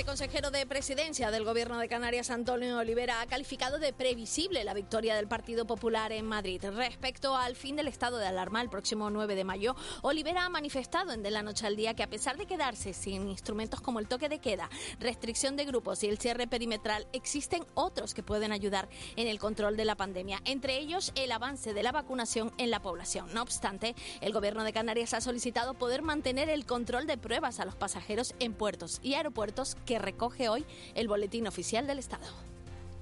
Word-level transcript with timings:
Viceconsejero 0.00 0.50
de 0.50 0.64
presidencia 0.64 1.30
del 1.30 1.44
Gobierno 1.44 1.78
de 1.78 1.86
Canarias, 1.86 2.30
Antonio 2.30 2.78
Olivera, 2.78 3.20
ha 3.20 3.26
calificado 3.26 3.78
de 3.78 3.92
previsible 3.92 4.64
la 4.64 4.72
victoria 4.72 5.14
del 5.14 5.28
Partido 5.28 5.66
Popular 5.66 6.10
en 6.12 6.24
Madrid. 6.24 6.64
Respecto 6.74 7.36
al 7.36 7.54
fin 7.54 7.76
del 7.76 7.86
estado 7.86 8.16
de 8.16 8.26
alarma 8.26 8.62
el 8.62 8.70
próximo 8.70 9.10
9 9.10 9.34
de 9.34 9.44
mayo, 9.44 9.76
Olivera 10.00 10.46
ha 10.46 10.48
manifestado 10.48 11.12
en 11.12 11.22
De 11.22 11.30
la 11.30 11.42
Noche 11.42 11.66
al 11.66 11.76
Día 11.76 11.92
que 11.92 12.02
a 12.02 12.08
pesar 12.08 12.38
de 12.38 12.46
quedarse 12.46 12.94
sin 12.94 13.28
instrumentos 13.28 13.82
como 13.82 13.98
el 13.98 14.08
toque 14.08 14.30
de 14.30 14.38
queda, 14.38 14.70
restricción 15.00 15.56
de 15.56 15.66
grupos 15.66 16.02
y 16.02 16.08
el 16.08 16.16
cierre 16.16 16.46
perimetral, 16.46 17.06
existen 17.12 17.66
otros 17.74 18.14
que 18.14 18.22
pueden 18.22 18.52
ayudar 18.52 18.88
en 19.16 19.28
el 19.28 19.38
control 19.38 19.76
de 19.76 19.84
la 19.84 19.96
pandemia, 19.96 20.40
entre 20.46 20.78
ellos 20.78 21.12
el 21.14 21.30
avance 21.30 21.74
de 21.74 21.82
la 21.82 21.92
vacunación 21.92 22.54
en 22.56 22.70
la 22.70 22.80
población. 22.80 23.34
No 23.34 23.42
obstante, 23.42 23.94
el 24.22 24.32
Gobierno 24.32 24.64
de 24.64 24.72
Canarias 24.72 25.12
ha 25.12 25.20
solicitado 25.20 25.74
poder 25.74 26.00
mantener 26.00 26.48
el 26.48 26.64
control 26.64 27.06
de 27.06 27.18
pruebas 27.18 27.60
a 27.60 27.66
los 27.66 27.76
pasajeros 27.76 28.34
en 28.38 28.54
puertos 28.54 28.98
y 29.02 29.12
aeropuertos 29.12 29.76
que 29.90 29.98
recoge 29.98 30.48
hoy 30.48 30.64
el 30.94 31.08
Boletín 31.08 31.48
Oficial 31.48 31.84
del 31.84 31.98
Estado. 31.98 32.22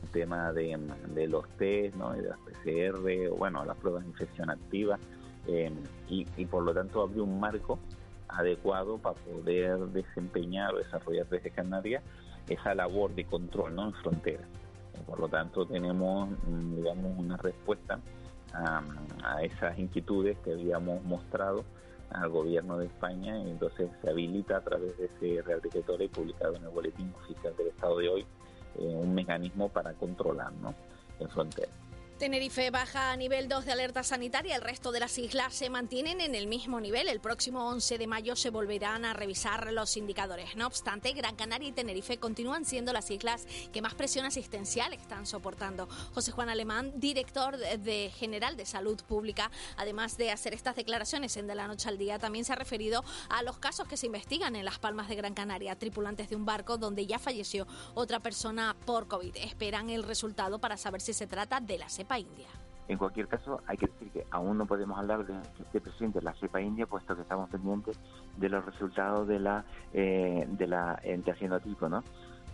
El 0.05 0.09
tema 0.09 0.55
de, 0.55 1.28
los 1.28 1.47
test, 1.59 1.95
¿no? 1.97 2.14
de 2.14 2.23
las 2.23 2.38
PCR, 2.38 3.28
bueno, 3.37 3.62
las 3.66 3.77
pruebas 3.77 4.05
de 4.05 4.09
infección 4.09 4.48
activa, 4.48 4.98
eh, 5.47 5.70
y, 6.09 6.47
por 6.47 6.62
lo 6.62 6.73
tanto 6.73 7.02
abrió 7.02 7.24
un 7.24 7.38
marco 7.38 7.78
adecuado 8.28 8.97
para 8.97 9.16
poder 9.16 9.77
desempeñar 9.88 10.74
o 10.74 10.78
desarrollar 10.78 11.28
desde 11.28 11.51
Canarias 11.51 12.02
esa 12.48 12.74
labor 12.74 13.14
de 13.14 13.25
control 13.25 13.75
¿no? 13.75 13.89
en 13.89 13.92
frontera. 13.92 14.45
Por 15.05 15.20
lo 15.20 15.28
tanto, 15.28 15.66
tenemos, 15.66 16.30
mm, 16.47 16.77
digamos, 16.77 17.19
una 17.19 17.36
respuesta 17.36 18.00
a, 18.55 18.83
a 19.23 19.42
esas 19.42 19.78
inquietudes 19.78 20.39
que 20.39 20.52
habíamos 20.52 21.05
mostrado 21.05 21.66
al 22.10 22.28
gobierno 22.30 22.78
de 22.78 22.86
España 22.86 23.38
y 23.38 23.50
entonces 23.50 23.90
se 24.02 24.10
habilita 24.10 24.58
a 24.58 24.60
través 24.60 24.96
de 24.98 25.06
ese 25.06 25.42
Real 25.42 25.60
Decreto 25.60 25.96
Ley 25.96 26.08
publicado 26.08 26.56
en 26.56 26.64
el 26.64 26.70
Boletín 26.70 27.12
Oficial 27.22 27.55
del 27.56 27.69
Estado 27.69 27.98
de 27.98 28.08
hoy 28.08 28.27
eh, 28.78 28.94
un 28.94 29.14
mecanismo 29.14 29.69
para 29.69 29.92
controlar 29.94 30.52
¿no? 30.55 30.74
en 31.20 31.28
frontera. 31.28 31.72
Tenerife 32.19 32.72
baja 32.72 33.12
a 33.12 33.16
nivel 33.16 33.48
2 33.48 33.64
de 33.64 33.70
alerta 33.70 34.02
sanitaria, 34.02 34.56
el 34.56 34.62
resto 34.62 34.91
de 34.91 34.98
las 34.98 35.16
islas 35.19 35.55
se 35.55 35.70
mantienen 35.70 36.20
en 36.20 36.34
el 36.34 36.48
mismo 36.48 36.80
nivel. 36.80 37.06
El 37.06 37.20
próximo 37.20 37.69
11 37.69 37.97
de 37.97 38.08
mayo 38.08 38.34
se 38.34 38.50
volverán 38.50 39.05
a 39.05 39.12
revisar 39.12 39.72
los 39.72 39.97
indicadores. 39.97 40.56
No 40.56 40.66
obstante, 40.66 41.12
Gran 41.12 41.36
Canaria 41.36 41.69
y 41.69 41.72
Tenerife 41.72 42.19
continúan 42.19 42.64
siendo 42.64 42.92
las 42.92 43.08
islas 43.12 43.46
que 43.72 43.83
más 43.83 43.94
presión 43.94 44.27
asistencial 44.27 44.92
están 44.94 45.27
soportando. 45.27 45.89
José 46.12 46.33
Juan 46.33 46.48
Alemán, 46.48 46.92
director 46.96 47.56
de 47.56 48.11
General 48.16 48.56
de 48.56 48.66
Salud 48.66 49.00
Pública, 49.05 49.52
además 49.77 50.16
de 50.16 50.33
hacer 50.33 50.55
estas 50.55 50.74
declaraciones 50.74 51.36
en 51.36 51.46
De 51.46 51.55
la 51.55 51.69
Noche 51.69 51.89
al 51.89 51.98
Día, 51.98 52.19
también 52.19 52.44
se 52.44 52.52
ha 52.52 52.56
referido 52.56 53.05
a 53.28 53.44
los 53.44 53.58
casos 53.58 53.86
que 53.86 53.96
se 53.96 54.06
investigan 54.06 54.56
en 54.56 54.64
Las 54.64 54.80
Palmas 54.80 55.08
de 55.08 55.14
Gran 55.14 55.34
Canaria, 55.34 55.78
tripulantes 55.78 56.28
de 56.28 56.34
un 56.34 56.44
barco 56.44 56.78
donde 56.78 57.06
ya 57.06 57.20
falleció 57.20 57.69
otra 57.94 58.19
persona 58.19 58.74
por 58.86 59.06
COVID. 59.06 59.36
Esperan 59.36 59.89
el 59.89 60.02
resultado 60.02 60.58
para 60.58 60.77
saber 60.77 61.00
si 61.00 61.12
se 61.12 61.28
trata 61.28 61.61
de 61.61 61.78
la 61.78 61.89
cepa 61.89 62.08
En 62.89 62.97
cualquier 62.97 63.28
caso, 63.28 63.61
hay 63.67 63.77
que 63.77 63.87
decir 63.87 64.11
que 64.11 64.27
aún 64.31 64.56
no 64.56 64.64
podemos 64.64 64.98
hablar 64.98 65.27
de 65.27 65.34
que 65.56 65.62
esté 65.62 65.81
presente 65.81 66.23
la 66.23 66.33
cepa 66.33 66.61
india, 66.61 66.87
puesto 66.87 67.14
que 67.14 67.20
estamos 67.20 67.51
pendientes 67.51 67.98
de 68.39 68.48
los 68.48 68.64
resultados 68.64 69.28
de 69.28 69.39
la 69.39 69.64
eh, 69.92 70.47
de 70.48 70.67
la 70.67 70.98
tipo, 71.62 71.89
¿no? 71.89 72.03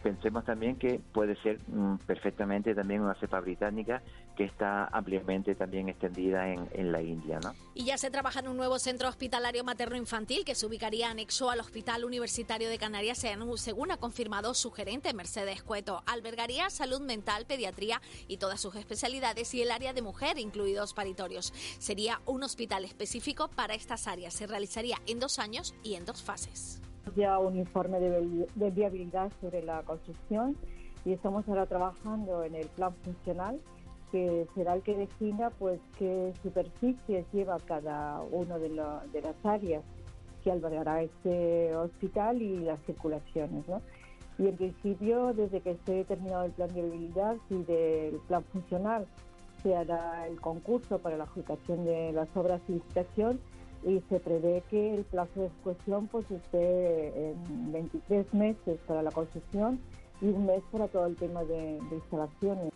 Pensemos 0.05 0.45
también 0.45 0.77
que 0.77 1.01
puede 1.13 1.35
ser 1.37 1.59
mm, 1.67 1.97
perfectamente 2.07 2.75
también 2.75 3.01
una 3.01 3.15
cepa 3.15 3.41
británica 3.41 4.03
que 4.37 4.45
está 4.45 4.85
ampliamente 4.93 5.55
también 5.55 5.89
extendida 5.89 6.53
en, 6.53 6.93
la 6.93 7.01
India. 7.01 7.41
¿no? 7.43 7.55
Y 7.75 7.87
ya 7.87 7.97
se 7.97 8.11
trabaja 8.11 8.41
en 8.41 8.49
un 8.49 8.59
nuevo 8.59 8.79
centro 8.79 9.09
hospitalario 9.09 9.65
materno-infantil 9.65 10.45
que 10.45 10.55
se 10.55 10.67
ubicaría 10.67 11.09
anexo 11.09 11.49
al 11.49 11.61
Hospital 11.61 12.05
Universitario 12.05 12.69
de 12.69 12.77
Canarias, 12.77 13.25
según 13.57 13.91
ha 13.93 13.97
confirmado 13.97 14.53
su 14.53 14.71
gerente 14.71 15.15
Mercedes 15.15 15.63
Cueto. 15.63 16.03
Albergaría 16.05 16.69
salud 16.69 17.01
mental, 17.01 17.47
pediatría 17.47 18.03
y 18.29 18.37
todas 18.37 18.61
sus 18.61 18.75
especialidades 18.75 19.55
y 19.55 19.63
el 19.63 19.71
área 19.71 19.95
de 19.95 20.03
mujer, 20.03 20.39
incluidos 20.39 20.93
paritorios. 20.93 21.55
Sería 21.79 22.21
un 22.27 22.43
hospital 22.43 22.85
específico 22.85 23.49
para 23.49 23.75
estas 23.75 24.07
áreas. 24.07 24.35
Se 24.35 24.47
realizaría 24.47 24.99
en 25.07 25.19
dos 25.19 25.39
años 25.39 25.75
y 25.83 25.95
en 25.95 26.05
dos 26.05 26.23
fases 26.23 26.83
ya 27.17 27.39
un 27.39 27.57
informe 27.57 28.01
de, 28.01 28.71
viabilidad 28.71 29.31
sobre 29.41 29.63
la 29.63 29.83
construcción 29.83 30.57
y 31.05 31.13
estamos 31.13 31.47
ahora 31.49 31.67
trabajando 31.67 32.45
en 32.45 32.55
el 32.55 32.67
plan 32.69 32.95
funcional 33.05 33.61
que 34.11 34.47
será 34.55 34.75
el 34.75 34.83
que 34.83 34.97
defina 34.97 35.51
pues 35.51 35.81
qué 35.99 36.33
superficies 36.43 37.27
lleva 37.33 37.59
cada 37.67 38.21
uno 38.31 38.59
de, 38.59 38.71
las 38.71 39.45
áreas 39.45 39.83
que 40.43 40.53
albergará 40.53 41.03
este 41.03 41.75
hospital 41.75 42.41
y 42.41 42.59
las 42.61 42.81
circulaciones. 42.85 43.65
Y 44.39 44.47
en 44.47 44.57
principio, 44.57 45.33
desde 45.33 45.61
que 45.61 45.73
esté 45.73 46.05
terminado 46.05 46.45
el 46.45 46.53
plan 46.53 46.69
de 46.69 46.83
viabilidad 46.83 47.37
y 47.51 47.63
del 47.65 48.21
plan 48.29 48.45
funcional, 48.53 49.07
se 49.63 49.75
hará 49.75 50.27
el 50.29 50.41
concurso 50.41 50.99
para 50.99 51.17
la 51.17 51.25
adjudicación 51.25 51.85
de 51.85 52.13
las 52.13 52.29
obras 52.37 52.61
y 52.69 52.75
licitación 52.75 53.41
y 53.87 54.01
se 54.09 54.19
prevé 54.21 54.63
que 54.71 54.95
el 54.95 55.05
plazo 55.05 55.41
de 55.41 55.47
ejecución 55.47 56.09
pues 56.09 56.31
esté 56.31 57.31
en 57.31 57.73
23 57.73 58.33
meses 58.35 58.81
para 58.87 59.03
la 59.03 59.11
construcción 59.11 59.79
y 60.21 60.27
un 60.27 60.47
mes 60.47 60.63
para 60.73 60.89
todo 60.89 61.07
el 61.07 61.17
tema 61.17 61.45
de 61.45 61.79
instalaciones. 61.93 62.73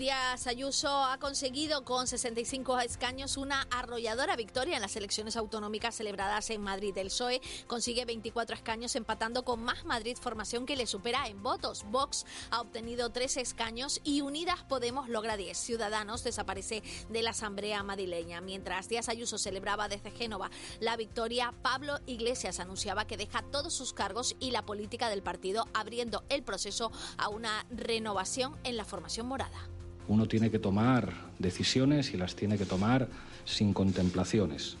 Díaz 0.00 0.46
Ayuso 0.46 0.88
ha 0.88 1.18
conseguido 1.18 1.84
con 1.84 2.06
65 2.06 2.80
escaños 2.80 3.36
una 3.36 3.66
arrolladora 3.70 4.34
victoria 4.34 4.76
en 4.76 4.80
las 4.80 4.96
elecciones 4.96 5.36
autonómicas 5.36 5.94
celebradas 5.94 6.48
en 6.48 6.62
Madrid. 6.62 6.96
El 6.96 7.08
PSOE 7.08 7.42
consigue 7.66 8.06
24 8.06 8.56
escaños 8.56 8.96
empatando 8.96 9.44
con 9.44 9.62
Más 9.62 9.84
Madrid 9.84 10.16
Formación 10.18 10.64
que 10.64 10.74
le 10.74 10.86
supera 10.86 11.28
en 11.28 11.42
votos. 11.42 11.84
Vox 11.90 12.24
ha 12.50 12.62
obtenido 12.62 13.10
3 13.10 13.36
escaños 13.36 14.00
y 14.02 14.22
Unidas 14.22 14.64
Podemos 14.64 15.10
logra 15.10 15.36
10. 15.36 15.58
Ciudadanos 15.58 16.24
desaparece 16.24 16.82
de 17.10 17.20
la 17.20 17.32
Asamblea 17.32 17.82
madrileña. 17.82 18.40
Mientras 18.40 18.88
Díaz 18.88 19.10
Ayuso 19.10 19.36
celebraba 19.36 19.88
desde 19.88 20.10
Génova 20.10 20.50
la 20.80 20.96
victoria, 20.96 21.52
Pablo 21.60 21.98
Iglesias 22.06 22.58
anunciaba 22.58 23.06
que 23.06 23.18
deja 23.18 23.42
todos 23.42 23.74
sus 23.74 23.92
cargos 23.92 24.34
y 24.40 24.50
la 24.50 24.64
política 24.64 25.10
del 25.10 25.22
partido 25.22 25.68
abriendo 25.74 26.24
el 26.30 26.42
proceso 26.42 26.90
a 27.18 27.28
una 27.28 27.66
renovación 27.68 28.58
en 28.64 28.78
la 28.78 28.86
formación 28.86 29.28
morada. 29.28 29.68
Uno 30.10 30.26
tiene 30.26 30.50
que 30.50 30.58
tomar 30.58 31.12
decisiones 31.38 32.12
y 32.12 32.16
las 32.16 32.34
tiene 32.34 32.58
que 32.58 32.66
tomar 32.66 33.06
sin 33.44 33.72
contemplaciones. 33.72 34.76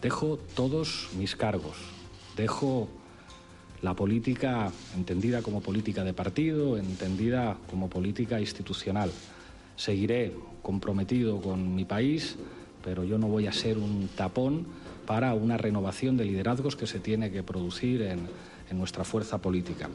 Dejo 0.00 0.38
todos 0.38 1.10
mis 1.18 1.36
cargos, 1.36 1.76
dejo 2.34 2.88
la 3.82 3.92
política 3.92 4.72
entendida 4.96 5.42
como 5.42 5.60
política 5.60 6.02
de 6.02 6.14
partido, 6.14 6.78
entendida 6.78 7.58
como 7.68 7.90
política 7.90 8.40
institucional. 8.40 9.12
Seguiré 9.76 10.32
comprometido 10.62 11.42
con 11.42 11.74
mi 11.74 11.84
país, 11.84 12.36
pero 12.82 13.04
yo 13.04 13.18
no 13.18 13.28
voy 13.28 13.48
a 13.48 13.52
ser 13.52 13.76
un 13.76 14.08
tapón 14.16 14.66
para 15.04 15.34
una 15.34 15.58
renovación 15.58 16.16
de 16.16 16.24
liderazgos 16.24 16.74
que 16.74 16.86
se 16.86 17.00
tiene 17.00 17.30
que 17.30 17.42
producir 17.42 18.00
en, 18.00 18.20
en 18.70 18.78
nuestra 18.78 19.04
fuerza 19.04 19.42
política 19.42 19.90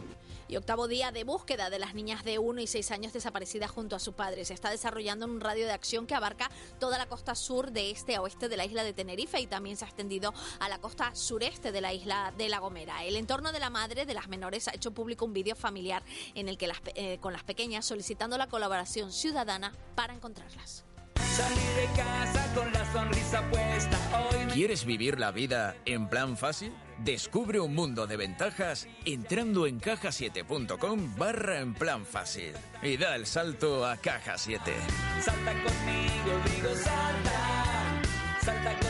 y 0.53 0.55
octavo 0.55 0.87
día 0.87 1.11
de 1.11 1.23
búsqueda 1.23 1.71
de 1.71 1.79
las 1.79 1.95
niñas 1.95 2.23
de 2.23 2.37
1 2.37 2.61
y 2.61 2.67
6 2.67 2.91
años 2.91 3.11
desaparecidas 3.11 3.71
junto 3.71 3.95
a 3.95 3.99
su 3.99 4.13
padre. 4.13 4.45
Se 4.45 4.53
está 4.53 4.69
desarrollando 4.69 5.25
en 5.25 5.31
un 5.31 5.41
radio 5.41 5.65
de 5.65 5.71
acción 5.71 6.05
que 6.05 6.13
abarca 6.13 6.51
toda 6.79 6.99
la 6.99 7.07
costa 7.07 7.33
sur 7.33 7.71
de 7.71 7.89
este 7.89 8.15
a 8.15 8.21
oeste 8.21 8.49
de 8.49 8.57
la 8.57 8.63
isla 8.63 8.83
de 8.83 8.93
Tenerife 8.93 9.39
y 9.39 9.47
también 9.47 9.77
se 9.77 9.85
ha 9.85 9.87
extendido 9.87 10.31
a 10.59 10.69
la 10.69 10.77
costa 10.77 11.15
sureste 11.15 11.71
de 11.71 11.81
la 11.81 11.91
isla 11.91 12.31
de 12.37 12.49
La 12.49 12.59
Gomera. 12.59 13.03
El 13.03 13.15
entorno 13.15 13.51
de 13.51 13.59
la 13.59 13.71
madre 13.71 14.05
de 14.05 14.13
las 14.13 14.27
menores 14.27 14.67
ha 14.67 14.75
hecho 14.75 14.91
público 14.91 15.25
un 15.25 15.33
vídeo 15.33 15.55
familiar 15.55 16.03
en 16.35 16.47
el 16.47 16.59
que 16.59 16.67
las, 16.67 16.81
eh, 16.93 17.17
con 17.19 17.33
las 17.33 17.43
pequeñas 17.43 17.83
solicitando 17.83 18.37
la 18.37 18.45
colaboración 18.45 19.11
ciudadana 19.11 19.73
para 19.95 20.13
encontrarlas. 20.13 20.85
de 21.15 21.85
casa 21.95 22.53
con 22.53 22.71
la 22.71 22.93
sonrisa 22.93 23.41
puesta. 23.49 23.97
¿Quieres 24.53 24.85
vivir 24.85 25.19
la 25.19 25.31
vida 25.31 25.75
en 25.85 26.07
plan 26.07 26.37
fácil? 26.37 26.73
Descubre 26.99 27.59
un 27.59 27.75
mundo 27.75 28.07
de 28.07 28.17
ventajas 28.17 28.87
entrando 29.05 29.67
en 29.67 29.79
cajasiete.com 29.79 31.15
barra 31.17 31.59
en 31.59 31.73
plan 31.73 32.05
fácil 32.05 32.53
y 32.81 32.97
da 32.97 33.15
el 33.15 33.25
salto 33.25 33.85
a 33.85 33.97
Caja 33.97 34.37
7. 34.37 34.71
Salta 35.21 35.51
conmigo, 35.51 36.39
digo 36.55 36.75
salta, 36.75 38.01
salta 38.41 38.82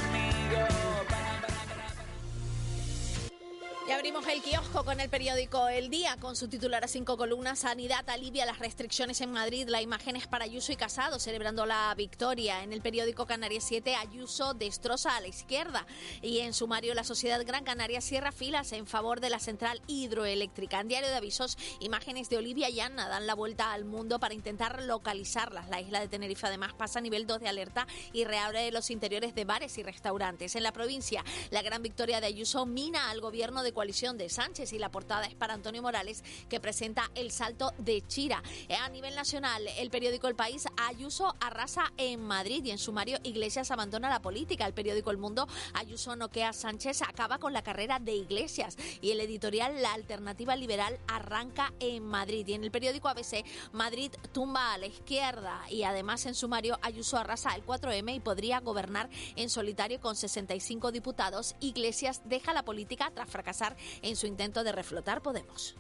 abrimos 3.94 4.25
el 4.28 4.42
kiosco 4.42 4.84
con 4.84 5.00
el 5.00 5.10
periódico 5.10 5.68
El 5.68 5.90
Día, 5.90 6.18
con 6.19 6.36
su 6.36 6.48
titular 6.48 6.84
a 6.84 6.88
cinco 6.88 7.16
columnas. 7.16 7.60
Sanidad 7.60 8.10
alivia 8.10 8.45
las 8.45 8.57
restricciones 8.60 9.22
en 9.22 9.31
Madrid. 9.31 9.68
La 9.68 9.81
imagen 9.81 10.16
es 10.16 10.25
para 10.25 10.45
Ayuso 10.45 10.72
y 10.72 10.75
Casado, 10.75 11.19
celebrando 11.19 11.66
la 11.66 11.94
victoria. 11.95 12.63
En 12.63 12.74
el 12.74 12.81
periódico 12.81 13.28
Canarias 13.28 13.66
7, 13.66 13.95
Ayuso 13.95 14.56
destroza 14.56 15.16
a 15.16 15.22
la 15.22 15.28
izquierda. 15.28 15.86
Y 16.22 16.40
en 16.40 16.54
sumario, 16.54 16.95
la 16.95 17.04
sociedad 17.04 17.45
Gran 17.45 17.63
Canaria 17.63 18.01
cierra 18.01 18.31
filas 18.31 18.72
en 18.72 18.88
favor 18.88 19.19
de 19.19 19.30
la 19.30 19.40
central 19.40 19.81
hidroeléctrica. 19.86 20.80
En 20.80 20.88
Diario 20.88 21.10
de 21.10 21.16
Avisos, 21.16 21.57
imágenes 21.80 22.30
de 22.30 22.38
Olivia 22.38 22.69
Anna 22.84 23.07
dan 23.07 23.28
la 23.28 23.36
vuelta 23.36 23.74
al 23.74 23.86
mundo 23.86 24.19
para 24.19 24.34
intentar 24.34 24.81
localizarlas. 24.81 25.69
La 25.69 25.81
isla 25.81 26.00
de 26.00 26.07
Tenerife, 26.07 26.48
además, 26.48 26.74
pasa 26.74 27.00
a 27.00 27.01
nivel 27.01 27.28
2 27.28 27.42
de 27.42 27.50
alerta 27.50 27.86
y 28.12 28.24
reabre 28.24 28.72
los 28.72 28.90
interiores 28.90 29.36
de 29.36 29.45
bares 29.45 29.78
y 29.78 29.84
restaurantes. 29.84 30.56
En 30.56 30.63
la 30.63 30.72
provincia, 30.72 31.24
la 31.51 31.62
gran 31.62 31.84
victoria 31.84 32.22
de 32.22 32.28
Ayuso 32.28 32.66
mina 32.66 33.12
al 33.12 33.22
gobierno 33.22 33.62
de 33.62 33.74
coalición 33.83 34.18
de 34.18 34.30
Sánchez 34.30 34.71
y 34.71 34.80
la 34.80 34.91
portada 34.91 35.25
es 35.25 35.35
para 35.35 35.56
Antonio 35.56 35.81
Morales 35.81 36.24
que 36.47 36.62
presenta 36.62 37.12
el 37.15 37.31
salto 37.31 37.74
de 37.80 38.01
Chira. 38.07 38.41
Eh, 38.69 38.75
a 38.75 38.88
nivel 38.88 39.13
nacional, 39.13 39.68
el 39.77 39.89
periódico 39.89 40.30
El 40.30 40.35
País, 40.35 40.65
Ayuso 40.77 41.35
arrasa 41.41 41.91
en 41.97 42.21
Madrid 42.21 42.63
y 42.63 42.71
en 42.71 42.77
sumario 42.77 43.18
Iglesias 43.24 43.71
abandona 43.71 44.09
la 44.09 44.21
política. 44.21 44.65
El 44.65 44.74
periódico 44.74 45.12
El 45.12 45.18
Mundo, 45.18 45.50
Ayuso 45.74 46.15
noquea 46.15 46.53
Sánchez, 46.53 47.01
acaba 47.01 47.39
con 47.39 47.51
la 47.51 47.62
carrera 47.62 48.00
de 48.00 48.15
Iglesias 48.15 48.77
y 49.01 49.12
el 49.12 49.19
editorial 49.19 49.81
La 49.81 49.91
Alternativa 49.91 50.56
Liberal 50.56 50.97
arranca 51.09 51.74
en 51.81 52.06
Madrid. 52.06 52.47
Y 52.47 52.53
en 52.53 52.63
el 52.63 52.71
periódico 52.71 53.09
ABC, 53.09 53.44
Madrid 53.74 54.13
tumba 54.31 54.71
a 54.71 54.77
la 54.77 54.85
izquierda 54.85 55.62
y 55.69 55.83
además 55.83 56.25
en 56.25 56.35
sumario 56.35 56.80
Ayuso 56.83 57.18
arrasa 57.18 57.53
el 57.53 57.65
4M 57.65 58.15
y 58.15 58.19
podría 58.21 58.62
gobernar 58.62 59.09
en 59.35 59.50
solitario 59.50 60.00
con 60.00 60.15
65 60.15 60.94
diputados. 60.94 61.56
Iglesias 61.59 62.21
deja 62.24 62.53
la 62.53 62.63
política 62.63 63.12
tras 63.13 63.30
fracasar 63.30 63.62
en 64.01 64.15
su 64.15 64.27
intento 64.27 64.63
de 64.63 64.71
reflotar 64.71 65.21
Podemos. 65.21 65.75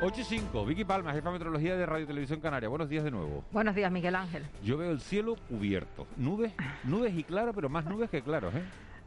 Ocho 0.00 0.20
y 0.20 0.24
5, 0.24 0.64
Vicky 0.64 0.84
Palma, 0.84 1.12
jefa 1.12 1.28
de 1.28 1.32
meteorología 1.32 1.76
de 1.76 1.84
Radio 1.84 2.06
Televisión 2.06 2.38
Canaria. 2.40 2.68
Buenos 2.68 2.88
días 2.88 3.02
de 3.02 3.10
nuevo. 3.10 3.42
Buenos 3.50 3.74
días, 3.74 3.90
Miguel 3.90 4.14
Ángel. 4.14 4.44
Yo 4.62 4.78
veo 4.78 4.92
el 4.92 5.00
cielo 5.00 5.34
cubierto. 5.48 6.06
Nubes, 6.16 6.52
nubes 6.84 7.12
y 7.16 7.24
claro, 7.24 7.52
pero 7.52 7.68
más 7.68 7.84
nubes 7.84 8.08
que 8.08 8.22
claros, 8.22 8.54
¿eh? 8.54 8.62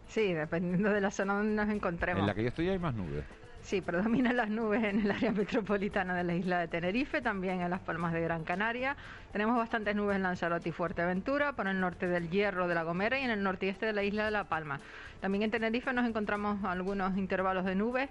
Sí, 0.09 0.33
dependiendo 0.33 0.89
de 0.89 0.99
la 0.99 1.09
zona 1.09 1.35
donde 1.35 1.55
nos 1.55 1.69
encontremos. 1.69 2.19
En 2.19 2.27
la 2.27 2.33
que 2.33 2.41
yo 2.41 2.49
estoy 2.49 2.67
hay 2.67 2.77
más 2.77 2.93
nubes. 2.93 3.23
Sí, 3.61 3.79
predominan 3.79 4.37
las 4.37 4.49
nubes 4.49 4.83
en 4.83 5.01
el 5.01 5.11
área 5.11 5.31
metropolitana 5.33 6.15
de 6.15 6.23
la 6.23 6.33
isla 6.33 6.59
de 6.59 6.67
Tenerife, 6.67 7.21
también 7.21 7.61
en 7.61 7.69
las 7.69 7.79
Palmas 7.79 8.11
de 8.11 8.21
Gran 8.21 8.43
Canaria. 8.43 8.97
Tenemos 9.31 9.55
bastantes 9.55 9.95
nubes 9.95 10.15
en 10.15 10.23
Lanzarote 10.23 10.69
y 10.69 10.71
Fuerteventura, 10.71 11.53
por 11.53 11.67
el 11.67 11.79
norte 11.79 12.07
del 12.07 12.29
Hierro 12.29 12.67
de 12.67 12.75
la 12.75 12.83
Gomera 12.83 13.19
y 13.19 13.23
en 13.23 13.29
el 13.29 13.43
norte 13.43 13.69
este 13.69 13.85
de 13.85 13.93
la 13.93 14.03
isla 14.03 14.25
de 14.25 14.31
La 14.31 14.45
Palma. 14.45 14.79
También 15.21 15.43
en 15.43 15.51
Tenerife 15.51 15.93
nos 15.93 16.07
encontramos 16.07 16.63
algunos 16.65 17.15
intervalos 17.17 17.63
de 17.65 17.75
nubes 17.75 18.09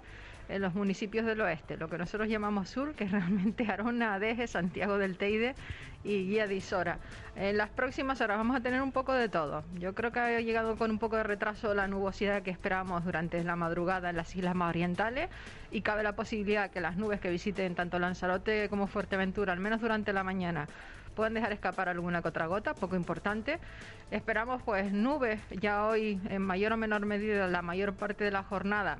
en 0.51 0.61
los 0.61 0.75
municipios 0.75 1.25
del 1.25 1.39
oeste, 1.41 1.77
lo 1.77 1.89
que 1.89 1.97
nosotros 1.97 2.27
llamamos 2.27 2.69
sur, 2.69 2.93
que 2.93 3.05
es 3.05 3.11
realmente 3.11 3.65
Arona, 3.71 4.15
Adeje, 4.15 4.47
Santiago 4.47 4.97
del 4.97 5.17
Teide 5.17 5.55
y 6.03 6.27
Guía 6.27 6.47
de 6.47 6.55
Isora. 6.55 6.99
En 7.35 7.57
las 7.57 7.69
próximas 7.69 8.19
horas 8.21 8.37
vamos 8.37 8.57
a 8.57 8.59
tener 8.59 8.81
un 8.81 8.91
poco 8.91 9.13
de 9.13 9.29
todo. 9.29 9.63
Yo 9.75 9.95
creo 9.95 10.11
que 10.11 10.19
ha 10.19 10.41
llegado 10.41 10.75
con 10.75 10.91
un 10.91 10.99
poco 10.99 11.15
de 11.15 11.23
retraso 11.23 11.73
la 11.73 11.87
nubosidad 11.87 12.41
que 12.41 12.51
esperábamos 12.51 13.05
durante 13.05 13.41
la 13.43 13.55
madrugada 13.55 14.09
en 14.09 14.17
las 14.17 14.35
islas 14.35 14.55
más 14.55 14.69
orientales 14.69 15.29
y 15.71 15.81
cabe 15.81 16.03
la 16.03 16.15
posibilidad 16.15 16.69
que 16.69 16.81
las 16.81 16.97
nubes 16.97 17.21
que 17.21 17.29
visiten 17.29 17.75
tanto 17.75 17.97
Lanzarote 17.97 18.67
como 18.69 18.87
Fuerteventura, 18.87 19.53
al 19.53 19.59
menos 19.59 19.79
durante 19.79 20.11
la 20.11 20.23
mañana, 20.23 20.67
puedan 21.15 21.33
dejar 21.33 21.53
escapar 21.53 21.87
alguna 21.87 22.21
que 22.21 22.29
gota, 22.29 22.73
poco 22.73 22.95
importante. 22.95 23.59
Esperamos 24.09 24.61
pues 24.63 24.91
nubes 24.91 25.39
ya 25.61 25.85
hoy 25.85 26.19
en 26.29 26.41
mayor 26.41 26.73
o 26.73 26.77
menor 26.77 27.05
medida 27.05 27.47
la 27.47 27.61
mayor 27.61 27.93
parte 27.93 28.23
de 28.25 28.31
la 28.31 28.43
jornada 28.43 28.97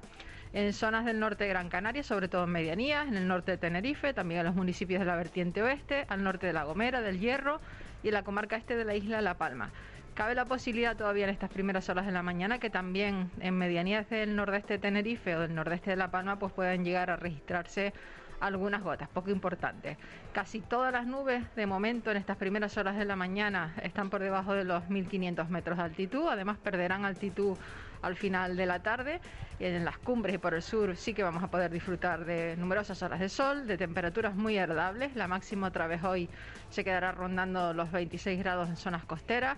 en 0.54 0.74
zonas 0.74 1.06
del 1.06 1.20
norte 1.20 1.46
de 1.46 1.50
Gran 1.50 1.70
Canaria, 1.70 2.04
sobre 2.04 2.28
todo 2.28 2.44
en 2.44 2.52
medianías, 2.52 3.08
en 3.08 3.16
el 3.16 3.28
norte 3.28 3.52
de 3.52 3.58
Tenerife, 3.58 4.14
también 4.14 4.42
en 4.42 4.48
los 4.48 4.56
municipios 4.56 5.00
de 5.00 5.06
la 5.06 5.16
vertiente 5.16 5.64
oeste, 5.64 6.06
al 6.10 6.24
norte 6.24 6.48
de 6.48 6.54
La 6.54 6.64
Gomera, 6.64 7.02
del 7.02 7.20
Hierro 7.20 7.62
y 8.04 8.10
en 8.10 8.14
la 8.16 8.24
comarca 8.24 8.58
este 8.58 8.76
de 8.76 8.86
la 8.86 8.96
isla 8.96 9.18
de 9.18 9.24
La 9.24 9.38
Palma. 9.38 9.70
Cabe 10.14 10.36
la 10.36 10.44
posibilidad 10.46 10.98
todavía 10.98 11.24
en 11.24 11.30
estas 11.30 11.50
primeras 11.50 11.88
horas 11.88 12.06
de 12.06 12.12
la 12.12 12.22
mañana 12.22 12.60
que 12.60 12.70
también 12.70 13.32
en 13.40 13.58
medianías 13.58 14.10
del 14.10 14.36
nordeste 14.36 14.74
de 14.74 14.80
Tenerife 14.80 15.38
o 15.38 15.40
del 15.40 15.56
nordeste 15.56 15.92
de 15.92 15.96
La 15.96 16.12
Palma 16.12 16.38
pues 16.38 16.52
puedan 16.52 16.84
llegar 16.84 17.10
a 17.10 17.16
registrarse 17.16 17.94
algunas 18.42 18.82
gotas, 18.82 19.08
poco 19.08 19.30
importantes. 19.30 19.98
Casi 20.34 20.60
todas 20.62 20.92
las 20.92 21.06
nubes 21.06 21.44
de 21.56 21.66
momento 21.66 22.12
en 22.12 22.18
estas 22.18 22.38
primeras 22.38 22.76
horas 22.78 22.98
de 22.98 23.06
la 23.06 23.16
mañana 23.16 23.74
están 23.84 24.10
por 24.10 24.22
debajo 24.22 24.54
de 24.54 24.66
los 24.66 24.90
1500 24.90 25.50
metros 25.50 25.78
de 25.78 25.84
altitud, 25.84 26.28
además 26.28 26.58
perderán 26.58 27.06
altitud 27.06 27.58
al 28.02 28.16
final 28.16 28.58
de 28.58 28.66
la 28.66 28.80
tarde. 28.80 29.22
En 29.60 29.86
las 29.86 30.00
cumbres 30.00 30.36
y 30.36 30.38
por 30.40 30.56
el 30.56 30.64
sur 30.64 30.96
sí 30.96 31.14
que 31.14 31.22
vamos 31.22 31.44
a 31.44 31.52
poder 31.52 31.70
disfrutar 31.70 32.26
de 32.26 32.58
numerosas 32.58 33.02
horas 33.04 33.20
de 33.20 33.30
sol, 33.30 33.68
de 33.68 33.78
temperaturas 33.78 34.36
muy 34.36 34.58
agradables. 34.58 35.16
La 35.16 35.28
máxima 35.28 35.68
otra 35.68 35.86
vez 35.86 36.04
hoy 36.04 36.28
se 36.70 36.84
quedará 36.84 37.12
rondando 37.12 37.74
los 37.74 37.92
26 37.92 38.40
grados 38.40 38.70
en 38.70 38.76
zonas 38.76 39.06
costeras. 39.06 39.58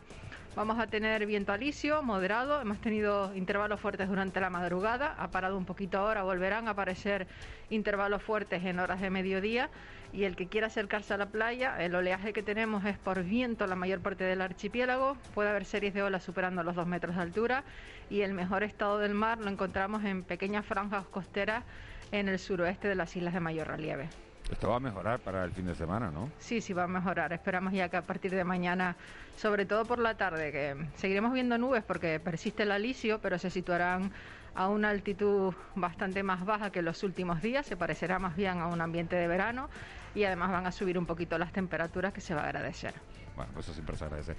Vamos 0.55 0.77
a 0.77 0.85
tener 0.85 1.25
viento 1.25 1.51
alisio, 1.51 2.03
moderado. 2.03 2.61
Hemos 2.61 2.79
tenido 2.79 3.35
intervalos 3.35 3.79
fuertes 3.79 4.07
durante 4.07 4.39
la 4.39 4.51
madrugada. 4.51 5.15
Ha 5.17 5.31
parado 5.31 5.57
un 5.57 5.65
poquito 5.65 5.97
ahora. 5.97 6.21
Volverán 6.21 6.67
a 6.67 6.71
aparecer 6.71 7.25
intervalos 7.71 8.21
fuertes 8.21 8.63
en 8.63 8.79
horas 8.79 9.01
de 9.01 9.09
mediodía. 9.09 9.71
Y 10.11 10.25
el 10.25 10.35
que 10.35 10.45
quiera 10.45 10.67
acercarse 10.67 11.15
a 11.15 11.17
la 11.17 11.25
playa, 11.25 11.83
el 11.83 11.95
oleaje 11.95 12.33
que 12.33 12.43
tenemos 12.43 12.85
es 12.85 12.99
por 12.99 13.23
viento 13.23 13.65
la 13.65 13.75
mayor 13.75 14.01
parte 14.01 14.25
del 14.25 14.41
archipiélago. 14.41 15.17
Puede 15.33 15.49
haber 15.49 15.65
series 15.65 15.95
de 15.95 16.03
olas 16.03 16.21
superando 16.21 16.61
los 16.61 16.75
dos 16.75 16.85
metros 16.85 17.15
de 17.15 17.23
altura. 17.23 17.63
Y 18.11 18.21
el 18.21 18.35
mejor 18.35 18.61
estado 18.61 18.99
del 18.99 19.15
mar 19.15 19.39
lo 19.39 19.49
encontramos 19.49 20.05
en 20.05 20.23
pequeñas 20.23 20.67
franjas 20.67 21.07
costeras 21.07 21.63
en 22.11 22.29
el 22.29 22.37
suroeste 22.37 22.87
de 22.87 22.93
las 22.93 23.15
islas 23.15 23.33
de 23.33 23.39
mayor 23.39 23.69
relieve. 23.69 24.07
Esto 24.51 24.69
va 24.69 24.75
a 24.75 24.79
mejorar 24.79 25.19
para 25.19 25.43
el 25.45 25.51
fin 25.51 25.65
de 25.65 25.75
semana, 25.75 26.11
¿no? 26.11 26.29
Sí, 26.39 26.61
sí, 26.61 26.73
va 26.73 26.83
a 26.83 26.87
mejorar. 26.87 27.33
Esperamos 27.33 27.73
ya 27.73 27.89
que 27.89 27.97
a 27.97 28.01
partir 28.01 28.31
de 28.31 28.43
mañana, 28.43 28.95
sobre 29.37 29.65
todo 29.65 29.85
por 29.85 29.99
la 29.99 30.15
tarde, 30.15 30.51
que 30.51 30.75
seguiremos 30.97 31.33
viendo 31.33 31.57
nubes 31.57 31.83
porque 31.83 32.19
persiste 32.19 32.63
el 32.63 32.71
alisio, 32.71 33.19
pero 33.19 33.39
se 33.39 33.49
situarán 33.49 34.11
a 34.55 34.67
una 34.67 34.89
altitud 34.89 35.53
bastante 35.75 36.21
más 36.23 36.45
baja 36.45 36.71
que 36.71 36.81
los 36.81 37.01
últimos 37.03 37.41
días, 37.41 37.65
se 37.65 37.75
parecerá 37.75 38.19
más 38.19 38.35
bien 38.35 38.59
a 38.59 38.67
un 38.67 38.81
ambiente 38.81 39.15
de 39.15 39.27
verano 39.27 39.69
y 40.13 40.25
además 40.25 40.51
van 40.51 40.67
a 40.67 40.71
subir 40.71 40.97
un 40.99 41.05
poquito 41.07 41.37
las 41.39 41.51
temperaturas 41.51 42.13
que 42.13 42.21
se 42.21 42.35
va 42.35 42.41
a 42.41 42.45
agradecer. 42.45 42.93
Bueno, 43.35 43.51
pues 43.53 43.65
eso 43.65 43.73
siempre 43.73 43.97
se 43.97 44.03
agradece. 44.03 44.35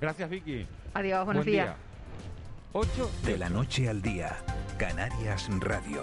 Gracias, 0.00 0.30
Vicky. 0.30 0.66
Adiós, 0.94 1.24
buenos 1.24 1.44
Buen 1.44 1.52
días. 1.52 1.66
día. 1.66 1.76
8 2.72 3.10
De 3.24 3.38
la 3.38 3.48
noche 3.48 3.88
al 3.88 4.02
día, 4.02 4.36
Canarias 4.78 5.48
Radio. 5.60 6.02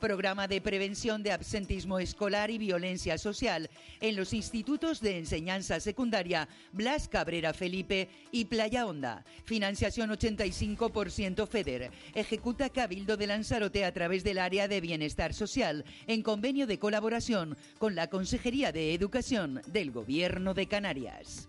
Programa 0.00 0.46
de 0.46 0.60
prevención 0.60 1.22
de 1.22 1.32
absentismo 1.32 1.98
escolar 1.98 2.50
y 2.50 2.58
violencia 2.58 3.16
social 3.16 3.70
en 4.00 4.14
los 4.14 4.34
institutos 4.34 5.00
de 5.00 5.18
enseñanza 5.18 5.80
secundaria 5.80 6.48
Blas 6.72 7.08
Cabrera 7.08 7.54
Felipe 7.54 8.08
y 8.30 8.44
Playa 8.44 8.86
Honda. 8.86 9.24
Financiación 9.44 10.10
85% 10.10 11.46
FEDER. 11.48 11.90
Ejecuta 12.14 12.68
Cabildo 12.68 13.16
de 13.16 13.26
Lanzarote 13.26 13.84
a 13.86 13.92
través 13.92 14.22
del 14.22 14.38
área 14.38 14.68
de 14.68 14.82
bienestar 14.82 15.32
social 15.32 15.84
en 16.06 16.22
convenio 16.22 16.66
de 16.66 16.78
colaboración 16.78 17.56
con 17.78 17.94
la 17.94 18.08
Consejería 18.08 18.72
de 18.72 18.92
Educación 18.92 19.62
del 19.66 19.92
Gobierno 19.92 20.52
de 20.52 20.66
Canarias. 20.66 21.48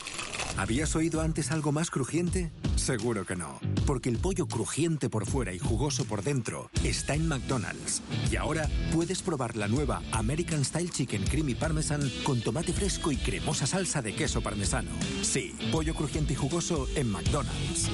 ¿Habías 0.57 0.95
oído 0.95 1.21
antes 1.21 1.51
algo 1.51 1.71
más 1.71 1.89
crujiente? 1.89 2.51
Seguro 2.75 3.25
que 3.25 3.35
no, 3.35 3.59
porque 3.85 4.09
el 4.09 4.17
pollo 4.17 4.47
crujiente 4.47 5.09
por 5.09 5.25
fuera 5.25 5.53
y 5.53 5.59
jugoso 5.59 6.05
por 6.05 6.23
dentro 6.23 6.69
está 6.83 7.15
en 7.15 7.27
McDonald's. 7.27 8.01
Y 8.31 8.35
ahora 8.35 8.69
puedes 8.93 9.21
probar 9.21 9.55
la 9.55 9.67
nueva 9.67 10.01
American 10.11 10.63
Style 10.63 10.89
Chicken 10.89 11.23
Creamy 11.23 11.55
Parmesan 11.55 12.11
con 12.23 12.41
tomate 12.41 12.73
fresco 12.73 13.11
y 13.11 13.17
cremosa 13.17 13.65
salsa 13.65 14.01
de 14.01 14.13
queso 14.13 14.41
parmesano. 14.41 14.91
Sí, 15.21 15.55
pollo 15.71 15.95
crujiente 15.95 16.33
y 16.33 16.35
jugoso 16.35 16.87
en 16.95 17.09
McDonald's. 17.09 17.89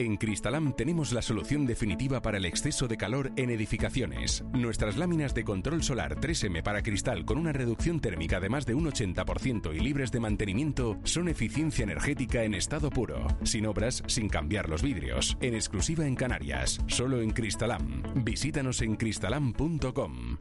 En 0.00 0.16
Cristalam 0.16 0.72
tenemos 0.72 1.12
la 1.12 1.20
solución 1.20 1.66
definitiva 1.66 2.22
para 2.22 2.38
el 2.38 2.46
exceso 2.46 2.88
de 2.88 2.96
calor 2.96 3.32
en 3.36 3.50
edificaciones. 3.50 4.42
Nuestras 4.50 4.96
láminas 4.96 5.34
de 5.34 5.44
control 5.44 5.82
solar 5.82 6.16
3M 6.18 6.62
para 6.62 6.82
cristal 6.82 7.26
con 7.26 7.36
una 7.36 7.52
reducción 7.52 8.00
térmica 8.00 8.40
de 8.40 8.48
más 8.48 8.64
de 8.64 8.72
un 8.72 8.90
80% 8.90 9.76
y 9.76 9.78
libres 9.78 10.10
de 10.10 10.20
mantenimiento 10.20 10.98
son 11.04 11.28
eficiencia 11.28 11.82
energética 11.82 12.44
en 12.44 12.54
estado 12.54 12.88
puro, 12.88 13.26
sin 13.42 13.66
obras, 13.66 14.02
sin 14.06 14.30
cambiar 14.30 14.70
los 14.70 14.82
vidrios, 14.82 15.36
en 15.42 15.54
exclusiva 15.54 16.06
en 16.06 16.16
Canarias, 16.16 16.80
solo 16.86 17.20
en 17.20 17.32
Cristalam. 17.32 18.02
Visítanos 18.24 18.80
en 18.80 18.96
cristalam.com. 18.96 20.38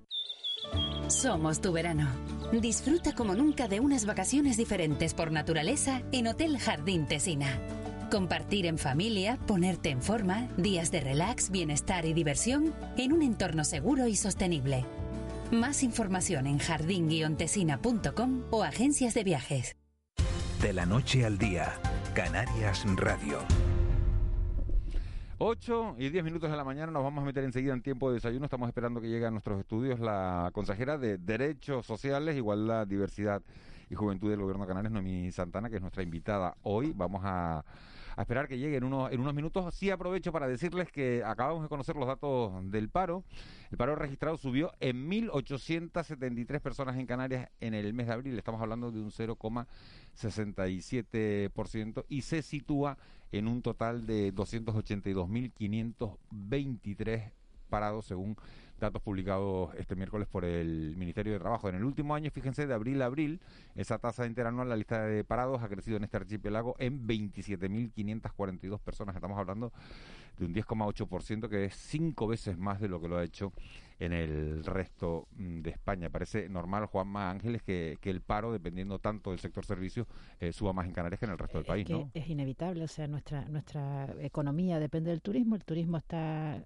Somos 1.09 1.59
tu 1.59 1.73
verano. 1.73 2.07
Disfruta 2.53 3.13
como 3.13 3.35
nunca 3.35 3.67
de 3.67 3.81
unas 3.81 4.05
vacaciones 4.05 4.55
diferentes 4.55 5.13
por 5.13 5.33
naturaleza 5.33 6.01
en 6.13 6.27
Hotel 6.27 6.57
Jardín 6.59 7.07
Tesina. 7.07 7.59
Compartir 8.11 8.65
en 8.65 8.79
familia, 8.79 9.37
ponerte 9.45 9.89
en 9.89 10.01
forma, 10.01 10.47
días 10.57 10.89
de 10.91 10.99
relax, 10.99 11.51
bienestar 11.51 12.05
y 12.05 12.13
diversión 12.13 12.73
en 12.97 13.13
un 13.13 13.21
entorno 13.21 13.63
seguro 13.63 14.07
y 14.07 14.15
sostenible. 14.15 14.83
Más 15.51 15.83
información 15.83 16.47
en 16.47 16.57
jardín-tesina.com 16.57 18.45
o 18.49 18.63
agencias 18.63 19.13
de 19.13 19.23
viajes. 19.23 19.77
De 20.59 20.73
la 20.73 20.87
noche 20.87 21.23
al 21.23 21.37
día, 21.37 21.73
Canarias 22.15 22.83
Radio. 22.95 23.37
8 25.37 25.95
y 25.99 26.09
10 26.09 26.23
minutos 26.23 26.49
de 26.49 26.57
la 26.57 26.63
mañana 26.63 26.91
nos 26.91 27.03
vamos 27.03 27.21
a 27.21 27.25
meter 27.25 27.43
enseguida 27.43 27.73
en 27.73 27.83
tiempo 27.83 28.09
de 28.09 28.15
desayuno. 28.15 28.45
Estamos 28.45 28.67
esperando 28.69 29.01
que 29.01 29.07
llegue 29.07 29.27
a 29.27 29.31
nuestros 29.31 29.59
estudios 29.59 29.99
la 29.99 30.49
consejera 30.51 30.97
de 30.97 31.19
Derechos 31.19 31.85
Sociales, 31.85 32.35
Igualdad, 32.35 32.87
Diversidad 32.87 33.43
y 33.87 33.93
Juventud 33.93 34.31
del 34.31 34.41
Gobierno 34.41 34.63
de 34.63 34.67
Canarias, 34.67 34.91
Noemí 34.91 35.31
Santana, 35.31 35.69
que 35.69 35.75
es 35.75 35.81
nuestra 35.81 36.01
invitada 36.01 36.57
hoy. 36.63 36.91
Vamos 36.95 37.21
a 37.23 37.63
a 38.15 38.21
esperar 38.21 38.47
que 38.47 38.57
llegue 38.57 38.77
en 38.77 38.83
unos, 38.83 39.11
en 39.11 39.19
unos 39.19 39.33
minutos. 39.33 39.73
Sí 39.75 39.89
aprovecho 39.89 40.31
para 40.31 40.47
decirles 40.47 40.91
que 40.91 41.23
acabamos 41.23 41.63
de 41.63 41.69
conocer 41.69 41.95
los 41.95 42.07
datos 42.07 42.71
del 42.71 42.89
paro. 42.89 43.23
El 43.71 43.77
paro 43.77 43.95
registrado 43.95 44.37
subió 44.37 44.71
en 44.79 45.09
1.873 45.09 46.59
personas 46.59 46.97
en 46.97 47.05
Canarias 47.05 47.49
en 47.59 47.73
el 47.73 47.93
mes 47.93 48.07
de 48.07 48.13
abril. 48.13 48.37
Estamos 48.37 48.61
hablando 48.61 48.91
de 48.91 48.99
un 48.99 49.11
0,67% 49.11 52.05
y 52.09 52.21
se 52.21 52.41
sitúa 52.41 52.97
en 53.31 53.47
un 53.47 53.61
total 53.61 54.05
de 54.05 54.33
282.523 54.33 57.31
parados 57.69 58.05
según 58.05 58.35
datos 58.79 59.01
publicados 59.01 59.74
este 59.75 59.95
miércoles 59.95 60.27
por 60.27 60.45
el 60.45 60.95
Ministerio 60.98 61.33
de 61.33 61.39
Trabajo. 61.39 61.69
En 61.69 61.75
el 61.75 61.83
último 61.83 62.15
año, 62.15 62.31
fíjense, 62.31 62.67
de 62.67 62.74
abril 62.74 63.01
a 63.01 63.05
abril, 63.05 63.41
esa 63.75 64.00
tasa 64.00 64.25
interanual, 64.25 64.69
la 64.69 64.75
lista 64.75 65.03
de 65.03 65.24
parados, 65.24 65.62
ha 65.62 65.69
crecido 65.69 65.98
en 65.98 66.03
este 66.03 66.17
archipiélago 66.17 66.75
en 66.79 67.07
27.542 67.07 68.79
personas. 68.79 69.15
Estamos 69.15 69.38
hablando 69.38 69.71
de 70.38 70.45
un 70.45 70.53
10,8%, 70.53 71.50
que 71.50 71.65
es 71.65 71.75
cinco 71.75 72.27
veces 72.27 72.57
más 72.57 72.79
de 72.79 72.88
lo 72.88 73.01
que 73.01 73.07
lo 73.07 73.17
ha 73.17 73.24
hecho 73.24 73.51
en 74.00 74.13
el 74.13 74.63
resto 74.63 75.27
mm, 75.36 75.62
de 75.62 75.69
España. 75.71 76.09
Parece 76.09 76.48
normal, 76.50 76.86
Juanma 76.86 77.29
Ángeles, 77.29 77.62
que, 77.62 77.98
que 78.00 78.09
el 78.09 78.21
paro, 78.21 78.51
dependiendo 78.51 79.00
tanto 79.00 79.31
del 79.31 79.39
sector 79.39 79.65
servicios, 79.65 80.07
eh, 80.39 80.53
suba 80.53 80.74
más 80.74 80.86
en 80.86 80.93
Canarias 80.93 81.19
que 81.19 81.25
en 81.25 81.31
el 81.31 81.38
resto 81.38 81.57
del 81.57 81.65
país, 81.65 81.89
¿no? 81.89 82.09
Es 82.13 82.29
inevitable, 82.29 82.83
o 82.83 82.88
sea, 82.88 83.07
nuestra, 83.07 83.45
nuestra 83.50 84.07
economía 84.21 84.79
depende 84.79 85.12
del 85.12 85.21
turismo, 85.21 85.55
el 85.55 85.65
turismo 85.65 85.98
está 85.98 86.63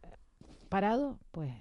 parado, 0.70 1.20
pues 1.32 1.54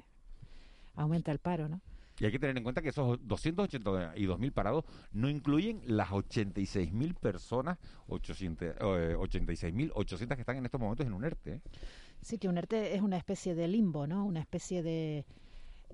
aumenta 0.95 1.33
el 1.33 1.39
paro, 1.39 1.69
¿no? 1.69 1.81
Y 2.19 2.27
hay 2.27 2.31
que 2.31 2.39
tener 2.39 2.57
en 2.57 2.63
cuenta 2.63 2.83
que 2.83 2.91
esos 2.91 3.19
282.000 3.21 4.53
parados 4.53 4.85
no 5.13 5.29
incluyen 5.29 5.83
las 5.87 6.11
86.000 6.11 7.15
personas, 7.15 7.79
86.800 8.09 10.23
eh, 10.23 10.37
que 10.37 10.41
están 10.41 10.57
en 10.57 10.65
estos 10.65 10.81
momentos 10.81 11.07
en 11.07 11.15
un 11.15 11.25
ERTE. 11.25 11.55
¿eh? 11.55 11.61
Sí, 12.21 12.39
que 12.39 12.49
un 12.49 12.59
ERTE 12.59 12.95
es 12.95 13.03
una 13.03 13.17
especie 13.17 13.55
de 13.55 13.67
limbo, 13.67 14.07
¿no? 14.07 14.25
Una 14.25 14.41
especie 14.41 14.83
de, 14.83 15.25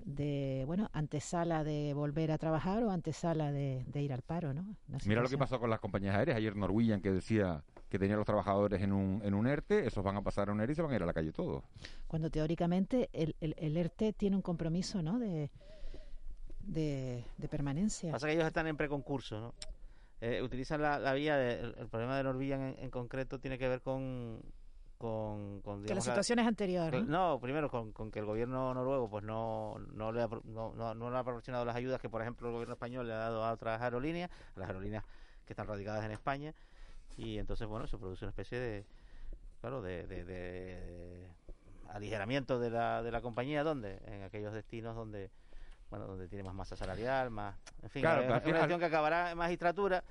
de 0.05 0.63
bueno, 0.67 0.89
antesala 0.93 1.63
de 1.63 1.93
volver 1.93 2.31
a 2.31 2.37
trabajar 2.37 2.83
o 2.83 2.91
antesala 2.91 3.51
de, 3.51 3.85
ir 3.95 4.13
al 4.13 4.21
paro, 4.21 4.53
¿no? 4.53 4.75
Mira 5.05 5.21
lo 5.21 5.29
que 5.29 5.37
pasó 5.37 5.59
con 5.59 5.69
las 5.69 5.79
compañías 5.79 6.15
aéreas. 6.15 6.37
Ayer 6.37 6.55
Norwegian 6.55 7.01
que 7.01 7.11
decía 7.11 7.63
que 7.89 7.97
tenía 7.97 8.15
los 8.15 8.25
trabajadores 8.25 8.81
en 8.81 8.93
un, 8.93 9.21
en 9.23 9.33
un 9.33 9.47
ERTE, 9.47 9.87
esos 9.87 10.03
van 10.03 10.15
a 10.15 10.21
pasar 10.21 10.49
a 10.49 10.51
un 10.51 10.61
ERTE 10.61 10.73
y 10.73 10.75
se 10.75 10.81
van 10.83 10.91
a 10.91 10.95
ir 10.95 11.03
a 11.03 11.05
la 11.07 11.13
calle 11.13 11.31
todos. 11.31 11.63
Cuando 12.07 12.29
teóricamente 12.29 13.09
el, 13.11 13.35
el, 13.39 13.77
ERTE 13.77 14.13
tiene 14.13 14.35
un 14.35 14.43
compromiso, 14.43 15.01
¿no? 15.01 15.17
De, 15.17 15.49
de, 16.61 17.23
permanencia. 17.49 18.11
Pasa 18.11 18.27
que 18.27 18.33
ellos 18.33 18.45
están 18.45 18.67
en 18.67 18.77
preconcurso, 18.77 19.39
¿no? 19.39 19.55
Eh, 20.21 20.41
utilizan 20.41 20.81
la, 20.81 20.99
la 20.99 21.13
vía, 21.13 21.41
el, 21.51 21.87
problema 21.87 22.17
de 22.17 22.23
Norwegian 22.23 22.75
en, 22.77 22.91
concreto 22.91 23.39
tiene 23.39 23.57
que 23.57 23.69
ver 23.69 23.81
con, 23.81 24.41
con, 24.97 25.61
con 25.61 25.83
que 25.85 25.95
las 25.95 26.03
situaciones 26.03 26.45
anteriores 26.45 27.07
¿no? 27.07 27.39
primero 27.39 27.69
con, 27.69 27.93
con, 27.93 28.11
que 28.11 28.19
el 28.19 28.25
gobierno 28.25 28.73
noruego 28.73 29.09
pues 29.09 29.23
no 29.23 29.77
no 29.93 30.11
le 30.11 30.21
ha, 30.21 30.27
no, 30.43 30.73
no, 30.75 30.93
no, 30.93 31.09
le 31.09 31.17
ha 31.17 31.23
proporcionado 31.23 31.63
las 31.63 31.77
ayudas 31.77 32.01
que 32.01 32.09
por 32.09 32.21
ejemplo 32.21 32.49
el 32.49 32.53
gobierno 32.53 32.73
español 32.73 33.07
le 33.07 33.13
ha 33.13 33.17
dado 33.17 33.45
a 33.45 33.53
otras 33.53 33.81
aerolíneas 33.81 34.29
a 34.57 34.59
las 34.59 34.67
aerolíneas 34.67 35.05
que 35.45 35.53
están 35.53 35.67
radicadas 35.67 36.03
en 36.03 36.11
España 36.11 36.53
y 37.19 37.37
entonces 37.37 37.67
bueno 37.67 37.85
se 37.87 37.97
produce 37.97 38.25
una 38.25 38.29
especie 38.29 38.59
de 38.59 38.85
claro 39.61 39.81
de, 39.81 40.07
de, 40.07 41.27
aligeramiento 41.89 42.59
de 42.59 42.69
la, 42.69 43.03
de 43.03 43.11
la 43.11 43.21
compañía 43.21 43.63
donde 43.63 43.99
en 44.05 44.23
aquellos 44.23 44.53
destinos 44.53 44.95
donde 44.95 45.29
bueno 45.89 46.07
donde 46.07 46.27
tiene 46.27 46.43
más 46.43 46.53
masa 46.53 46.75
salarial 46.75 47.29
más 47.29 47.55
en 47.83 47.89
fin 47.89 48.01
claro, 48.01 48.21
es 48.21 48.27
una 48.27 48.41
cuestión 48.41 48.79
que 48.79 48.85
acabará 48.85 49.31
en 49.31 49.37
magistratura 49.37 50.03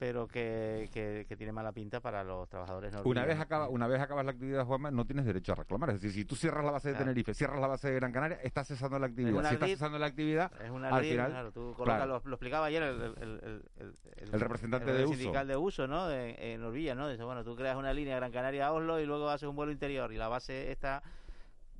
pero 0.00 0.26
que, 0.26 0.88
que, 0.94 1.36
tiene 1.36 1.52
mala 1.52 1.72
pinta 1.72 2.00
para 2.00 2.24
los 2.24 2.48
trabajadores 2.48 2.94
Una 3.04 3.26
vez 3.26 3.38
acaba, 3.38 3.68
una 3.68 3.86
vez 3.86 4.00
acabas 4.00 4.24
la 4.24 4.30
actividad, 4.30 4.64
Juanma, 4.64 4.90
no 4.90 5.04
tienes 5.04 5.26
derecho 5.26 5.52
a 5.52 5.56
reclamar. 5.56 5.90
Es 5.90 6.00
decir, 6.00 6.10
si 6.10 6.24
tú 6.24 6.36
cierras 6.36 6.64
la 6.64 6.70
base 6.70 6.92
de 6.92 6.94
Tenerife, 6.94 7.34
cierras 7.34 7.60
la 7.60 7.66
base 7.66 7.88
de 7.88 7.96
Gran 7.96 8.10
Canaria, 8.10 8.38
estás 8.42 8.68
cesando 8.68 8.98
la 8.98 9.08
actividad. 9.08 9.46
Si 9.46 9.54
estás 9.56 9.68
cesando 9.68 9.98
la 9.98 10.06
actividad, 10.06 10.50
es 10.64 10.70
una 10.70 10.88
al 10.88 11.04
final, 11.04 11.30
claro, 11.30 11.52
tú 11.52 11.74
colocas, 11.76 12.08
Lo, 12.08 12.16
explicaba 12.16 12.64
ayer 12.64 12.82
el, 12.82 13.02
el, 13.02 13.62
el, 14.32 14.40
representante 14.40 14.90
de 14.90 15.06
sindical 15.06 15.46
de 15.46 15.58
uso, 15.58 15.86
¿no? 15.86 16.10
en 16.10 16.64
Orvilla, 16.64 16.94
¿no? 16.94 17.06
Dice, 17.06 17.22
bueno, 17.22 17.44
tú 17.44 17.54
creas 17.54 17.76
una 17.76 17.92
línea 17.92 18.16
Gran 18.16 18.32
Canaria 18.32 18.68
a 18.68 18.72
Oslo 18.72 19.00
y 19.00 19.04
luego 19.04 19.28
haces 19.28 19.50
un 19.50 19.56
vuelo 19.56 19.70
interior 19.70 20.14
y 20.14 20.16
la 20.16 20.28
base 20.28 20.72
está 20.72 21.02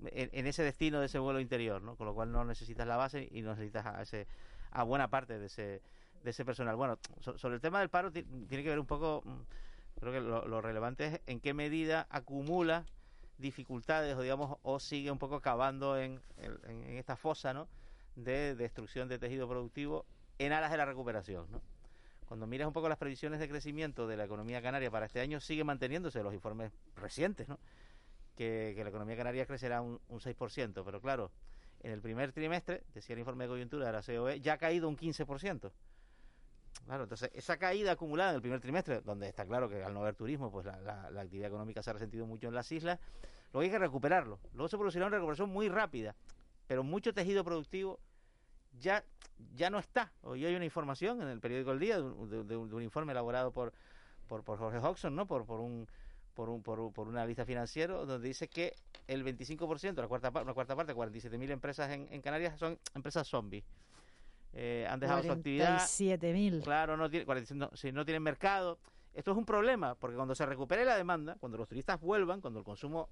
en, 0.04 0.28
en, 0.34 0.46
ese 0.46 0.62
destino 0.62 1.00
de 1.00 1.06
ese 1.06 1.18
vuelo 1.18 1.40
interior, 1.40 1.80
¿no? 1.80 1.96
Con 1.96 2.06
lo 2.06 2.12
cual 2.12 2.30
no 2.30 2.44
necesitas 2.44 2.86
la 2.86 2.98
base 2.98 3.26
y 3.30 3.40
no 3.40 3.52
necesitas 3.52 3.86
a, 3.86 4.02
ese, 4.02 4.26
a 4.72 4.82
buena 4.82 5.08
parte 5.08 5.38
de 5.38 5.46
ese 5.46 5.80
de 6.22 6.30
ese 6.30 6.44
personal. 6.44 6.76
Bueno, 6.76 6.98
sobre 7.20 7.54
el 7.54 7.60
tema 7.60 7.80
del 7.80 7.88
paro 7.88 8.10
tiene 8.12 8.62
que 8.62 8.68
ver 8.68 8.78
un 8.78 8.86
poco, 8.86 9.22
mm, 9.24 10.00
creo 10.00 10.12
que 10.12 10.20
lo, 10.20 10.60
relevante 10.60 11.06
es 11.06 11.20
en 11.26 11.40
qué 11.40 11.54
medida 11.54 12.06
acumula 12.10 12.84
dificultades 13.38 14.16
o 14.16 14.20
digamos 14.20 14.58
o 14.62 14.78
sigue 14.80 15.10
un 15.10 15.18
poco 15.18 15.40
cavando 15.40 15.98
en, 15.98 16.20
en, 16.36 16.84
esta 16.98 17.16
fosa 17.16 17.54
¿no? 17.54 17.68
de 18.14 18.54
destrucción 18.54 19.08
de 19.08 19.18
tejido 19.18 19.48
productivo 19.48 20.04
en 20.38 20.52
aras 20.52 20.70
de 20.70 20.76
la 20.76 20.84
recuperación. 20.84 21.50
¿no? 21.50 21.62
Cuando 22.26 22.46
miras 22.46 22.66
un 22.66 22.74
poco 22.74 22.88
las 22.88 22.98
previsiones 22.98 23.40
de 23.40 23.48
crecimiento 23.48 24.06
de 24.06 24.16
la 24.16 24.24
economía 24.24 24.60
canaria 24.60 24.90
para 24.90 25.06
este 25.06 25.20
año, 25.20 25.40
sigue 25.40 25.64
manteniéndose 25.64 26.22
los 26.22 26.34
informes 26.34 26.70
recientes, 26.96 27.48
¿no? 27.48 27.58
que, 28.36 28.74
la 28.76 28.90
economía 28.90 29.16
canaria 29.16 29.46
crecerá 29.46 29.80
un, 29.80 30.00
un 30.08 30.20
6%, 30.20 30.82
pero 30.84 31.00
claro, 31.00 31.30
en 31.82 31.92
el 31.92 32.00
primer 32.00 32.32
trimestre, 32.32 32.84
decía 32.94 33.14
el 33.14 33.20
informe 33.20 33.44
de 33.44 33.48
coyuntura 33.48 33.86
de 33.86 33.92
la 33.92 34.02
COE, 34.02 34.40
ya 34.40 34.54
ha 34.54 34.58
caído 34.58 34.88
un 34.88 34.96
15%. 34.96 35.72
Claro, 36.86 37.04
entonces 37.04 37.30
esa 37.34 37.56
caída 37.56 37.92
acumulada 37.92 38.30
en 38.30 38.36
el 38.36 38.42
primer 38.42 38.60
trimestre, 38.60 39.00
donde 39.02 39.28
está 39.28 39.46
claro 39.46 39.68
que 39.68 39.82
al 39.82 39.94
no 39.94 40.00
haber 40.00 40.14
turismo, 40.14 40.50
pues 40.50 40.66
la, 40.66 41.10
actividad 41.20 41.48
económica 41.48 41.82
se 41.82 41.90
ha 41.90 41.92
resentido 41.92 42.26
mucho 42.26 42.48
en 42.48 42.54
las 42.54 42.70
islas, 42.72 42.98
luego 43.52 43.62
hay 43.62 43.70
que 43.70 43.78
recuperarlo. 43.78 44.40
Luego 44.54 44.68
se 44.68 44.76
producirá 44.76 45.06
una 45.06 45.16
recuperación 45.16 45.50
muy 45.50 45.68
rápida, 45.68 46.16
pero 46.66 46.82
mucho 46.82 47.14
tejido 47.14 47.44
productivo 47.44 48.00
ya, 48.80 49.04
ya 49.54 49.70
no 49.70 49.78
está. 49.78 50.12
Hoy 50.22 50.44
hay 50.44 50.54
una 50.54 50.64
información 50.64 51.22
en 51.22 51.28
el 51.28 51.40
periódico 51.40 51.72
El 51.72 51.78
Día 51.78 52.00
de, 52.00 52.56
un 52.56 52.82
informe 52.82 53.12
elaborado 53.12 53.52
por, 53.52 53.72
por, 54.26 54.42
por 54.42 54.58
Jorge 54.58 54.78
Hodgson, 54.78 55.14
¿no? 55.14 55.26
por, 55.26 55.46
por 55.46 55.60
un 55.60 55.86
por, 56.34 56.48
un, 56.48 56.62
por, 56.62 56.92
por 56.92 57.08
una 57.08 57.26
lista 57.26 57.44
financiero 57.44 58.06
donde 58.06 58.28
dice 58.28 58.48
que 58.48 58.74
el 59.06 59.24
25%, 59.24 59.94
la 59.96 60.08
cuarta, 60.08 60.30
una 60.40 60.54
cuarta 60.54 60.74
parte, 60.74 60.94
47.000 60.94 61.50
empresas 61.50 61.90
en, 61.90 62.08
en 62.10 62.22
Canarias 62.22 62.58
son 62.58 62.78
empresas 62.94 63.28
zombies. 63.28 63.64
Eh, 64.52 64.86
han 64.88 64.98
dejado 65.00 65.22
su 65.22 65.32
actividad. 65.32 65.80
mil. 66.32 66.62
Claro, 66.62 66.96
no, 66.96 67.08
tiene, 67.08 67.26
si 67.74 67.92
no 67.92 68.04
tienen 68.04 68.22
mercado. 68.22 68.78
Esto 69.14 69.32
es 69.32 69.36
un 69.36 69.44
problema, 69.44 69.94
porque 69.96 70.16
cuando 70.16 70.34
se 70.34 70.46
recupere 70.46 70.84
la 70.84 70.96
demanda, 70.96 71.36
cuando 71.40 71.58
los 71.58 71.68
turistas 71.68 72.00
vuelvan, 72.00 72.40
cuando 72.40 72.60
el 72.60 72.64
consumo 72.64 73.08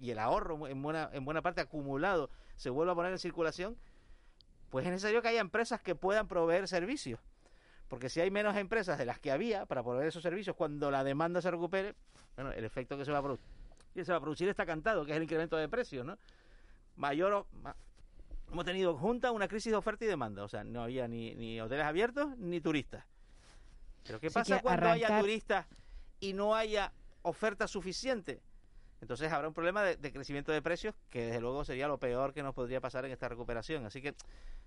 y 0.00 0.10
el 0.10 0.18
ahorro 0.18 0.66
en 0.66 0.82
buena, 0.82 1.10
en 1.12 1.24
buena 1.24 1.42
parte 1.42 1.60
acumulado 1.60 2.30
se 2.56 2.70
vuelva 2.70 2.92
a 2.92 2.96
poner 2.96 3.12
en 3.12 3.18
circulación, 3.18 3.76
pues 4.70 4.84
es 4.84 4.90
necesario 4.90 5.22
que 5.22 5.28
haya 5.28 5.40
empresas 5.40 5.80
que 5.80 5.94
puedan 5.94 6.28
proveer 6.28 6.66
servicios. 6.68 7.20
Porque 7.88 8.08
si 8.08 8.20
hay 8.20 8.30
menos 8.30 8.56
empresas 8.56 8.98
de 8.98 9.06
las 9.06 9.18
que 9.18 9.32
había 9.32 9.64
para 9.64 9.82
proveer 9.82 10.08
esos 10.08 10.22
servicios, 10.22 10.54
cuando 10.56 10.90
la 10.90 11.04
demanda 11.04 11.40
se 11.40 11.50
recupere, 11.50 11.94
bueno, 12.36 12.52
el 12.52 12.64
efecto 12.64 12.98
que 12.98 13.04
se 13.04 13.12
va 13.12 13.18
a 13.18 13.22
producir, 13.22 13.46
que 13.94 14.04
se 14.04 14.12
va 14.12 14.18
a 14.18 14.20
producir 14.20 14.48
está 14.48 14.66
cantado, 14.66 15.04
que 15.04 15.12
es 15.12 15.16
el 15.16 15.22
incremento 15.22 15.56
de 15.56 15.68
precios, 15.68 16.04
¿no? 16.04 16.18
Mayor, 16.96 17.46
hemos 18.52 18.64
tenido 18.64 18.96
junta 18.96 19.30
una 19.32 19.48
crisis 19.48 19.72
de 19.72 19.76
oferta 19.76 20.04
y 20.04 20.08
demanda, 20.08 20.42
o 20.44 20.48
sea, 20.48 20.64
no 20.64 20.82
había 20.82 21.06
ni, 21.08 21.34
ni 21.34 21.60
hoteles 21.60 21.84
abiertos 21.86 22.36
ni 22.38 22.60
turistas. 22.60 23.04
Pero 24.04 24.20
¿qué 24.20 24.28
Así 24.28 24.34
pasa 24.34 24.60
cuando 24.62 24.88
haya 24.88 25.20
turistas 25.20 25.66
y 26.20 26.32
no 26.32 26.54
haya 26.54 26.92
oferta 27.22 27.66
suficiente? 27.68 28.40
Entonces 29.00 29.30
habrá 29.32 29.46
un 29.48 29.54
problema 29.54 29.82
de, 29.84 29.96
de 29.96 30.12
crecimiento 30.12 30.50
de 30.50 30.60
precios 30.62 30.94
que 31.10 31.26
desde 31.26 31.40
luego 31.40 31.64
sería 31.64 31.86
lo 31.86 31.98
peor 31.98 32.32
que 32.34 32.42
nos 32.42 32.54
podría 32.54 32.80
pasar 32.80 33.04
en 33.04 33.12
esta 33.12 33.28
recuperación. 33.28 33.86
Así 33.86 34.02
que 34.02 34.14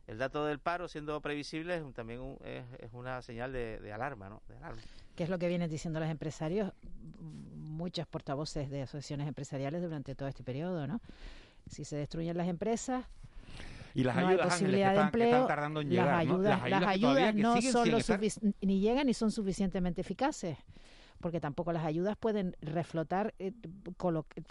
el 0.08 0.18
dato 0.18 0.46
del 0.46 0.60
paro 0.60 0.88
siendo 0.88 1.20
previsible 1.22 1.76
es 1.76 1.82
un- 1.82 1.94
también 1.94 2.22
un- 2.22 2.38
es, 2.46 2.64
es 2.80 2.94
una 2.94 3.22
señal 3.22 3.52
de, 3.52 3.80
de 3.80 3.92
alarma, 3.92 4.30
¿no? 4.30 4.42
De 4.48 4.56
alarma. 4.58 4.82
que 5.16 5.24
es 5.24 5.30
lo 5.30 5.38
que 5.38 5.48
vienen 5.50 5.70
diciendo 5.70 6.00
los 6.00 6.08
empresarios, 6.10 6.72
muchas 7.20 8.08
portavoces 8.08 8.70
de 8.70 8.84
asociaciones 8.84 9.28
empresariales 9.28 9.82
durante 9.82 10.16
todo 10.16 10.30
este 10.30 10.44
periodo, 10.44 10.88
¿no? 10.88 11.02
Si 11.68 11.84
se 11.84 11.98
destruyen 11.98 12.38
las 12.38 12.48
empresas, 12.48 13.06
Y 13.94 14.04
las 14.04 14.16
no 14.16 14.22
hay 14.22 14.28
ayudas, 14.28 14.46
Ángeles, 14.46 14.60
que 14.60 14.66
posibilidad 14.66 14.90
de 14.90 14.96
están, 14.96 15.12
que 15.12 15.18
empleo, 15.18 15.28
están 15.36 15.48
tardando 15.48 15.82
en 15.82 15.90
llegar, 15.90 16.06
las 16.08 16.26
¿no? 16.26 16.34
ayudas, 16.34 16.50
las 16.50 16.62
que 16.62 16.70
todavía 16.70 16.90
ayudas 16.90 17.36
que 17.36 17.42
no 17.42 17.62
son 17.62 17.92
lo 17.92 17.98
estar- 17.98 18.20
ni 18.62 18.80
llegan 18.80 19.08
ni 19.08 19.14
son 19.14 19.32
suficientemente 19.32 20.02
eficaces 20.02 20.58
porque 21.22 21.40
tampoco 21.40 21.72
las 21.72 21.86
ayudas 21.86 22.18
pueden 22.18 22.56
reflotar, 22.62 23.34
eh, 23.40 23.54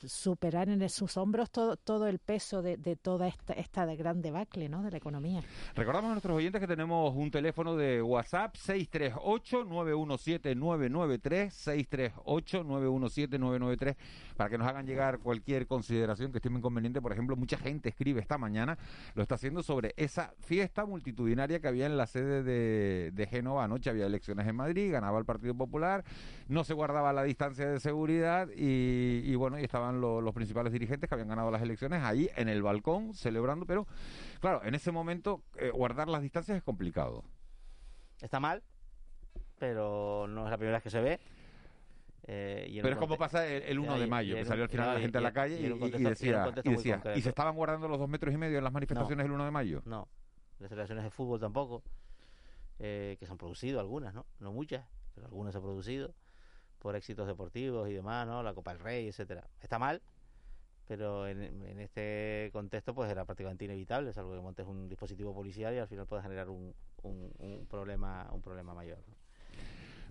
superar 0.06 0.68
en 0.68 0.88
sus 0.88 1.16
hombros 1.16 1.50
todo, 1.50 1.76
todo 1.76 2.06
el 2.06 2.18
peso 2.18 2.62
de, 2.62 2.76
toda 2.96 3.28
esta, 3.28 3.52
esta 3.54 3.84
gran 3.94 4.20
debacle 4.22 4.68
¿no? 4.68 4.82
de 4.82 4.90
la 4.90 4.96
economía. 4.96 5.42
Recordamos 5.74 6.08
a 6.10 6.12
nuestros 6.12 6.36
oyentes 6.36 6.60
que 6.60 6.66
tenemos 6.66 7.14
un 7.14 7.30
teléfono 7.30 7.76
de 7.76 8.02
WhatsApp 8.02 8.56
638-917-993, 8.56 11.52
638-917-993, 12.14 13.96
para 14.36 14.50
que 14.50 14.58
nos 14.58 14.66
hagan 14.66 14.86
llegar 14.86 15.18
cualquier 15.18 15.66
consideración 15.66 16.32
que 16.32 16.38
estime 16.38 16.58
inconveniente. 16.58 17.02
Por 17.02 17.12
ejemplo, 17.12 17.36
mucha 17.36 17.58
gente 17.58 17.90
escribe 17.90 18.20
esta 18.20 18.38
mañana, 18.38 18.78
lo 19.14 19.22
está 19.22 19.34
haciendo 19.34 19.62
sobre 19.62 19.92
esa 19.96 20.32
fiesta 20.40 20.86
multitudinaria 20.86 21.60
que 21.60 21.68
había 21.68 21.86
en 21.86 21.96
la 21.96 22.06
sede 22.06 22.42
de, 22.42 23.10
de 23.12 23.26
Génova. 23.26 23.64
Anoche 23.64 23.90
había 23.90 24.06
elecciones 24.06 24.46
en 24.46 24.56
Madrid, 24.56 24.92
ganaba 24.92 25.18
el 25.18 25.24
Partido 25.24 25.54
Popular, 25.54 26.04
no 26.48 26.59
se 26.64 26.74
guardaba 26.74 27.12
la 27.12 27.22
distancia 27.22 27.68
de 27.68 27.80
seguridad 27.80 28.48
y, 28.54 29.22
y 29.24 29.34
bueno, 29.34 29.58
y 29.58 29.64
estaban 29.64 30.00
lo- 30.00 30.20
los 30.20 30.34
principales 30.34 30.72
dirigentes 30.72 31.08
que 31.08 31.14
habían 31.14 31.28
ganado 31.28 31.50
las 31.50 31.62
elecciones 31.62 32.02
ahí 32.02 32.28
en 32.36 32.48
el 32.48 32.62
balcón 32.62 33.14
celebrando, 33.14 33.66
pero 33.66 33.86
claro, 34.40 34.62
en 34.64 34.74
ese 34.74 34.90
momento 34.92 35.42
eh, 35.56 35.70
guardar 35.70 36.08
las 36.08 36.22
distancias 36.22 36.56
es 36.56 36.62
complicado. 36.62 37.24
Está 38.20 38.40
mal, 38.40 38.62
pero 39.58 40.26
no 40.28 40.44
es 40.44 40.50
la 40.50 40.56
primera 40.56 40.76
vez 40.76 40.82
que 40.82 40.90
se 40.90 41.00
ve. 41.00 41.20
Eh, 42.26 42.66
y 42.68 42.80
Pero 42.82 42.94
es 42.94 42.98
como 42.98 43.16
pasa 43.16 43.46
el, 43.46 43.62
el 43.62 43.78
1 43.78 43.96
y- 43.96 44.00
de 44.00 44.06
mayo, 44.06 44.34
que 44.36 44.44
salió 44.44 44.64
al 44.64 44.68
final 44.70 44.86
no, 44.88 44.94
la 44.94 45.00
gente 45.00 45.18
a 45.18 45.20
la 45.22 45.32
calle 45.32 45.58
y 45.58 45.62
decía, 46.02 46.52
y, 46.62 46.68
muy 46.68 46.76
decía, 46.76 46.94
concreto. 46.96 47.18
¿y 47.18 47.22
se 47.22 47.28
estaban 47.30 47.54
guardando 47.56 47.88
los 47.88 47.98
dos 47.98 48.08
metros 48.08 48.32
y 48.32 48.36
medio 48.36 48.58
en 48.58 48.64
las 48.64 48.72
manifestaciones 48.72 49.24
del 49.24 49.32
1 49.32 49.44
de 49.46 49.50
mayo? 49.50 49.82
No, 49.86 50.06
las 50.60 50.68
celebraciones 50.68 51.02
de 51.04 51.10
fútbol 51.10 51.40
tampoco, 51.40 51.82
eh, 52.78 53.16
que 53.18 53.26
se 53.26 53.32
han 53.32 53.38
producido 53.38 53.80
algunas, 53.80 54.14
¿no? 54.14 54.26
No 54.38 54.52
muchas, 54.52 54.86
pero 55.14 55.26
algunas 55.26 55.52
se 55.52 55.58
han 55.58 55.64
producido 55.64 56.14
por 56.80 56.96
éxitos 56.96 57.26
deportivos 57.26 57.88
y 57.88 57.92
demás, 57.92 58.26
¿no? 58.26 58.42
La 58.42 58.54
Copa 58.54 58.72
del 58.72 58.80
Rey, 58.82 59.08
etcétera. 59.08 59.46
Está 59.62 59.78
mal, 59.78 60.02
pero 60.90 61.28
en, 61.28 61.40
en 61.42 61.78
este 61.78 62.50
contexto 62.52 62.92
pues 62.94 63.08
era 63.08 63.24
prácticamente 63.24 63.64
inevitable, 63.64 64.12
salvo 64.12 64.34
que 64.34 64.40
montes 64.40 64.66
un 64.66 64.88
dispositivo 64.88 65.32
policial 65.32 65.72
y 65.72 65.78
al 65.78 65.86
final 65.86 66.04
puede 66.06 66.22
generar 66.22 66.48
un, 66.48 66.74
un, 67.04 67.66
problema 67.70 68.28
un 68.32 68.42
problema 68.42 68.74
mayor. 68.74 68.98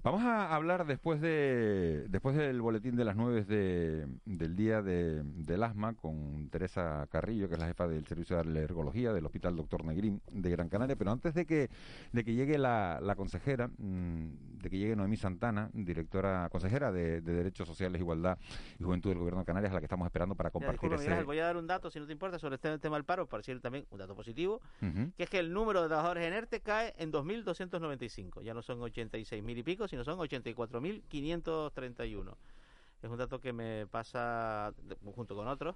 Vamos 0.02 0.22
a 0.24 0.56
hablar 0.56 0.88
después 0.88 1.20
de 1.20 2.06
después 2.08 2.38
del 2.38 2.62
boletín 2.62 2.96
de 2.96 3.04
las 3.04 3.18
9 3.18 3.44
de, 3.44 4.08
del 4.24 4.56
día 4.56 4.82
de, 4.82 5.22
del 5.24 5.64
asma 5.64 5.96
con 5.96 6.48
Teresa 6.50 7.06
Carrillo, 7.12 7.50
que 7.50 7.56
es 7.56 7.60
la 7.60 7.68
jefa 7.68 7.86
del 7.90 8.08
servicio 8.08 8.38
de 8.38 8.44
alergología 8.44 9.12
del 9.12 9.26
Hospital 9.26 9.58
Doctor 9.58 9.84
Negrín 9.84 10.22
de 10.32 10.50
Gran 10.50 10.70
Canaria. 10.70 10.96
Pero 10.96 11.12
antes 11.12 11.34
de 11.34 11.46
que 11.46 11.70
de 12.14 12.24
que 12.24 12.36
llegue 12.36 12.58
la, 12.58 13.00
la 13.02 13.16
consejera, 13.16 13.68
mm, 13.68 14.30
de 14.62 14.70
que 14.70 14.78
llegue 14.78 14.96
Noemí 14.96 15.18
Santana, 15.18 15.70
directora 15.74 16.48
consejera 16.50 16.92
de, 16.92 17.22
de 17.22 17.34
Derechos 17.34 17.68
Sociales, 17.68 18.01
Igualdad 18.01 18.38
y 18.80 18.84
Juventud 18.84 19.10
del 19.10 19.20
Gobierno 19.20 19.39
de 19.42 19.46
Canarias, 19.46 19.72
a 19.72 19.75
la 19.75 19.80
que 19.80 19.86
estamos 19.86 20.06
esperando 20.06 20.36
para 20.36 20.51
compartir 20.51 20.92
ese. 20.94 21.24
Voy 21.24 21.39
a 21.39 21.46
dar 21.46 21.58
un 21.58 21.68
dato, 21.68 21.89
si 21.89 22.00
no 22.00 22.06
te 22.06 22.12
importa, 22.12 22.38
sobre 22.39 22.56
este 22.56 22.78
tema 22.80 22.98
del 22.98 23.06
paro, 23.06 23.28
para 23.28 23.39
decir 23.39 23.60
también 23.62 23.86
un 23.89 24.00
dato 24.00 24.16
positivo, 24.16 24.62
que 25.16 25.24
es 25.24 25.30
que 25.30 25.39
el 25.39 25.54
número 25.54 25.82
de 25.82 25.88
trabajadores 25.88 26.25
en 26.25 26.34
ERTE 26.34 26.62
cae 26.62 26.94
en 26.98 27.12
2.295. 27.12 28.42
Ya 28.42 28.54
no 28.54 28.62
son 28.62 28.80
86.000 28.80 29.58
y 29.58 29.63
pico, 29.63 29.88
sino 29.88 30.04
son 30.04 30.20
84.531. 30.20 32.36
Es 33.01 33.10
un 33.10 33.18
dato 33.18 33.39
que 33.39 33.54
me 33.54 33.88
pasa 33.88 34.74
junto 35.16 35.36
con 35.36 35.48
otros. 35.48 35.75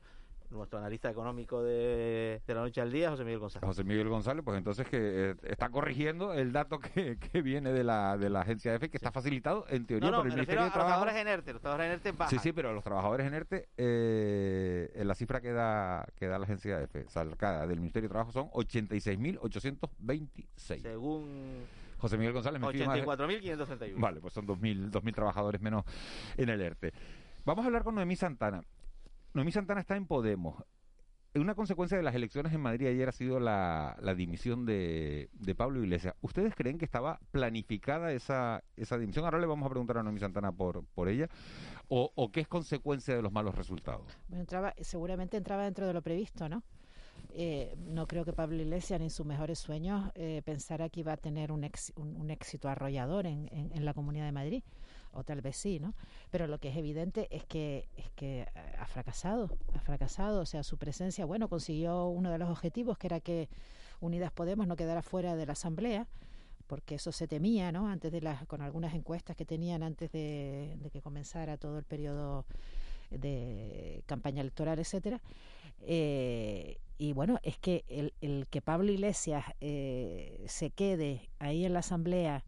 Nuestro 0.53 0.77
analista 0.79 1.09
económico 1.09 1.63
de, 1.63 2.41
de 2.45 2.53
la 2.53 2.61
noche 2.61 2.79
al 2.79 2.91
día, 2.91 3.09
José 3.09 3.23
Miguel 3.23 3.39
González. 3.39 3.67
José 3.67 3.83
Miguel 3.83 4.07
González, 4.07 4.43
pues 4.45 4.55
entonces 4.57 4.87
que 4.87 5.31
eh, 5.31 5.35
está 5.43 5.69
corrigiendo 5.69 6.31
el 6.33 6.51
dato 6.51 6.77
que, 6.79 7.17
que 7.17 7.41
viene 7.41 7.71
de 7.73 7.83
la, 7.83 8.17
de 8.17 8.29
la 8.29 8.41
agencia 8.41 8.73
EFE, 8.75 8.89
que 8.89 8.97
está 8.97 9.11
facilitado 9.11 9.65
en 9.69 9.85
teoría 9.87 10.11
No, 10.11 10.17
no, 10.17 10.19
por 10.19 10.27
el 10.27 10.33
me 10.33 10.35
Ministerio 10.35 10.61
a 10.61 10.65
de 10.65 10.67
los 10.67 10.73
Trabajo. 10.73 11.01
trabajadores 11.01 11.21
en 11.21 11.27
ERTE. 11.27 11.53
Los 11.53 11.61
trabajadores 11.61 11.89
en 11.89 11.93
ERTE 11.95 12.11
bajan. 12.11 12.29
Sí, 12.29 12.37
sí, 12.39 12.51
pero 12.53 12.71
los 12.73 12.83
trabajadores 12.83 13.25
en 13.27 13.33
ERTE, 13.33 13.67
eh, 13.77 14.91
en 14.95 15.07
la 15.07 15.15
cifra 15.15 15.41
que 15.41 15.51
da, 15.51 16.05
que 16.15 16.27
da 16.27 16.37
la 16.37 16.45
agencia 16.45 16.79
EFE, 16.81 17.05
sacada 17.09 17.65
del 17.65 17.79
Ministerio 17.79 18.07
de 18.09 18.13
Trabajo, 18.13 18.31
son 18.31 18.49
86.826. 18.51 20.81
Según 20.81 21.63
José 21.97 22.17
Miguel 22.17 22.33
González 22.33 22.61
me 22.61 22.71
pide 22.71 22.85
más- 22.85 22.99
84.531. 22.99 23.99
Vale, 23.99 24.19
pues 24.21 24.33
son 24.33 24.45
2.000, 24.47 24.91
2.000 24.91 25.13
trabajadores 25.15 25.61
menos 25.61 25.83
en 26.37 26.49
el 26.49 26.61
ERTE. 26.61 26.93
Vamos 27.45 27.63
a 27.63 27.67
hablar 27.67 27.83
con 27.83 27.95
Noemí 27.95 28.15
Santana. 28.15 28.61
Noemí 29.33 29.51
Santana 29.51 29.81
está 29.81 29.95
en 29.95 30.05
Podemos. 30.05 30.63
Una 31.35 31.55
consecuencia 31.55 31.97
de 31.97 32.03
las 32.03 32.13
elecciones 32.13 32.53
en 32.53 32.61
Madrid 32.61 32.85
ayer 32.85 33.09
ha 33.09 33.11
sido 33.11 33.39
la, 33.39 33.95
dimisión 34.15 34.65
de, 34.67 35.31
de 35.33 35.55
Pablo 35.55 35.81
Iglesias. 35.81 36.13
¿Ustedes 36.21 36.53
creen 36.53 36.77
que 36.77 36.85
estaba 36.85 37.19
planificada 37.31 38.11
esa, 38.11 38.63
esa 38.77 38.99
dimisión? 38.99 39.25
Ahora 39.25 39.39
le 39.39 39.47
vamos 39.47 39.65
a 39.65 39.69
preguntar 39.71 39.97
a 39.97 40.03
Noemí 40.03 40.19
Santana 40.19 40.51
por, 40.51 40.85
por 40.93 41.09
ella. 41.09 41.27
¿O, 41.87 42.11
¿O 42.13 42.31
qué 42.31 42.41
es 42.41 42.47
consecuencia 42.47 43.15
de 43.15 43.23
los 43.23 43.31
malos 43.31 43.55
resultados? 43.55 44.15
Bueno, 44.27 44.41
entraba, 44.41 44.75
seguramente 44.81 45.35
entraba 45.37 45.63
dentro 45.63 45.87
de 45.87 45.93
lo 45.93 46.03
previsto, 46.03 46.47
¿no? 46.47 46.61
Eh, 47.35 47.73
no 47.79 48.05
creo 48.05 48.25
que 48.25 48.33
Pablo 48.33 48.57
Iglesias 48.57 48.99
ni 48.99 49.07
en 49.07 49.09
sus 49.09 49.25
mejores 49.25 49.57
sueños 49.57 50.11
eh, 50.13 50.43
pensara 50.45 50.89
que 50.89 50.99
iba 50.99 51.13
a 51.13 51.17
tener 51.17 51.51
un, 51.51 51.67
un 51.95 52.29
éxito 52.29 52.69
arrollador 52.69 53.25
en, 53.25 53.49
en- 53.51 53.71
en 53.75 53.85
la 53.85 53.95
Comunidad 53.95 54.25
de 54.25 54.31
Madrid, 54.33 54.63
o 55.13 55.23
tal 55.23 55.41
vez 55.41 55.55
sí, 55.57 55.79
¿no? 55.79 55.93
Pero 56.31 56.47
lo 56.47 56.59
que 56.59 56.69
es 56.69 56.77
evidente 56.77 57.27
es 57.31 57.45
que 57.45 57.87
es 57.95 58.09
que 58.11 58.47
ha 58.77 58.85
fracasado, 58.87 59.49
ha 59.73 59.79
fracasado, 59.79 60.41
o 60.41 60.45
sea, 60.45 60.63
su 60.63 60.77
presencia, 60.77 61.25
bueno, 61.25 61.47
consiguió 61.47 62.07
uno 62.07 62.31
de 62.31 62.37
los 62.37 62.49
objetivos 62.49 62.97
que 62.97 63.07
era 63.07 63.19
que 63.19 63.49
Unidas 63.99 64.31
Podemos 64.31 64.67
no 64.67 64.75
quedara 64.75 65.01
fuera 65.01 65.35
de 65.35 65.45
la 65.45 65.53
Asamblea, 65.53 66.07
porque 66.67 66.95
eso 66.95 67.11
se 67.11 67.27
temía, 67.27 67.71
¿no? 67.71 67.87
Antes 67.87 68.11
de 68.11 68.21
las, 68.21 68.45
con 68.47 68.61
algunas 68.61 68.93
encuestas 68.93 69.35
que 69.35 69.45
tenían 69.45 69.83
antes 69.83 70.11
de, 70.11 70.77
de 70.81 70.89
que 70.89 71.01
comenzara 71.01 71.57
todo 71.57 71.77
el 71.77 71.85
periodo 71.85 72.45
de 73.11 74.03
campaña 74.05 74.41
electoral, 74.41 74.79
etcétera. 74.79 75.21
Eh, 75.81 76.77
y 76.97 77.13
bueno, 77.13 77.39
es 77.43 77.57
que 77.57 77.83
el, 77.87 78.13
el 78.21 78.47
que 78.47 78.61
Pablo 78.61 78.91
Iglesias 78.91 79.45
eh, 79.61 80.43
se 80.47 80.69
quede 80.69 81.29
ahí 81.39 81.65
en 81.65 81.73
la 81.73 81.79
asamblea, 81.79 82.43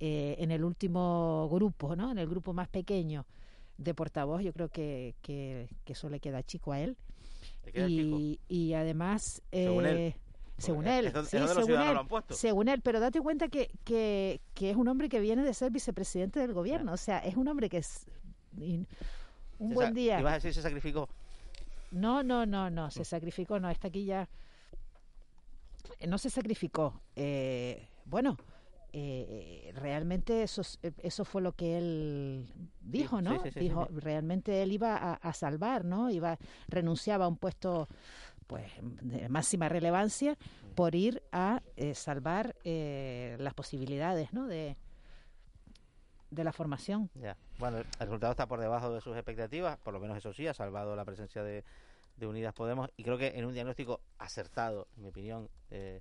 eh, 0.00 0.36
en 0.38 0.50
el 0.50 0.64
último 0.64 1.48
grupo, 1.50 1.96
¿no? 1.96 2.10
En 2.12 2.18
el 2.18 2.28
grupo 2.28 2.52
más 2.52 2.68
pequeño 2.68 3.24
de 3.78 3.94
portavoz, 3.94 4.42
yo 4.42 4.52
creo 4.52 4.68
que, 4.68 5.14
que, 5.22 5.68
que 5.84 5.92
eso 5.92 6.08
le 6.08 6.20
queda 6.20 6.42
chico 6.42 6.72
a 6.72 6.80
él. 6.80 6.96
Le 7.64 7.72
queda 7.72 7.88
y, 7.88 8.40
y 8.48 8.72
además, 8.74 9.42
Según 9.52 9.86
él. 9.86 9.96
eh, 9.96 10.16
según 10.58 10.86
él, 10.86 11.12
donde- 11.12 11.28
sí, 11.30 11.36
según 11.36 11.80
él, 11.82 11.92
lo 11.94 12.00
han 12.00 12.08
puesto. 12.08 12.34
según 12.34 12.68
él, 12.68 12.80
pero 12.80 12.98
date 13.00 13.20
cuenta 13.20 13.48
que, 13.48 13.70
que, 13.84 14.40
que 14.54 14.70
es 14.70 14.76
un 14.76 14.88
hombre 14.88 15.08
que 15.10 15.20
viene 15.20 15.42
de 15.42 15.52
ser 15.52 15.70
vicepresidente 15.70 16.40
del 16.40 16.54
gobierno, 16.54 16.92
o 16.94 16.96
sea, 16.96 17.18
es 17.18 17.36
un 17.36 17.46
hombre 17.48 17.68
que 17.68 17.78
es 17.78 18.06
y 18.58 18.86
un 19.58 19.68
Se 19.68 19.74
buen 19.74 19.92
día. 19.94 20.18
Ibas 20.18 20.32
a 20.32 20.36
decir 20.36 20.54
se 20.54 20.62
sacrificó. 20.62 21.08
No, 21.90 22.22
no, 22.22 22.46
no, 22.46 22.70
no, 22.70 22.90
se 22.90 23.04
sacrificó, 23.04 23.60
no, 23.60 23.68
está 23.70 23.88
aquí 23.88 24.06
ya. 24.06 24.28
No 26.08 26.18
se 26.18 26.30
sacrificó. 26.30 27.00
Eh, 27.14 27.86
bueno, 28.06 28.36
eh, 28.98 29.72
realmente 29.74 30.42
eso, 30.42 30.62
es- 30.62 30.78
eh, 30.82 30.92
eso 31.02 31.24
fue 31.24 31.42
lo 31.42 31.52
que 31.52 31.76
él 31.76 32.46
dijo, 32.80 33.20
¿no? 33.20 33.32
sí, 33.32 33.38
sí, 33.44 33.50
sí, 33.52 33.60
dijo, 33.60 33.86
realmente 33.92 34.62
él 34.62 34.72
iba 34.72 34.96
a, 34.96 35.14
a 35.14 35.32
salvar, 35.34 35.84
¿no? 35.84 36.08
Iba, 36.10 36.38
renunciaba 36.68 37.26
a 37.26 37.28
un 37.28 37.36
puesto 37.36 37.88
pues 38.46 38.70
de 38.80 39.28
máxima 39.28 39.68
relevancia 39.68 40.38
por 40.76 40.94
ir 40.94 41.22
a 41.32 41.62
eh, 41.76 41.94
salvar 41.94 42.54
eh, 42.64 43.36
las 43.40 43.54
posibilidades, 43.54 44.32
¿no? 44.32 44.46
De, 44.46 44.76
de 46.30 46.44
la 46.44 46.52
formación. 46.52 47.10
Ya. 47.14 47.36
Bueno, 47.58 47.78
el 47.78 47.84
resultado 47.98 48.32
está 48.32 48.46
por 48.46 48.60
debajo 48.60 48.92
de 48.92 49.00
sus 49.00 49.14
expectativas, 49.16 49.78
por 49.78 49.92
lo 49.94 50.00
menos 50.00 50.16
eso 50.16 50.32
sí, 50.32 50.46
ha 50.46 50.54
salvado 50.54 50.94
la 50.96 51.04
presencia 51.04 51.42
de, 51.42 51.64
de 52.16 52.26
Unidas 52.26 52.54
Podemos 52.54 52.90
y 52.96 53.02
creo 53.04 53.18
que 53.18 53.28
en 53.36 53.44
un 53.44 53.52
diagnóstico 53.52 54.00
acertado, 54.18 54.86
en 54.96 55.02
mi 55.02 55.08
opinión, 55.08 55.48
eh, 55.70 56.00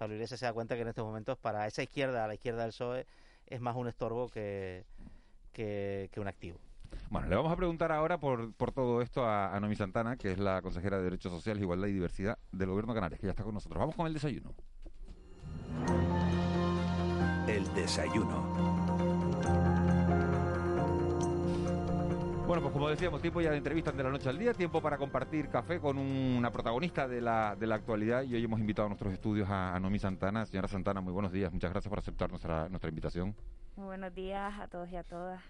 Pablo 0.00 0.14
Iglesias 0.14 0.40
se 0.40 0.46
da 0.46 0.54
cuenta 0.54 0.76
que 0.76 0.80
en 0.80 0.88
estos 0.88 1.04
momentos 1.04 1.36
para 1.36 1.66
esa 1.66 1.82
izquierda, 1.82 2.24
a 2.24 2.26
la 2.26 2.32
izquierda 2.32 2.62
del 2.62 2.70
PSOE, 2.70 3.06
es 3.46 3.60
más 3.60 3.76
un 3.76 3.86
estorbo 3.86 4.30
que, 4.30 4.86
que, 5.52 6.10
un 6.16 6.26
activo. 6.26 6.58
Bueno, 7.10 7.28
le 7.28 7.36
vamos 7.36 7.52
a 7.52 7.56
preguntar 7.56 7.92
ahora 7.92 8.18
por, 8.18 8.54
por 8.54 8.72
todo 8.72 9.02
esto 9.02 9.26
a, 9.26 9.54
a 9.54 9.60
Nomi 9.60 9.76
Santana, 9.76 10.16
que 10.16 10.32
es 10.32 10.38
la 10.38 10.62
consejera 10.62 10.96
de 10.96 11.04
Derechos 11.04 11.30
Sociales, 11.30 11.62
Igualdad 11.62 11.88
y 11.88 11.92
Diversidad 11.92 12.38
del 12.50 12.70
Gobierno 12.70 12.94
de 12.94 12.96
Canarias, 12.96 13.20
que 13.20 13.26
ya 13.26 13.32
está 13.32 13.44
con 13.44 13.52
nosotros. 13.52 13.78
Vamos 13.78 13.94
con 13.94 14.06
el 14.06 14.14
desayuno. 14.14 14.54
El 17.46 17.74
desayuno. 17.74 19.79
Bueno, 22.50 22.62
pues 22.62 22.72
como 22.72 22.88
decíamos, 22.88 23.20
tiempo 23.20 23.40
ya 23.40 23.52
de 23.52 23.58
entrevistas 23.58 23.96
de 23.96 24.02
la 24.02 24.10
noche 24.10 24.28
al 24.28 24.36
día, 24.36 24.52
tiempo 24.52 24.82
para 24.82 24.98
compartir 24.98 25.48
café 25.50 25.78
con 25.78 25.96
una 25.96 26.50
protagonista 26.50 27.06
de 27.06 27.20
la, 27.20 27.54
de 27.54 27.64
la 27.68 27.76
actualidad 27.76 28.24
y 28.24 28.34
hoy 28.34 28.42
hemos 28.42 28.58
invitado 28.58 28.86
a 28.86 28.88
nuestros 28.88 29.12
estudios 29.12 29.48
a, 29.48 29.78
Nomi 29.78 30.00
Santana. 30.00 30.44
Señora 30.46 30.66
Santana, 30.66 31.00
muy 31.00 31.12
buenos 31.12 31.30
días, 31.30 31.52
muchas 31.52 31.70
gracias 31.70 31.88
por 31.88 32.00
aceptar 32.00 32.28
nuestra, 32.28 32.68
nuestra 32.68 32.88
invitación. 32.88 33.36
Muy 33.76 33.86
buenos 33.86 34.12
días 34.16 34.52
a 34.58 34.66
todos 34.66 34.90
y 34.90 34.96
a 34.96 35.04
todas. 35.04 35.40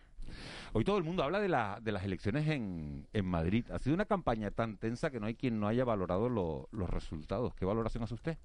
Hoy 0.75 0.85
todo 0.85 0.99
el 0.99 1.05
mundo 1.05 1.23
habla 1.23 1.41
de, 1.41 1.49
la, 1.49 1.79
de 1.81 1.91
las 1.91 2.05
elecciones 2.05 2.47
en, 2.47 3.09
en 3.15 3.25
Madrid. 3.25 3.65
Ha 3.73 3.79
sido 3.79 3.95
una 3.95 4.05
campaña 4.05 4.51
tan 4.51 4.77
tensa 4.77 5.09
que 5.09 5.21
no 5.21 5.27
hay 5.27 5.37
quien 5.37 5.59
no 5.59 5.69
haya 5.69 5.87
valorado 5.87 6.29
los 6.29 6.91
resultados. 6.91 7.55
¿Qué 7.55 7.65
valoración 7.65 8.05
hace 8.05 8.13
usted? 8.13 8.37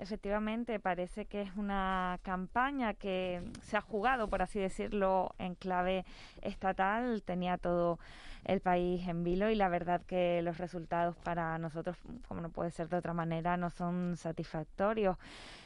Efectivamente, 0.00 0.80
parece 0.80 1.26
que 1.26 1.42
es 1.42 1.54
una 1.56 2.18
campaña 2.22 2.94
que 2.94 3.42
se 3.60 3.76
ha 3.76 3.82
jugado, 3.82 4.28
por 4.28 4.40
así 4.40 4.58
decirlo, 4.58 5.34
en 5.38 5.54
clave 5.54 6.06
estatal. 6.40 7.22
Tenía 7.22 7.58
todo 7.58 7.98
el 8.46 8.62
país 8.62 9.06
en 9.06 9.24
vilo 9.24 9.50
y 9.50 9.56
la 9.56 9.68
verdad 9.68 10.00
que 10.06 10.40
los 10.40 10.56
resultados 10.56 11.16
para 11.16 11.58
nosotros, 11.58 11.98
como 12.26 12.40
no 12.40 12.48
puede 12.48 12.70
ser 12.70 12.88
de 12.88 12.96
otra 12.96 13.12
manera, 13.12 13.58
no 13.58 13.68
son 13.68 14.16
satisfactorios. 14.16 15.18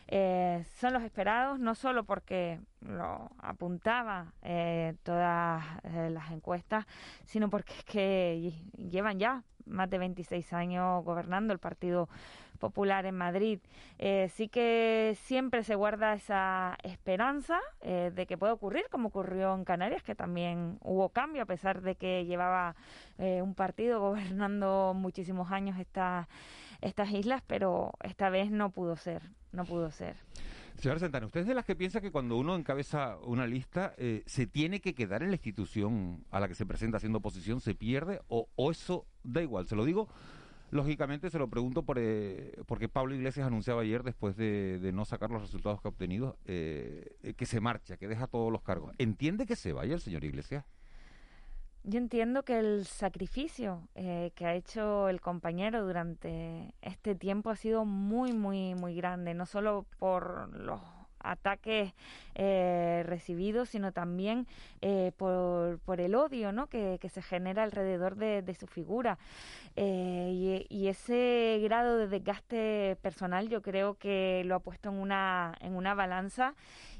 Eh, 0.08 0.64
son 0.80 0.94
los 0.94 1.04
esperados, 1.04 1.60
no 1.60 1.76
solo 1.76 2.02
porque 2.02 2.58
lo 2.80 3.30
apuntaba 3.38 4.32
eh, 4.42 4.96
todas 5.04 5.64
eh, 5.84 6.10
las 6.10 6.32
encuestas, 6.32 6.86
sino 7.24 7.48
porque 7.50 7.72
es 7.72 7.84
que 7.84 8.52
llevan 8.76 9.20
ya 9.20 9.44
más 9.66 9.88
de 9.88 9.98
26 9.98 10.52
años 10.52 11.04
gobernando 11.04 11.52
el 11.52 11.60
Partido 11.60 12.08
Popular 12.58 13.06
en 13.06 13.16
Madrid. 13.16 13.60
Eh, 13.98 14.28
sí 14.34 14.48
que 14.48 15.16
siempre 15.22 15.62
se 15.62 15.74
guarda 15.74 16.14
esa 16.14 16.76
esperanza 16.82 17.58
eh, 17.80 18.10
de 18.14 18.26
que 18.26 18.38
pueda 18.38 18.52
ocurrir, 18.52 18.84
como 18.90 19.08
ocurrió 19.08 19.54
en 19.54 19.64
Canarias, 19.64 20.02
que 20.02 20.14
también 20.14 20.78
hubo 20.82 21.08
cambio, 21.10 21.42
a 21.42 21.46
pesar 21.46 21.82
de 21.82 21.94
que 21.94 22.24
llevaba 22.24 22.74
eh, 23.18 23.42
un 23.42 23.54
partido 23.54 24.00
gobernando 24.00 24.94
muchísimos 24.94 25.50
años 25.52 25.78
esta, 25.78 26.28
estas 26.80 27.10
islas, 27.10 27.42
pero 27.46 27.92
esta 28.02 28.30
vez 28.30 28.50
no 28.50 28.70
pudo 28.70 28.96
ser, 28.96 29.22
no 29.52 29.64
pudo 29.64 29.90
ser. 29.90 30.16
Señora 30.76 30.98
Santana, 30.98 31.26
¿usted 31.26 31.40
es 31.40 31.46
de 31.46 31.54
las 31.54 31.64
que 31.64 31.76
piensa 31.76 32.00
que 32.00 32.10
cuando 32.10 32.36
uno 32.36 32.56
encabeza 32.56 33.16
una 33.18 33.46
lista 33.46 33.94
se 34.26 34.46
tiene 34.48 34.80
que 34.80 34.92
quedar 34.92 35.22
en 35.22 35.28
la 35.28 35.36
institución 35.36 36.24
a 36.32 36.40
la 36.40 36.48
que 36.48 36.56
se 36.56 36.66
presenta 36.66 36.96
haciendo 36.96 37.18
oposición, 37.18 37.60
se 37.60 37.76
pierde 37.76 38.20
o, 38.26 38.48
o 38.56 38.70
eso 38.72 39.06
da 39.22 39.40
igual? 39.40 39.66
Se 39.66 39.76
lo 39.76 39.84
digo 39.84 40.08
Lógicamente 40.74 41.30
se 41.30 41.38
lo 41.38 41.46
pregunto 41.46 41.84
por, 41.84 42.00
eh, 42.00 42.60
porque 42.66 42.88
Pablo 42.88 43.14
Iglesias 43.14 43.46
anunciaba 43.46 43.82
ayer, 43.82 44.02
después 44.02 44.36
de, 44.36 44.90
no 44.92 45.04
sacar 45.04 45.30
los 45.30 45.40
resultados 45.40 45.80
que 45.80 45.86
ha 45.86 45.90
obtenido, 45.90 46.36
eh, 46.46 47.34
que 47.36 47.46
se 47.46 47.60
marcha, 47.60 47.96
que 47.96 48.08
deja 48.08 48.26
todos 48.26 48.50
los 48.50 48.60
cargos. 48.62 48.92
¿Entiende 48.98 49.46
que 49.46 49.54
se 49.54 49.72
vaya 49.72 49.94
el 49.94 50.00
señor 50.00 50.24
Iglesias? 50.24 50.64
Yo 51.84 51.98
entiendo 51.98 52.42
que 52.42 52.58
el 52.58 52.86
sacrificio 52.86 53.86
eh, 53.94 54.32
que 54.34 54.46
ha 54.46 54.54
hecho 54.56 55.08
el 55.08 55.20
compañero 55.20 55.86
durante 55.86 56.74
este 56.82 57.14
tiempo 57.14 57.50
ha 57.50 57.56
sido 57.56 57.84
muy, 57.84 58.32
muy, 58.32 58.74
muy 58.74 58.96
grande, 58.96 59.32
no 59.32 59.46
solo 59.46 59.86
por 60.00 60.48
los 60.58 60.80
ataques 61.24 61.92
eh, 62.34 63.02
recibidos, 63.06 63.70
sino 63.70 63.92
también 63.92 64.46
eh, 64.80 65.12
por, 65.16 65.78
por, 65.80 66.00
el 66.00 66.14
odio 66.14 66.52
¿no? 66.52 66.66
que, 66.68 66.98
se 67.12 67.22
genera 67.22 67.62
alrededor 67.62 68.16
de, 68.16 68.54
su 68.54 68.66
figura. 68.66 69.18
Eh, 69.76 70.66
y, 70.68 70.88
ese 70.88 71.58
grado 71.62 71.96
de 71.96 72.06
desgaste 72.06 72.96
personal 73.00 73.48
yo 73.48 73.62
creo 73.62 73.94
que 73.94 74.42
lo 74.44 74.56
ha 74.56 74.60
puesto 74.60 74.90
en 74.90 74.96
una, 74.96 75.54
en 75.60 75.74
una 75.74 75.94
balanza 75.94 76.54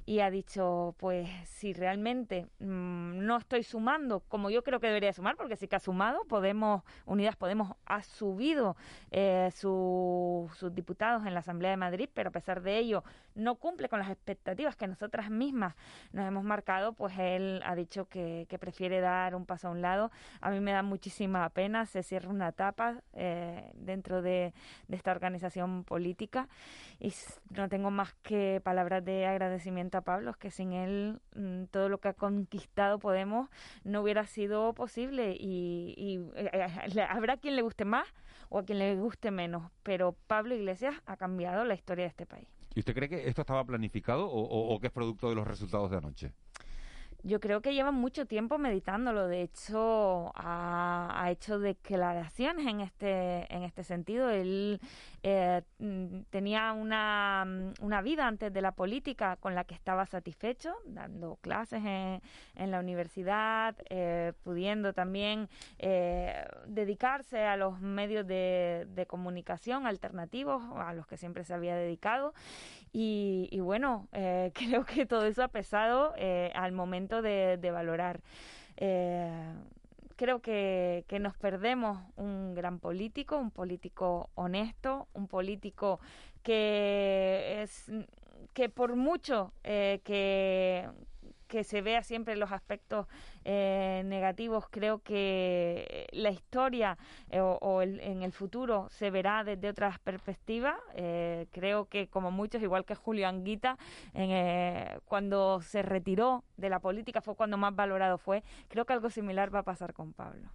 y 0.07 0.21
ha 0.21 0.31
dicho, 0.31 0.95
pues 0.99 1.29
si 1.47 1.73
realmente 1.73 2.47
mm, 2.59 3.25
no 3.25 3.37
estoy 3.39 3.63
sumando 3.63 4.21
como 4.21 4.51
yo 4.51 4.63
creo 4.63 4.81
que 4.81 4.89
debería 4.89 5.13
sumar, 5.13 5.37
porque 5.37 5.57
sí 5.57 5.67
que 5.67 5.77
ha 5.77 5.81
sumado, 5.81 6.25
Podemos, 6.25 6.83
Unidas 7.07 7.37
Podemos 7.37 7.75
ha 7.87 8.03
subido 8.03 8.77
eh, 9.11 9.51
sus 9.55 10.75
diputados 10.75 11.27
en 11.27 11.33
la 11.33 11.41
Asamblea 11.41 11.71
de 11.71 11.77
Madrid, 11.77 12.09
pero 12.13 12.29
a 12.29 12.33
pesar 12.33 12.61
de 12.63 12.79
ello 12.79 13.03
no 13.35 13.57
cumple 13.57 13.89
con 13.89 13.99
las 13.99 14.11
expectativas 14.11 14.77
que 14.77 14.87
nosotras 14.87 15.31
mismas 15.31 15.75
nos 16.13 16.27
hemos 16.27 16.45
marcado, 16.45 16.93
pues 16.93 17.19
él 17.19 17.63
ha 17.65 17.75
dicho 17.75 18.07
que, 18.09 18.47
prefiere 18.61 19.01
dar 19.01 19.35
un 19.35 19.47
paso 19.47 19.67
a 19.69 19.71
un 19.73 19.83
lado. 19.83 20.13
A 20.41 20.51
mí 20.51 20.61
me 20.61 20.71
da 20.71 20.83
muchísima 20.83 21.49
pena, 21.51 21.87
se 21.87 22.05
cierra 22.05 22.31
una 22.31 22.49
etapa 22.49 23.03
eh, 23.13 23.73
dentro 23.75 24.23
de, 24.23 24.55
de 24.87 24.97
esta 24.97 25.11
organización 25.11 25.83
política 25.83 26.49
y 27.01 27.13
no 27.51 27.69
tengo 27.69 27.91
más 27.91 28.15
que 28.23 28.61
palabras 28.63 29.05
de 29.05 29.27
agradecimiento 29.27 29.94
a 29.99 30.03
Pablo, 30.03 30.31
es 30.31 30.37
que 30.37 30.51
sin 30.51 30.73
él 30.73 31.21
mm, 31.35 31.65
todo 31.71 31.89
lo 31.89 31.99
que 31.99 32.09
ha 32.09 32.15
conquistado 32.15 32.99
Podemos 32.99 33.49
no 33.85 34.03
hubiera 34.03 34.27
sido 34.27 34.73
posible 34.75 35.37
y, 35.39 36.21
eh, 36.37 36.51
eh, 36.95 37.01
habrá 37.03 37.37
quien 37.37 37.57
le 37.57 37.63
guste 37.63 37.85
más 37.85 38.07
o 38.49 38.59
a 38.59 38.65
quien 38.65 38.79
le 38.79 38.97
guste 38.97 39.31
menos, 39.31 39.71
pero 39.83 40.17
Pablo 40.27 40.55
Iglesias 40.55 40.95
ha 41.07 41.17
cambiado 41.17 41.65
la 41.65 41.75
historia 41.75 42.05
de 42.05 42.11
este 42.11 42.27
país. 42.27 42.49
¿Y 42.75 42.81
usted 42.81 42.95
cree 42.95 43.09
que 43.09 43.29
esto 43.29 43.43
estaba 43.43 43.65
planificado 43.65 44.29
o 44.31 44.81
que 44.81 44.89
es 44.89 44.93
producto 44.93 45.29
de 45.29 45.37
los 45.37 45.47
resultados 45.47 45.91
de 45.91 45.97
anoche? 45.97 46.33
Yo 47.27 47.41
creo 47.41 47.63
que 47.63 47.73
lleva 47.73 47.91
mucho 47.91 48.27
tiempo 48.27 48.59
meditándolo. 48.59 49.29
De 49.29 49.41
hecho, 49.41 50.31
ha, 50.35 51.27
hecho 51.31 51.59
declaraciones 51.59 52.67
en 52.67 52.81
este, 52.81 53.47
en 53.53 53.63
este 53.63 53.83
sentido. 53.83 54.29
Él 54.29 54.79
eh, 55.23 55.63
mm, 55.79 56.25
tenía 56.29 56.75
una, 56.75 57.47
mm, 57.47 57.83
una, 57.83 58.03
vida 58.03 58.27
antes 58.27 58.53
de 58.53 58.61
la 58.61 58.73
política 58.73 59.37
con 59.37 59.55
la 59.55 59.65
que 59.65 59.75
estaba 59.75 60.05
satisfecho, 60.05 60.75
dando 60.85 61.37
clases 61.37 61.83
en, 61.83 62.21
en 62.57 62.71
la 62.71 62.79
universidad, 62.79 63.75
eh, 63.89 64.35
pudiendo 64.43 64.93
también 64.93 65.49
eh, 65.79 66.45
dedicarse 66.67 67.47
a 67.47 67.57
los 67.57 67.81
medios 67.81 68.27
de, 68.27 68.87
de 68.91 69.07
comunicación 69.07 69.87
alternativos 69.87 70.63
a 70.77 70.93
los 70.93 71.07
que 71.07 71.17
siempre 71.17 71.45
se 71.45 71.55
había 71.55 71.75
dedicado. 71.75 72.35
Y, 72.97 73.59
bueno, 73.59 74.09
creo 74.55 74.85
que 74.85 75.05
todo 75.05 75.27
eso 75.27 75.43
ha 75.43 75.49
pesado 75.49 76.15
al 76.55 76.73
momento 76.73 77.23
de, 77.23 77.71
valorar. 77.73 78.21
Eh, 78.77 79.31
creo 80.17 80.41
que, 80.41 81.05
que, 81.09 81.19
nos 81.19 81.37
perdemos 81.37 81.99
un 82.17 82.55
gran 82.55 82.79
político, 82.79 83.37
un 83.37 83.51
político 83.51 84.31
honesto, 84.37 85.09
un 85.13 85.27
político 85.27 85.99
que 86.45 87.63
es 87.63 87.91
que 88.55 88.69
por 88.69 88.97
mucho 88.97 89.53
eh, 89.65 90.01
que, 90.05 90.89
que 91.49 91.65
se 91.65 91.83
vea 91.83 92.03
siempre 92.03 92.37
los 92.37 92.53
aspectos 92.53 93.07
eh, 93.45 94.03
negativos, 94.07 94.65
creo 94.71 95.01
que 95.01 96.07
la 96.13 96.31
historia 96.31 96.97
eh, 97.31 97.41
o, 97.41 97.83
en 97.83 98.23
el 98.23 98.33
futuro 98.33 98.89
se 98.91 99.11
verá 99.11 99.45
desde 99.45 99.69
otras 99.69 99.99
perspectivas. 99.99 100.77
Eh, 100.95 101.47
creo 101.51 101.87
que 101.87 102.09
como 102.09 102.31
muchos, 102.31 102.63
igual 102.63 102.85
que 102.85 102.95
Julio 102.95 103.29
Anguita, 103.29 103.77
cuando 105.07 105.61
se 105.61 105.83
retiró 105.83 106.45
de 106.57 106.71
la 106.71 106.79
política 106.81 107.21
fue 107.21 107.35
cuando 107.35 107.59
más 107.59 107.75
valorado 107.75 108.19
fue. 108.19 108.43
Creo 108.69 108.87
que 108.87 108.93
algo 108.93 109.11
similar 109.11 109.55
va 109.55 109.61
a 109.61 109.63
pasar 109.65 109.93
con 109.93 110.13
Pablo. 110.13 110.49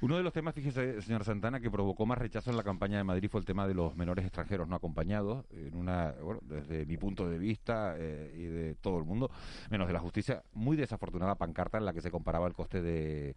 Uno 0.00 0.16
de 0.16 0.22
los 0.22 0.32
temas, 0.32 0.54
fíjese, 0.54 1.02
señora 1.02 1.24
Santana, 1.24 1.60
que 1.60 1.70
provocó 1.70 2.06
más 2.06 2.18
rechazo 2.18 2.50
en 2.50 2.56
la 2.56 2.62
campaña 2.62 2.98
de 2.98 3.04
Madrid 3.04 3.28
fue 3.30 3.40
el 3.40 3.46
tema 3.46 3.66
de 3.66 3.74
los 3.74 3.94
menores 3.96 4.24
extranjeros 4.24 4.68
no 4.68 4.76
acompañados. 4.76 5.44
En 5.50 5.76
una, 5.76 6.14
desde 6.42 6.86
mi 6.86 6.96
punto 6.96 7.28
de 7.28 7.38
vista 7.38 7.94
y 7.98 8.44
de 8.44 8.74
todo 8.80 8.98
el 8.98 9.04
mundo, 9.04 9.30
menos 9.70 9.86
de 9.86 9.92
la 9.92 10.00
justicia, 10.00 10.42
muy 10.54 10.76
desafortunada 10.76 11.34
pancarta 11.34 11.78
en 11.78 11.84
la 11.84 11.92
que 11.92 12.00
se 12.00 12.10
comparaba 12.22 12.46
el 12.46 12.54
coste 12.54 12.80
de, 12.80 13.34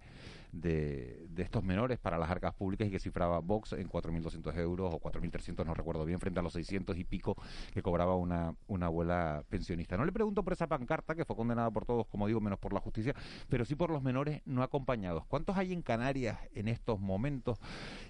de, 0.55 1.27
estos 1.37 1.63
menores 1.63 1.99
para 1.99 2.17
las 2.17 2.29
arcas 2.29 2.53
públicas 2.53 2.87
y 2.87 2.91
que 2.91 2.99
cifraba 2.99 3.39
Vox 3.39 3.73
en 3.73 3.89
4.200 3.89 4.57
euros 4.57 4.93
o 4.93 4.99
4.300, 4.99 5.65
no 5.65 5.73
recuerdo 5.73 6.05
bien, 6.05 6.19
frente 6.19 6.39
a 6.39 6.43
los 6.43 6.53
600 6.53 6.97
y 6.97 7.03
pico 7.03 7.35
que 7.73 7.81
cobraba 7.81 8.15
una, 8.15 8.55
una 8.67 8.87
abuela 8.87 9.43
pensionista. 9.49 9.97
No 9.97 10.05
le 10.05 10.11
pregunto 10.11 10.43
por 10.43 10.53
esa 10.53 10.67
pancarta, 10.67 11.15
que 11.15 11.25
fue 11.25 11.35
condenada 11.35 11.69
por 11.71 11.85
todos, 11.85 12.07
como 12.07 12.27
digo, 12.27 12.39
menos 12.39 12.59
por 12.59 12.73
la 12.73 12.79
justicia, 12.79 13.13
pero 13.49 13.65
sí 13.65 13.75
por 13.75 13.91
los 13.91 14.01
menores 14.01 14.41
no 14.45 14.63
acompañados. 14.63 15.25
¿Cuántos 15.25 15.57
hay 15.57 15.73
en 15.73 15.81
Canarias 15.81 16.39
en 16.53 16.67
estos 16.67 16.99
momentos 16.99 17.59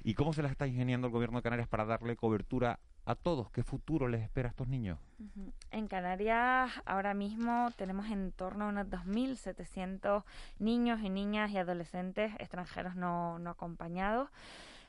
y 0.03 0.13
cómo 0.13 0.34
se 0.34 0.43
las 0.43 0.51
está 0.51 0.67
ingeniando 0.67 1.08
el 1.08 1.13
gobierno 1.13 1.39
de 1.39 1.43
Canarias 1.43 1.67
para 1.67 1.86
darle 1.86 2.15
cobertura 2.15 2.79
a 3.05 3.15
todos? 3.15 3.49
¿Qué 3.51 3.63
futuro 3.63 4.08
les 4.08 4.21
espera 4.21 4.49
a 4.49 4.51
estos 4.51 4.67
niños? 4.67 4.99
En 5.71 5.88
Canarias 5.88 6.71
ahora 6.86 7.13
mismo 7.13 7.69
tenemos 7.77 8.08
en 8.08 8.31
torno 8.31 8.65
a 8.65 8.69
unos 8.69 8.88
2.700 8.88 10.23
niños 10.60 11.01
y 11.01 11.10
niñas 11.10 11.51
y 11.51 11.58
adolescentes 11.58 12.31
extranjeros 12.39 12.95
no, 12.95 13.39
no 13.39 13.51
acompañados. 13.51 14.29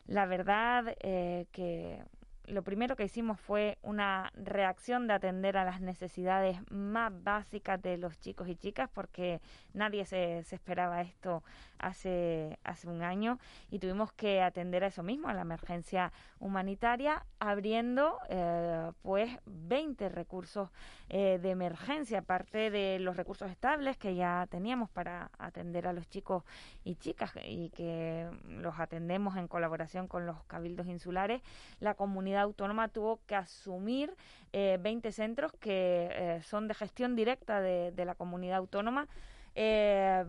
La 0.06 0.26
verdad 0.26 0.96
eh, 1.00 1.46
que 1.52 2.02
lo 2.46 2.62
primero 2.62 2.96
que 2.96 3.04
hicimos 3.04 3.40
fue 3.40 3.78
una 3.82 4.30
reacción 4.34 5.06
de 5.06 5.14
atender 5.14 5.56
a 5.56 5.64
las 5.64 5.80
necesidades 5.80 6.58
más 6.70 7.12
básicas 7.22 7.80
de 7.82 7.96
los 7.96 8.18
chicos 8.20 8.48
y 8.48 8.56
chicas, 8.56 8.88
porque 8.92 9.40
nadie 9.72 10.04
se, 10.04 10.38
esperaba 10.38 11.00
esto 11.02 11.42
hace, 11.78 12.58
hace 12.64 12.88
un 12.88 13.02
año 13.02 13.38
y 13.70 13.78
tuvimos 13.78 14.12
que 14.12 14.42
atender 14.42 14.84
a 14.84 14.88
eso 14.88 15.02
mismo, 15.02 15.28
a 15.28 15.34
la 15.34 15.42
emergencia 15.42 16.12
humanitaria, 16.38 17.24
abriendo 17.40 18.18
eh, 18.28 18.92
pues 19.02 19.30
20 19.46 20.08
recursos 20.08 20.70
eh, 21.08 21.38
de 21.42 21.50
emergencia, 21.50 22.20
aparte 22.20 22.70
de 22.70 22.98
los 23.00 23.16
recursos 23.16 23.50
estables 23.50 23.96
que 23.96 24.14
ya 24.14 24.46
teníamos 24.50 24.88
para 24.90 25.30
atender 25.38 25.86
a 25.86 25.92
los 25.92 26.08
chicos 26.08 26.44
y 26.84 26.96
chicas 26.96 27.32
y 27.44 27.70
que 27.70 28.28
los 28.48 28.78
atendemos 28.78 29.36
en 29.36 29.48
colaboración 29.48 30.08
con 30.08 30.26
los 30.26 30.42
cabildos 30.44 30.86
insulares, 30.86 31.42
la 31.80 31.94
comunidad 31.94 32.35
autónoma 32.42 32.88
tuvo 32.88 33.20
que 33.26 33.34
asumir 33.34 34.14
eh, 34.52 34.78
20 34.80 35.12
centros 35.12 35.52
que 35.52 36.08
eh, 36.10 36.40
son 36.42 36.68
de 36.68 36.74
gestión 36.74 37.14
directa 37.14 37.60
de, 37.60 38.04
la 38.04 38.14
comunidad 38.14 38.56
autónoma. 38.56 39.06
Eh, 39.54 40.24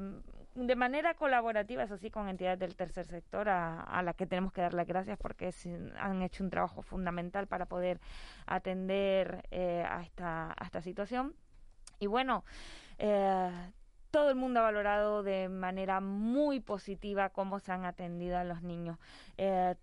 de 0.55 0.75
manera 0.75 1.13
colaborativa, 1.13 1.83
eso 1.83 1.97
sí, 1.97 2.09
con 2.09 2.27
entidades 2.27 2.59
del 2.59 2.75
tercer 2.75 3.05
sector 3.05 3.47
a, 3.47 3.81
a 3.83 4.01
las 4.01 4.15
que 4.15 4.25
tenemos 4.25 4.51
que 4.51 4.61
dar 4.61 4.73
las 4.73 4.87
gracias 4.87 5.17
porque 5.17 5.51
han 5.99 6.23
hecho 6.23 6.43
un 6.43 6.49
trabajo 6.49 6.81
fundamental 6.81 7.47
para 7.47 7.67
poder 7.67 8.01
atender 8.47 9.45
eh, 9.51 9.85
a, 9.87 10.01
esta, 10.01 10.55
esta 10.61 10.81
situación. 10.81 11.35
Y 11.99 12.07
bueno, 12.07 12.43
todo 14.11 14.29
el 14.29 14.35
mundo 14.35 14.59
ha 14.59 14.63
valorado 14.63 15.23
de 15.23 15.47
manera 15.47 16.01
muy 16.01 16.59
positiva 16.59 17.29
cómo 17.29 17.59
se 17.59 17.71
han 17.71 17.85
atendido 17.85 18.37
a 18.37 18.43
los 18.43 18.61
niños, 18.61 18.97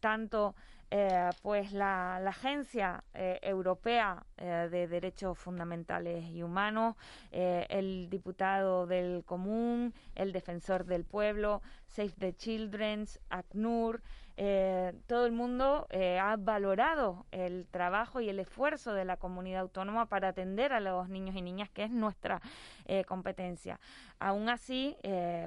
tanto 0.01 0.55
eh, 0.97 1.31
pues 1.43 1.73
la, 1.73 2.19
Agencia 2.19 3.03
eh, 3.15 3.41
Europea 3.43 4.25
eh, 4.37 4.69
de 4.71 4.87
Derechos 4.87 5.37
Fundamentales 5.37 6.25
y 6.31 6.45
Humanos, 6.45 6.95
el 7.33 8.09
diputado 8.11 8.87
del 8.87 9.25
Común, 9.27 9.93
el 10.15 10.33
defensor 10.33 10.85
del 10.85 11.05
pueblo, 11.05 11.63
Save 11.89 12.13
the 12.21 12.37
Children, 12.37 13.07
ACNUR, 13.29 14.03
eh, 14.37 14.93
todo 15.07 15.27
el 15.27 15.33
mundo 15.33 15.87
eh, 15.91 16.19
ha 16.19 16.37
valorado 16.37 17.25
el 17.31 17.69
trabajo 17.69 18.21
y 18.21 18.29
el 18.29 18.41
esfuerzo 18.41 18.93
de 18.93 19.05
la 19.05 19.17
comunidad 19.17 19.63
autónoma 19.63 20.07
para 20.07 20.29
atender 20.29 20.73
a 20.73 20.81
los 20.81 21.09
niños 21.09 21.37
y 21.37 21.43
niñas, 21.43 21.71
que 21.71 21.85
es 21.85 21.91
nuestra 21.91 22.41
eh, 22.87 23.05
competencia. 23.05 23.79
Aún 24.19 24.49
así, 24.49 24.97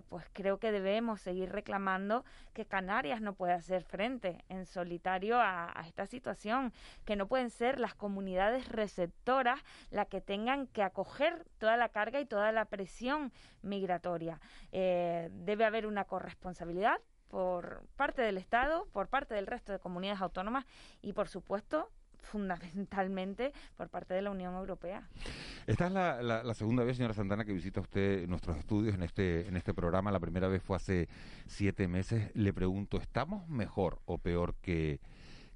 pues 0.10 0.26
creo 0.34 0.60
que 0.60 0.72
debemos 0.72 1.22
seguir 1.22 1.52
reclamando 1.52 2.26
que 2.54 2.66
Canarias 2.66 3.22
no 3.22 3.34
puede 3.34 3.54
hacer 3.54 3.84
frente 3.84 4.44
en 4.50 4.66
solitario 4.66 5.40
a, 5.40 5.72
a 5.74 5.88
esta 5.88 6.06
situación, 6.06 6.74
que 7.06 7.16
no 7.16 7.28
pueden 7.28 7.50
ser 7.50 7.80
las 7.80 7.96
comunidades 7.96 8.68
receptoras 8.68 9.60
las 9.90 10.08
que 10.08 10.22
tengan 10.22 10.68
que 10.68 10.84
acoger 10.84 11.46
toda 11.58 11.76
la 11.78 11.90
carga 11.90 12.20
y 12.20 12.26
toda 12.26 12.52
la 12.52 12.66
presión 12.66 13.32
migratoria. 13.62 14.40
Debe 14.72 15.66
haber 15.66 15.88
una 15.88 16.04
corresponsabilidad 16.06 17.00
por 17.30 17.84
parte 17.96 18.22
del 18.22 18.38
Estado, 18.38 18.88
por 18.94 19.08
parte 19.08 19.36
del 19.36 19.48
resto 19.48 19.72
de 19.72 19.80
comunidades 19.80 20.22
autónomas 20.22 20.66
y, 21.02 21.14
por 21.14 21.28
supuesto, 21.28 21.90
fundamentalmente 22.28 23.54
por 23.76 23.90
parte 23.90 24.14
de 24.14 24.22
la 24.22 24.32
Unión 24.32 24.54
Europea. 24.56 25.08
Esta 25.66 25.88
es 25.88 25.92
la, 25.92 26.22
la, 26.22 26.54
segunda 26.54 26.84
vez, 26.84 26.98
señora 26.98 27.14
Santana, 27.14 27.46
que 27.46 27.54
visita 27.54 27.82
usted 27.82 28.28
nuestros 28.28 28.58
estudios 28.58 28.96
en 28.96 29.04
este, 29.04 29.48
en 29.48 29.58
este 29.58 29.74
programa. 29.74 30.12
La 30.12 30.20
primera 30.20 30.48
vez 30.48 30.62
fue 30.62 30.76
hace 30.76 31.10
siete 31.46 31.88
meses. 31.88 32.32
Le 32.36 32.54
pregunto, 32.54 32.98
¿estamos 32.98 33.48
mejor 33.50 34.00
o 34.06 34.18
peor 34.18 34.56
que, 34.62 35.00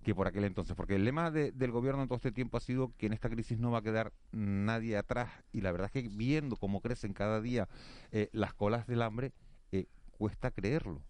que 0.04 0.16
por 0.16 0.28
aquel 0.28 0.46
entonces? 0.46 0.76
Porque 0.76 0.96
el 0.96 1.06
lema 1.06 1.32
de, 1.32 1.52
del 1.52 1.72
gobierno 1.72 2.02
en 2.02 2.08
todo 2.08 2.18
este 2.18 2.32
tiempo 2.32 2.58
ha 2.58 2.62
sido 2.62 2.92
que 2.98 3.06
en 3.06 3.14
esta 3.14 3.30
crisis 3.30 3.60
no 3.60 3.72
va 3.72 3.80
a 3.80 3.84
quedar 3.84 4.14
nadie 4.32 4.98
atrás. 4.98 5.30
Y 5.52 5.62
la 5.62 5.72
verdad 5.72 5.92
es 5.94 6.04
que 6.04 6.10
viendo 6.10 6.56
cómo 6.56 6.82
crecen 6.82 7.14
cada 7.14 7.42
día 7.42 7.68
eh, 8.12 8.30
las 8.32 8.54
colas 8.54 8.88
del 8.88 9.02
hambre, 9.02 9.34
eh, 9.72 9.86
cuesta 10.18 10.52
creerlo. 10.52 11.02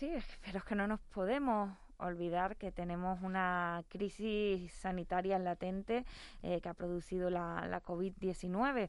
Sí, 0.00 0.10
pero 0.42 0.56
es 0.56 0.64
que 0.64 0.74
no 0.74 0.86
nos 0.86 0.98
podemos 0.98 1.68
olvidar 1.98 2.56
que 2.56 2.72
tenemos 2.72 3.20
una 3.20 3.84
crisis 3.90 4.72
sanitaria 4.72 5.38
latente 5.38 6.06
eh, 6.42 6.62
que 6.62 6.70
ha 6.70 6.72
producido 6.72 7.28
la, 7.28 7.66
la 7.68 7.82
COVID-19. 7.82 8.88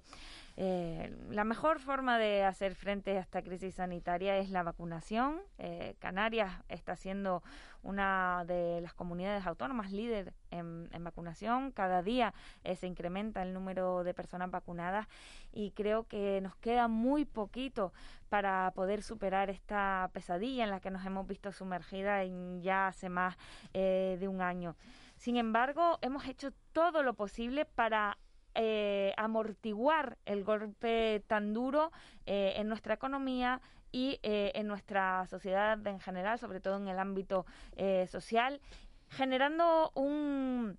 Eh, 0.56 1.14
la 1.30 1.44
mejor 1.44 1.80
forma 1.80 2.18
de 2.18 2.46
hacer 2.46 2.76
frente 2.76 3.18
a 3.18 3.20
esta 3.20 3.42
crisis 3.42 3.76
sanitaria 3.76 4.38
es 4.38 4.52
la 4.52 4.64
vacunación. 4.64 5.42
Eh, 5.58 5.96
Canarias 6.00 6.50
está 6.70 6.96
siendo 6.96 7.44
una 7.84 8.46
de 8.46 8.82
las 8.82 8.94
comunidades 8.94 9.46
autónomas 9.46 9.92
líder 9.92 10.34
en, 10.52 10.90
vacunación. 11.04 11.72
Cada 11.72 12.04
día 12.04 12.34
eh, 12.64 12.76
se 12.76 12.88
incrementa 12.88 13.42
el 13.42 13.54
número 13.54 14.04
de 14.04 14.14
personas 14.14 14.52
vacunadas 14.52 15.08
y 15.52 15.72
creo 15.72 16.08
que 16.08 16.40
nos 16.42 16.56
queda 16.58 16.88
muy 16.88 17.26
poquito 17.26 17.94
para 18.30 18.72
poder 18.76 19.02
superar 19.02 19.50
esta 19.50 20.10
pesadilla 20.14 20.64
en 20.64 20.70
la 20.70 20.80
que 20.80 20.92
nos 20.92 21.06
hemos 21.06 21.28
visto 21.28 21.52
sumergida 21.52 22.24
en 22.24 22.62
ya 22.62 22.88
hace 22.88 23.10
más 23.10 23.36
eh, 23.74 24.18
de 24.20 24.28
un 24.28 24.42
año. 24.42 24.76
Sin 25.16 25.38
embargo, 25.38 25.98
hemos 26.02 26.28
hecho 26.28 26.52
todo 26.72 27.04
lo 27.04 27.14
posible 27.14 27.66
para 27.66 28.18
eh, 28.54 29.14
amortiguar 29.18 30.18
el 30.26 30.44
golpe 30.44 31.24
tan 31.28 31.54
duro 31.54 31.92
en 32.26 32.68
nuestra 32.68 32.94
economía 32.94 33.62
y 33.92 34.20
eh, 34.24 34.52
en 34.56 34.68
nuestra 34.68 35.26
sociedad 35.28 35.86
en 35.86 36.00
general, 36.00 36.40
sobre 36.40 36.60
todo 36.60 36.78
en 36.78 36.88
el 36.88 37.00
ámbito 37.00 37.46
eh, 37.76 38.08
social, 38.08 38.62
generando 39.10 39.92
un 39.96 40.78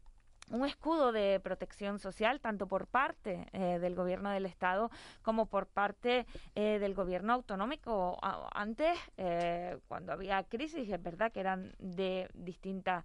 un 0.51 0.67
escudo 0.67 1.13
de 1.13 1.41
protección 1.41 1.99
social 1.99 2.41
tanto 2.41 2.67
por 2.67 2.87
parte 2.87 3.47
eh, 3.53 3.79
del 3.79 3.95
gobierno 3.95 4.31
del 4.31 4.47
estado 4.47 4.91
como 5.23 5.47
por 5.47 5.67
parte 5.67 6.27
eh, 6.55 6.79
del 6.79 6.95
gobierno 6.95 7.33
autonómico. 7.33 8.19
Antes 8.53 8.99
eh, 9.17 9.79
cuando 9.89 10.13
había 10.13 10.43
crisis 10.45 10.89
es 10.89 11.03
verdad 11.03 11.33
que 11.33 11.41
eran 11.41 11.75
de 11.79 12.29
distinta 12.35 13.05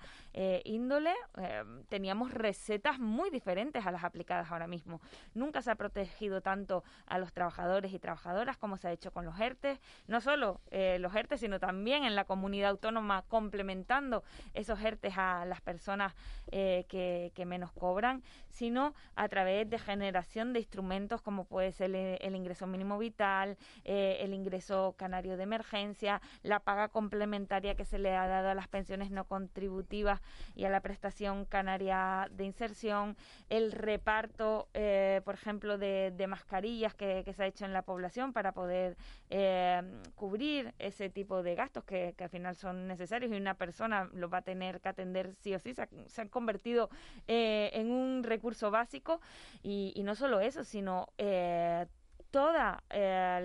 índole 0.64 1.14
eh, 1.38 1.64
teníamos 1.90 2.32
recetas 2.32 3.00
muy 3.00 3.30
diferentes 3.30 3.86
a 3.86 3.92
las 3.92 4.04
aplicadas 4.04 4.52
ahora 4.52 4.68
mismo. 4.68 5.02
Nunca 5.34 5.62
se 5.62 5.72
ha 5.72 5.76
protegido 5.76 6.42
tanto 6.42 6.84
a 7.06 7.18
los 7.18 7.34
trabajadores 7.34 7.94
y 7.94 8.00
trabajadoras 8.00 8.58
como 8.58 8.78
se 8.78 8.88
ha 8.88 8.92
hecho 8.92 9.12
con 9.12 9.26
los 9.26 9.40
ERTE 9.40 9.80
no 10.08 10.22
solo 10.22 10.62
los 10.72 11.16
ERTE 11.16 11.38
sino 11.38 11.60
también 11.60 12.04
en 12.04 12.16
la 12.16 12.26
comunidad 12.26 12.72
autónoma 12.72 13.24
complementando 13.28 14.24
esos 14.54 14.80
ERTE 14.80 15.12
a 15.16 15.46
las 15.46 15.62
personas 15.62 16.14
que 16.52 17.27
que 17.32 17.46
menos 17.46 17.72
cobran, 17.72 18.24
sino 18.58 18.96
a 19.16 19.30
través 19.30 19.70
de 19.70 19.78
generación 19.78 20.52
de 20.52 20.60
instrumentos 20.60 21.22
como 21.22 21.46
puede 21.46 21.72
ser 21.72 21.94
el, 21.96 22.36
ingreso 22.36 22.66
mínimo 22.66 22.98
vital, 22.98 23.56
eh, 23.86 24.18
el 24.22 24.34
ingreso 24.34 24.96
canario 24.98 25.38
de 25.38 25.44
emergencia, 25.44 26.22
la 26.42 26.60
paga 26.60 26.88
complementaria 26.88 27.76
que 27.76 27.86
se 27.86 28.00
le 28.00 28.16
ha 28.16 28.28
dado 28.28 28.50
a 28.50 28.56
las 28.56 28.68
pensiones 28.68 29.12
no 29.12 29.26
contributivas 29.26 30.22
y 30.56 30.66
a 30.66 30.70
la 30.70 30.82
prestación 30.82 31.46
canaria 31.46 32.30
de 32.32 32.46
inserción, 32.46 33.16
el 33.50 33.72
reparto, 33.72 34.70
eh, 34.74 35.22
por 35.24 35.36
ejemplo, 35.36 35.78
de, 35.78 36.26
mascarillas 36.28 36.96
que, 36.96 37.24
se 37.32 37.44
ha 37.44 37.46
hecho 37.46 37.66
en 37.66 37.74
la 37.74 37.84
población 37.84 38.34
para 38.34 38.54
poder 38.54 38.98
eh, 39.30 39.82
cubrir 40.16 40.74
ese 40.80 41.10
tipo 41.10 41.44
de 41.44 41.54
gastos 41.54 41.84
que, 41.84 42.16
al 42.18 42.30
final 42.30 42.56
son 42.56 42.88
necesarios 42.88 43.32
y 43.32 43.36
una 43.36 43.54
persona 43.54 44.10
lo 44.14 44.30
va 44.30 44.40
a 44.40 44.42
tener 44.42 44.82
que 44.82 44.90
atender 44.90 45.36
sí 45.36 45.54
o 45.54 45.60
sí. 45.60 45.74
Se, 45.74 45.84
ha, 45.84 45.90
se 46.08 46.22
han 46.22 46.30
convertido 46.30 46.90
eh, 47.28 47.70
en 47.74 47.92
un 47.92 48.24
recurso 48.24 48.47
básico 48.72 49.22
y, 49.64 49.94
y, 49.96 50.04
no 50.04 50.16
solo 50.16 50.40
eso, 50.40 50.64
sino 50.64 51.08
eh, 51.18 51.86
toda 52.32 52.84
eh, 52.90 53.42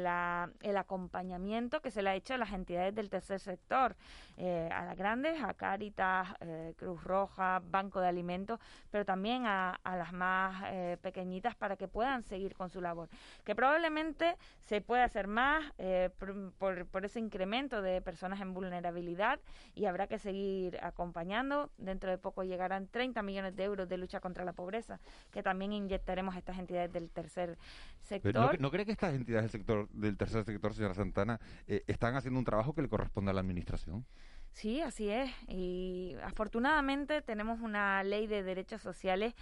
el 0.61 0.77
acompañamiento 0.77 1.81
que 1.81 1.91
se 1.91 2.03
le 2.03 2.11
ha 2.11 2.15
hecho 2.15 2.35
a 2.35 2.39
las 2.39 2.53
entidades 2.53 2.95
del 2.95 3.11
tercer 3.11 3.41
sector, 3.41 3.97
eh, 4.37 4.69
a 4.73 4.85
las 4.85 4.97
grandes, 4.97 5.43
a 5.43 5.55
Cáritas, 5.55 6.29
eh, 6.41 6.75
Cruz 6.77 7.03
Roja, 7.05 7.63
Banco 7.65 8.01
de 8.01 8.09
Alimentos, 8.09 8.59
pero 8.91 9.05
también 9.05 9.47
a, 9.47 9.81
a 9.85 9.97
las 9.97 10.13
más 10.13 10.65
eh, 10.67 10.97
pequeñitas 11.01 11.55
para 11.55 11.77
que 11.77 11.89
puedan 11.89 12.23
seguir 12.25 12.55
con 12.55 12.71
su 12.71 12.81
labor. 12.81 13.09
Que 13.45 13.55
probablemente 13.55 14.37
se 14.61 14.81
pueda 14.81 15.05
hacer 15.05 15.27
más 15.27 15.65
eh, 15.79 16.11
por, 16.19 16.53
por, 16.53 16.87
por, 16.87 17.05
ese 17.05 17.21
incremento 17.21 17.83
de 17.83 18.01
personas 18.01 18.41
en 18.41 18.55
vulnerabilidad 18.55 19.41
y 19.75 19.87
habrá 19.87 20.07
que 20.07 20.19
seguir 20.19 20.79
acompañando. 20.83 21.71
Dentro 21.77 22.11
de 22.11 22.19
poco 22.19 22.43
llegarán 22.43 22.89
30 22.89 23.23
millones 23.23 23.57
de 23.57 23.65
euros 23.65 23.89
de 23.89 23.97
lucha 23.97 24.21
contra 24.21 24.45
la 24.45 24.53
pobreza, 24.53 24.99
que 25.31 25.43
también 25.43 25.73
inyectaremos 25.73 26.35
a 26.35 26.39
estas 26.39 26.59
entidades 26.59 26.93
del 26.93 27.11
tercer 27.11 27.59
sector. 28.01 28.33
Pero 28.33 28.53
no, 28.53 28.53
no 28.59 28.71
cree 28.73 28.85
que 28.85 28.93
estas 28.93 29.15
entidades 29.15 29.45
del 29.45 29.61
sector 29.61 29.89
del 29.91 30.17
tercer 30.17 30.45
sector, 30.45 30.75
señora 30.75 30.95
Santana, 30.95 31.39
eh, 31.69 31.85
están 31.87 32.17
haciendo 32.17 32.41
un 32.41 32.45
trabajo 32.45 32.75
que 32.75 32.83
le 32.83 32.89
corresponde 32.89 33.31
a 33.31 33.35
la 33.35 33.41
administración? 33.41 34.05
Sí, 34.51 34.81
así 34.81 35.09
es. 35.09 35.31
Y 35.49 36.17
afortunadamente 36.25 37.23
tenemos 37.23 37.61
una 37.61 38.03
ley 38.03 38.27
de 38.27 38.43
derechos 38.43 38.83
sociales 38.83 39.35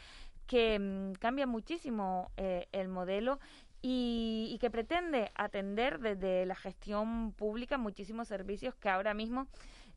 que 0.47 0.79
mmm, 0.79 1.13
cambia 1.15 1.47
muchísimo 1.47 2.31
eh, 2.37 2.69
el 2.73 2.89
modelo 2.89 3.41
y, 3.83 4.51
y, 4.53 4.59
que 4.59 4.71
pretende 4.71 5.33
atender 5.35 6.01
desde 6.01 6.45
la 6.45 6.55
gestión 6.55 7.33
pública 7.33 7.79
muchísimos 7.79 8.29
servicios 8.29 8.75
que 8.75 8.91
ahora 8.91 9.15
mismo 9.15 9.47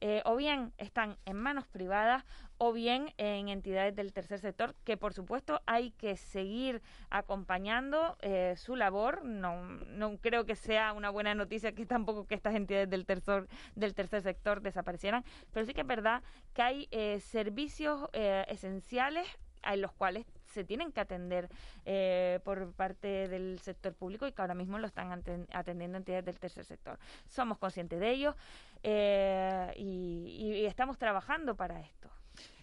eh, 0.05 0.21
o 0.25 0.35
bien 0.35 0.73
están 0.79 1.15
en 1.23 1.37
manos 1.37 1.65
privadas 1.65 2.25
o 2.57 2.73
bien 2.73 3.13
en 3.15 3.47
entidades 3.47 3.95
del 3.95 4.11
tercer 4.11 4.37
sector, 4.37 4.75
que 4.83 4.97
por 4.97 5.13
supuesto 5.13 5.61
hay 5.65 5.91
que 5.91 6.17
seguir 6.17 6.81
acompañando 7.09 8.17
eh, 8.19 8.55
su 8.57 8.75
labor. 8.75 9.23
No, 9.23 9.63
no 9.63 10.17
creo 10.17 10.45
que 10.45 10.57
sea 10.57 10.91
una 10.91 11.09
buena 11.09 11.33
noticia 11.35 11.71
que 11.71 11.85
tampoco 11.85 12.27
que 12.27 12.35
estas 12.35 12.53
entidades 12.53 12.89
del 12.89 13.05
tercer, 13.05 13.47
del 13.75 13.95
tercer 13.95 14.21
sector 14.23 14.59
desaparecieran, 14.59 15.23
pero 15.53 15.65
sí 15.65 15.73
que 15.73 15.81
es 15.81 15.87
verdad 15.87 16.21
que 16.53 16.61
hay 16.61 16.87
eh, 16.91 17.21
servicios 17.21 18.09
esenciales 18.11 19.25
en 19.63 19.81
los 19.81 19.91
cuales 19.93 20.25
se 20.45 20.63
tienen 20.63 20.91
que 20.91 21.01
atender 21.01 21.49
eh, 21.85 22.39
por 22.43 22.73
parte 22.73 23.27
del 23.27 23.59
sector 23.59 23.93
público 23.93 24.27
y 24.27 24.31
que 24.31 24.41
ahora 24.41 24.53
mismo 24.53 24.77
lo 24.77 24.87
están 24.87 25.23
atendiendo 25.51 25.97
entidades 25.97 26.25
del 26.25 26.39
tercer 26.39 26.65
sector. 26.65 26.99
Somos 27.27 27.57
conscientes 27.57 27.99
de 27.99 28.11
ello 28.11 28.35
eh, 28.83 29.73
y, 29.77 30.65
estamos 30.65 30.97
trabajando 30.97 31.55
para 31.55 31.79
esto. 31.81 32.09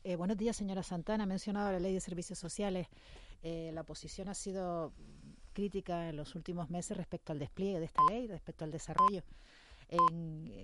Eh, 0.04 0.16
buenos 0.16 0.36
días, 0.36 0.56
señora 0.56 0.82
Santana. 0.82 1.24
Ha 1.24 1.26
mencionado 1.26 1.72
la 1.72 1.80
ley 1.80 1.94
de 1.94 2.00
servicios 2.00 2.38
sociales. 2.38 2.88
la 3.42 3.80
oposición 3.80 4.28
ha 4.28 4.34
sido 4.34 4.92
crítica 5.52 6.08
en 6.08 6.16
los 6.16 6.34
últimos 6.34 6.70
meses 6.70 6.96
respecto 6.96 7.32
al 7.32 7.38
despliegue 7.38 7.80
de 7.80 7.86
esta 7.86 8.02
ley, 8.10 8.26
respecto 8.26 8.64
al 8.64 8.70
desarrollo. 8.70 9.22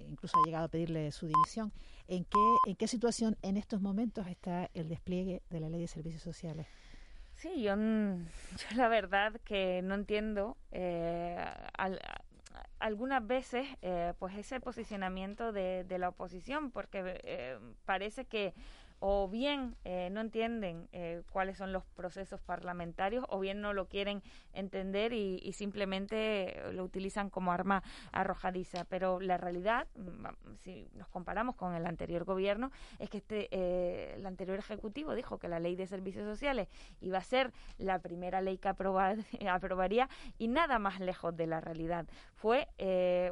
incluso 0.08 0.38
ha 0.38 0.46
llegado 0.46 0.66
a 0.66 0.68
pedirle 0.68 1.10
su 1.12 1.26
dimisión. 1.26 1.72
¿En 2.06 2.24
qué, 2.24 2.38
¿En 2.66 2.76
qué 2.76 2.86
situación 2.86 3.36
en 3.42 3.56
estos 3.56 3.80
momentos 3.80 4.26
está 4.28 4.70
el 4.74 4.88
despliegue 4.88 5.42
de 5.50 5.60
la 5.60 5.68
ley 5.68 5.80
de 5.80 5.88
servicios 5.88 6.22
sociales? 6.22 6.66
Sí, 7.36 7.62
yo, 7.62 7.76
yo 7.76 8.76
la 8.76 8.88
verdad 8.88 9.34
que 9.44 9.82
no 9.82 9.94
entiendo 9.94 10.56
eh, 10.72 11.36
algunas 12.78 13.26
veces 13.26 13.66
eh, 13.82 14.12
pues 14.18 14.36
ese 14.36 14.60
posicionamiento 14.60 15.52
de, 15.52 15.84
la 15.98 16.08
oposición 16.08 16.70
porque 16.70 17.20
eh, 17.24 17.58
parece 17.84 18.26
que 18.26 18.54
o 19.00 19.28
bien 19.28 19.76
eh, 19.84 20.08
no 20.10 20.20
entienden 20.20 20.88
eh, 20.92 21.22
cuáles 21.30 21.58
son 21.58 21.72
los 21.72 21.84
procesos 21.84 22.40
parlamentarios 22.40 23.24
o 23.28 23.38
bien 23.38 23.60
no 23.60 23.72
lo 23.72 23.86
quieren 23.86 24.22
entender 24.52 25.12
y, 25.12 25.52
simplemente 25.52 26.60
lo 26.72 26.84
utilizan 26.84 27.30
como 27.30 27.50
arma 27.50 27.82
arrojadiza. 28.12 28.84
Pero 28.84 29.20
la 29.20 29.38
realidad, 29.38 29.86
mm, 29.96 30.54
si 30.58 30.88
nos 30.94 31.08
comparamos 31.08 31.56
con 31.56 31.74
el 31.74 31.86
anterior 31.86 32.24
gobierno, 32.24 32.70
es 32.98 33.08
que 33.08 33.18
este, 33.18 33.48
eh, 33.50 34.14
el 34.16 34.26
anterior 34.26 34.58
ejecutivo 34.58 35.14
dijo 35.14 35.38
que 35.38 35.48
la 35.48 35.60
ley 35.60 35.76
de 35.76 35.86
servicios 35.86 36.24
sociales 36.24 36.68
iba 37.00 37.18
a 37.18 37.22
ser 37.22 37.52
la 37.78 38.00
primera 38.00 38.40
ley 38.40 38.58
que 38.58 38.68
aprobaría 39.48 40.08
y 40.36 40.48
nada 40.48 40.78
más 40.78 41.00
lejos 41.00 41.36
de 41.36 41.46
la 41.46 41.60
realidad. 41.60 42.06
Fue 42.34 42.68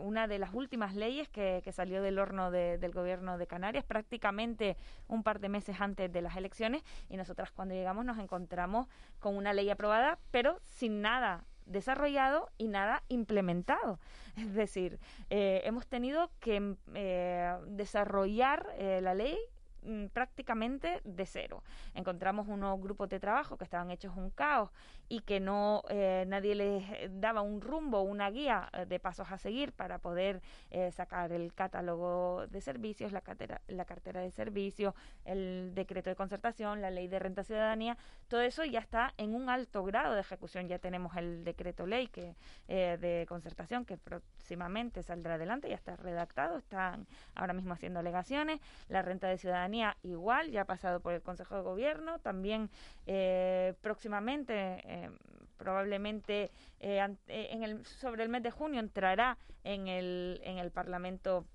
una 0.01 0.27
de 0.27 0.39
las 0.39 0.55
últimas 0.55 0.95
leyes 0.95 1.29
que, 1.29 1.63
salió 1.73 2.03
del 2.03 2.19
horno 2.19 2.51
del 2.51 2.93
gobierno 2.93 3.37
de 3.37 3.47
Canarias, 3.47 3.85
prácticamente 3.85 4.77
un 5.09 5.23
par 5.23 5.41
de 5.41 5.49
meses 5.55 5.81
antes 5.81 6.13
de 6.13 6.21
las 6.21 6.37
elecciones 6.37 6.83
y 7.09 7.17
nosotras 7.17 7.53
cuando 7.53 7.75
llegamos 7.75 8.05
nos 8.05 8.19
encontramos 8.19 8.89
con 9.21 9.37
una 9.37 9.53
ley 9.53 9.71
aprobada, 9.71 10.19
pero 10.33 10.59
sin 10.65 11.01
nada 11.01 11.45
desarrollado 11.67 12.51
y 12.59 12.69
nada 12.69 13.03
implementado. 13.09 14.01
Es 14.37 14.53
decir, 14.55 14.99
eh, 15.31 15.63
hemos 15.65 15.87
tenido 15.87 16.31
que 16.41 16.75
eh, 16.95 17.57
desarrollar 17.69 18.67
eh, 18.77 19.01
la 19.01 19.15
ley 19.15 19.39
Mm, 19.85 20.07
prácticamente 20.07 21.03
de 21.05 21.27
cero. 21.27 21.63
Encontramos 21.93 22.49
unos 22.49 22.81
grupos 22.81 23.11
de 23.11 23.21
trabajo 23.21 23.59
que 23.59 23.65
estaban 23.65 23.91
hechos 23.91 24.17
un 24.17 24.31
caos 24.31 24.71
y 25.11 25.21
que 25.21 25.41
no 25.41 25.83
eh, 25.91 26.25
nadie 26.27 26.55
les 26.55 26.85
daba 27.21 27.43
un 27.43 27.61
rumbo, 27.61 28.01
una 28.01 28.31
guía 28.31 28.71
eh, 28.73 28.87
de 28.87 28.99
pasos 28.99 29.31
a 29.31 29.37
seguir 29.37 29.73
para 29.73 29.99
poder 29.99 30.41
eh, 30.71 30.91
sacar 30.91 31.33
el 31.33 31.53
catálogo 31.53 32.47
de 32.47 32.63
servicios, 32.63 33.13
la 33.13 33.21
cartera, 33.21 33.61
la 33.69 33.85
cartera 33.85 34.23
de 34.23 34.31
servicios, 34.31 34.95
el 35.27 35.73
decreto 35.75 36.09
de 36.09 36.17
concertación, 36.17 36.81
la 36.81 36.91
ley 36.91 37.07
de 37.07 37.19
renta 37.19 37.45
ciudadanía. 37.45 37.99
Todo 38.29 38.41
eso 38.41 38.65
ya 38.65 38.81
está 38.81 39.13
en 39.19 39.35
un 39.35 39.51
alto 39.51 39.85
grado 39.85 40.15
de 40.15 40.21
ejecución. 40.23 40.67
Ya 40.67 40.79
tenemos 40.79 41.15
el 41.17 41.45
decreto 41.45 41.87
ley 41.87 42.09
que 42.09 42.37
de 42.67 43.27
concertación 43.29 43.85
que 43.85 43.99
próximamente 43.99 45.03
saldrá 45.03 45.35
adelante, 45.35 45.69
ya 45.69 45.75
está 45.75 45.97
redactado, 45.97 46.57
están 46.57 47.07
ahora 47.35 47.53
mismo 47.53 47.75
haciendo 47.75 48.01
alegaciones. 48.01 48.61
La 48.89 49.03
renta 49.03 49.29
de 49.29 49.37
ciudadanía 49.37 49.74
igual, 50.03 50.51
ya 50.51 50.63
ha 50.63 50.65
pasado 50.67 51.01
por 51.01 51.15
el 51.15 51.23
Consejo 51.23 51.57
de 51.57 51.63
Gobierno, 51.63 52.19
también 52.19 52.71
eh, 53.07 53.75
próximamente, 53.81 54.55
eh, 54.85 55.11
probablemente 55.57 56.51
eh, 56.81 57.07
en 57.29 57.63
el, 57.63 57.85
sobre 57.85 58.23
el 58.23 58.29
mes 58.29 58.43
de 58.43 58.51
junio 58.51 58.81
entrará 58.81 59.39
en 59.63 59.89
el, 59.89 60.41
en 60.45 60.59
el 60.59 60.71
Parlamento 60.71 61.47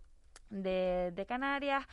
de, 0.50 1.26
Canarias, 1.28 1.86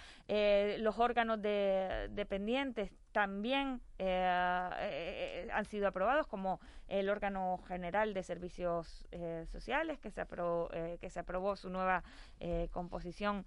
los 0.79 0.99
órganos 0.99 1.43
de, 1.43 2.09
dependientes 2.13 2.91
también 3.17 3.81
eh, 3.99 4.69
eh, 4.79 5.49
han 5.51 5.65
sido 5.65 5.89
aprobados 5.89 6.27
como 6.27 6.61
el 6.87 7.09
órgano 7.09 7.59
general 7.67 8.13
de 8.13 8.23
servicios 8.23 9.07
eh, 9.11 9.47
sociales 9.51 9.99
que 9.99 10.11
se 10.11 10.21
aprobó, 10.21 10.69
que 11.01 11.09
se 11.09 11.21
aprobó 11.21 11.57
su 11.57 11.71
nueva 11.71 12.05
composición 12.73 13.47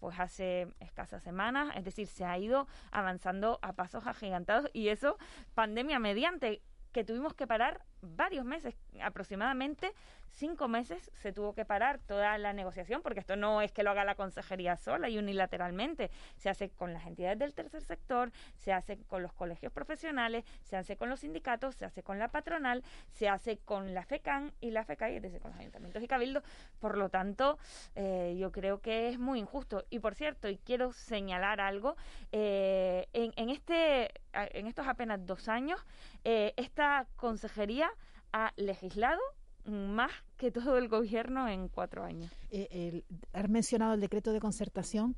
pues 0.00 0.18
hace 0.18 0.66
escasas 0.80 1.22
semanas. 1.22 1.72
Es 1.76 1.84
decir 1.84 2.08
se 2.08 2.24
ha 2.24 2.36
ido 2.36 2.66
avanzando 2.90 3.60
a 3.62 3.74
pasos 3.74 4.08
agigantados 4.08 4.68
y 4.72 4.88
eso 4.88 5.18
pandemia 5.54 6.00
mediante 6.00 6.60
que 6.90 7.04
tuvimos 7.04 7.32
que 7.34 7.46
parar 7.46 7.84
varios 8.14 8.44
meses, 8.44 8.74
aproximadamente 9.02 9.92
cinco 10.36 10.68
meses 10.68 11.10
se 11.14 11.32
tuvo 11.32 11.54
que 11.54 11.64
parar 11.64 11.98
toda 11.98 12.36
la 12.38 12.52
negociación, 12.52 13.02
porque 13.02 13.20
esto 13.20 13.36
no 13.36 13.62
es 13.62 13.72
que 13.72 13.82
lo 13.82 13.90
haga 13.90 14.04
la 14.04 14.14
consejería 14.14 14.76
sola 14.76 15.08
y 15.08 15.18
unilateralmente, 15.18 16.10
se 16.36 16.50
hace 16.50 16.68
con 16.68 16.92
las 16.92 17.06
entidades 17.06 17.38
del 17.38 17.54
tercer 17.54 17.82
sector, 17.82 18.30
se 18.56 18.72
hace 18.72 18.98
con 19.08 19.22
los 19.22 19.32
colegios 19.32 19.72
profesionales, 19.72 20.44
se 20.62 20.76
hace 20.76 20.96
con 20.96 21.08
los 21.08 21.20
sindicatos, 21.20 21.74
se 21.74 21.84
hace 21.84 22.02
con 22.02 22.18
la 22.18 22.28
patronal, 22.28 22.84
se 23.12 23.28
hace 23.28 23.58
con 23.58 23.94
la 23.94 24.04
FECAN 24.04 24.52
y 24.60 24.70
la 24.70 24.84
FECAI, 24.84 25.16
es 25.16 25.22
decir, 25.22 25.40
con 25.40 25.52
los 25.52 25.60
ayuntamientos 25.60 26.02
y 26.02 26.08
cabildos. 26.08 26.42
Por 26.80 26.98
lo 26.98 27.08
tanto, 27.08 27.58
eh, 27.94 28.36
yo 28.38 28.52
creo 28.52 28.80
que 28.80 29.08
es 29.08 29.18
muy 29.18 29.38
injusto. 29.38 29.84
Y 29.90 30.00
por 30.00 30.14
cierto, 30.14 30.48
y 30.48 30.58
quiero 30.58 30.92
señalar 30.92 31.60
algo, 31.60 31.96
eh, 32.32 33.08
en, 33.14 33.32
en, 33.36 33.50
este, 33.50 34.10
en 34.32 34.66
estos 34.66 34.86
apenas 34.86 35.24
dos 35.24 35.48
años, 35.48 35.80
eh, 36.24 36.52
esta 36.56 37.06
consejería 37.16 37.90
ha 38.36 38.52
legislado 38.56 39.20
más 39.64 40.12
que 40.36 40.52
todo 40.52 40.76
el 40.76 40.88
gobierno 40.88 41.48
en 41.48 41.68
cuatro 41.68 42.04
años. 42.04 42.30
Eh, 42.50 43.02
has 43.32 43.48
mencionado 43.48 43.94
el 43.94 44.00
decreto 44.00 44.32
de 44.32 44.40
concertación. 44.40 45.16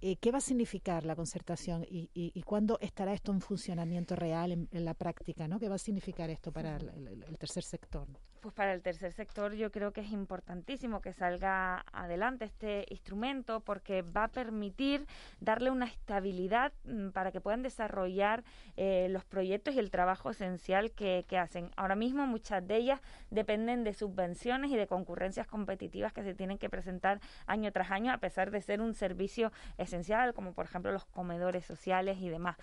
Eh, 0.00 0.16
¿Qué 0.16 0.30
va 0.30 0.38
a 0.38 0.42
significar 0.42 1.04
la 1.04 1.16
concertación 1.16 1.84
y, 1.88 2.42
cuándo 2.42 2.78
estará 2.80 3.12
esto 3.14 3.32
en 3.32 3.40
funcionamiento 3.40 4.14
real, 4.14 4.52
en, 4.52 4.84
la 4.84 4.94
práctica? 4.94 5.48
¿no? 5.48 5.58
¿Qué 5.58 5.68
va 5.68 5.74
a 5.76 5.78
significar 5.78 6.30
esto 6.30 6.52
para 6.52 6.76
el, 6.76 7.36
tercer 7.38 7.64
sector? 7.64 8.06
Pues 8.40 8.54
para 8.54 8.72
el 8.72 8.82
tercer 8.82 9.12
sector 9.12 9.54
yo 9.54 9.70
creo 9.70 9.92
que 9.92 10.00
es 10.00 10.12
importantísimo 10.12 11.00
que 11.00 11.12
salga 11.12 11.84
adelante 11.92 12.44
este 12.44 12.86
instrumento 12.88 13.60
porque 13.60 14.02
va 14.02 14.24
a 14.24 14.28
permitir 14.28 15.06
darle 15.40 15.70
una 15.70 15.86
estabilidad 15.86 16.72
mm, 16.84 17.10
para 17.10 17.32
que 17.32 17.40
puedan 17.40 17.62
desarrollar 17.62 18.44
eh, 18.76 19.08
los 19.10 19.24
proyectos 19.24 19.74
y 19.74 19.78
el 19.78 19.90
trabajo 19.90 20.30
esencial 20.30 20.92
que, 20.92 21.24
hacen. 21.38 21.70
Ahora 21.76 21.94
mismo 21.94 22.26
muchas 22.26 22.66
de 22.66 22.76
ellas 22.76 23.00
dependen 23.30 23.84
de 23.84 23.92
subvenciones 23.94 24.70
y 24.70 24.76
de 24.76 24.86
concurrencias 24.86 25.46
competitivas 25.46 26.12
que 26.12 26.22
se 26.22 26.34
tienen 26.34 26.58
que 26.58 26.68
presentar 26.68 27.20
año 27.46 27.70
tras 27.70 27.90
año 27.90 28.12
a 28.12 28.18
pesar 28.18 28.50
de 28.50 28.60
ser 28.60 28.80
un 28.80 28.94
servicio 28.94 29.52
esencial 29.76 30.34
como 30.34 30.52
por 30.52 30.64
ejemplo 30.64 30.90
los 30.90 31.04
comedores 31.04 31.64
sociales 31.64 32.18
y 32.20 32.28
demás. 32.28 32.56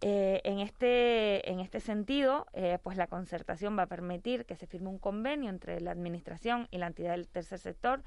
Eh, 0.00 0.40
en, 0.44 0.60
este, 0.60 1.50
en 1.50 1.60
este 1.60 1.80
sentido, 1.80 2.46
eh, 2.52 2.78
pues 2.82 2.96
la 2.96 3.06
concertación 3.06 3.78
va 3.78 3.84
a 3.84 3.86
permitir 3.86 4.44
que 4.44 4.56
se 4.56 4.66
firme 4.66 4.88
un 4.88 4.98
entre 5.48 5.80
la 5.80 5.90
Administración 5.90 6.68
y 6.70 6.78
la 6.78 6.88
entidad 6.88 7.12
del 7.12 7.28
tercer 7.28 7.58
sector 7.58 8.02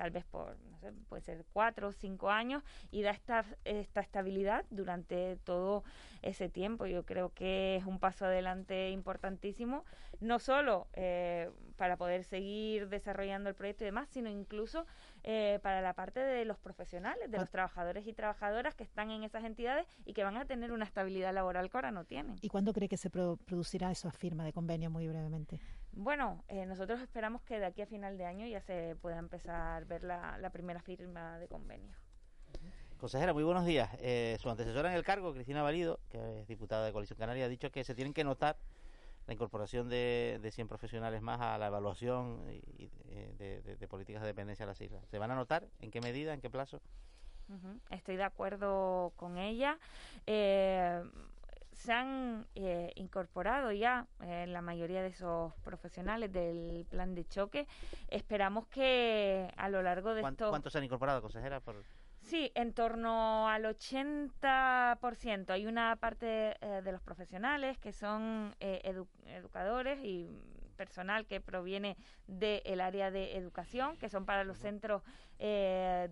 tal 0.00 0.10
vez 0.12 0.24
por, 0.24 0.56
no 0.70 0.78
sé, 0.78 0.92
puede 1.10 1.20
ser 1.20 1.44
cuatro 1.52 1.88
o 1.88 1.92
cinco 1.92 2.30
años, 2.30 2.62
y 2.90 3.02
da 3.02 3.10
esta, 3.10 3.44
esta 3.66 4.00
estabilidad 4.00 4.64
durante 4.70 5.36
todo 5.44 5.84
ese 6.22 6.48
tiempo. 6.48 6.86
Yo 6.86 7.04
creo 7.04 7.34
que 7.34 7.76
es 7.76 7.84
un 7.84 7.98
paso 7.98 8.24
adelante 8.24 8.88
importantísimo, 8.92 9.84
no 10.20 10.38
solo 10.38 10.88
eh, 10.94 11.50
para 11.76 11.98
poder 11.98 12.24
seguir 12.24 12.88
desarrollando 12.88 13.50
el 13.50 13.54
proyecto 13.54 13.84
y 13.84 13.88
demás, 13.88 14.08
sino 14.08 14.30
incluso 14.30 14.86
eh, 15.22 15.58
para 15.62 15.82
la 15.82 15.92
parte 15.92 16.20
de 16.20 16.46
los 16.46 16.58
profesionales, 16.58 17.30
de 17.30 17.36
los 17.36 17.50
trabajadores 17.50 18.06
y 18.06 18.14
trabajadoras 18.14 18.74
que 18.74 18.84
están 18.84 19.10
en 19.10 19.22
esas 19.22 19.44
entidades 19.44 19.86
y 20.06 20.14
que 20.14 20.24
van 20.24 20.38
a 20.38 20.46
tener 20.46 20.72
una 20.72 20.86
estabilidad 20.86 21.34
laboral 21.34 21.68
que 21.68 21.76
ahora 21.76 21.90
no 21.90 22.06
tienen. 22.06 22.36
¿Y 22.40 22.48
cuándo 22.48 22.72
cree 22.72 22.88
que 22.88 22.96
se 22.96 23.10
producirá 23.10 23.90
esa 23.90 24.10
firma 24.12 24.46
de 24.46 24.54
convenio 24.54 24.90
muy 24.90 25.06
brevemente? 25.08 25.60
Bueno, 25.92 26.44
eh, 26.48 26.66
nosotros 26.66 27.00
esperamos 27.00 27.42
que 27.42 27.58
de 27.58 27.66
aquí 27.66 27.82
a 27.82 27.86
final 27.86 28.16
de 28.16 28.24
año 28.24 28.46
ya 28.46 28.60
se 28.60 28.96
pueda 29.02 29.18
empezar 29.18 29.54
a 29.54 29.80
ver 29.80 30.04
la, 30.04 30.50
primera 30.52 30.80
firma 30.80 31.38
de 31.38 31.48
convenio. 31.48 31.94
Consejera, 32.98 33.32
muy 33.32 33.42
buenos 33.42 33.64
días. 33.64 33.90
Eh, 33.98 34.36
su 34.40 34.50
antecesora 34.50 34.90
en 34.90 34.96
el 34.96 35.04
cargo, 35.04 35.32
Cristina 35.32 35.62
Valido, 35.62 36.00
que 36.10 36.40
es 36.40 36.46
diputada 36.46 36.86
de 36.86 36.92
Coalición 36.92 37.18
Canaria, 37.18 37.46
ha 37.46 37.48
dicho 37.48 37.70
que 37.70 37.82
se 37.82 37.94
tienen 37.94 38.12
que 38.12 38.24
notar 38.24 38.56
la 39.26 39.34
incorporación 39.34 39.88
de, 39.88 40.38
de 40.42 40.50
100 40.50 40.68
profesionales 40.68 41.22
más 41.22 41.40
a 41.40 41.56
la 41.56 41.68
evaluación 41.68 42.44
de, 42.46 43.86
políticas 43.88 44.22
de 44.22 44.28
dependencia 44.28 44.66
de 44.66 44.70
las 44.72 44.80
islas. 44.80 45.04
¿Se 45.08 45.18
van 45.18 45.30
a 45.30 45.34
notar? 45.34 45.66
¿En 45.80 45.90
qué 45.90 46.00
medida? 46.00 46.34
¿En 46.34 46.40
qué 46.40 46.50
plazo? 46.50 46.80
Estoy 47.90 48.16
de 48.16 48.22
acuerdo 48.22 49.12
con 49.16 49.38
ella. 49.38 49.78
Eh, 50.26 51.02
se 51.80 51.92
han 51.94 52.46
eh, 52.54 52.92
incorporado 52.96 53.72
ya 53.72 54.06
eh, 54.22 54.46
la 54.46 54.60
mayoría 54.60 55.00
de 55.02 55.08
esos 55.08 55.54
profesionales 55.64 56.30
del 56.30 56.84
plan 56.90 57.14
de 57.14 57.24
choque. 57.26 57.66
Esperamos 58.08 58.66
que 58.66 59.50
a 59.56 59.68
lo 59.70 59.82
largo 59.82 60.12
de 60.14 60.20
¿Cuánto- 60.20 60.44
esto... 60.44 60.50
¿Cuántos 60.50 60.72
se 60.72 60.78
han 60.78 60.84
incorporado, 60.84 61.22
consejera? 61.22 61.60
Por... 61.60 61.82
Sí, 62.20 62.52
en 62.54 62.74
torno 62.74 63.48
al 63.48 63.64
80%. 63.64 65.50
Hay 65.50 65.66
una 65.66 65.96
parte 65.96 66.56
eh, 66.60 66.82
de 66.82 66.92
los 66.92 67.00
profesionales 67.00 67.78
que 67.78 67.92
son 67.92 68.54
eh, 68.60 68.82
edu- 68.84 69.08
educadores 69.26 69.98
y 70.04 70.28
personal 70.76 71.26
que 71.26 71.40
proviene 71.40 71.96
del 72.26 72.80
área 72.82 73.10
de 73.10 73.36
educación, 73.36 73.96
que 73.96 74.08
son 74.10 74.26
para 74.26 74.44
los 74.44 74.58
centros 74.58 75.02
eh, 75.42 76.10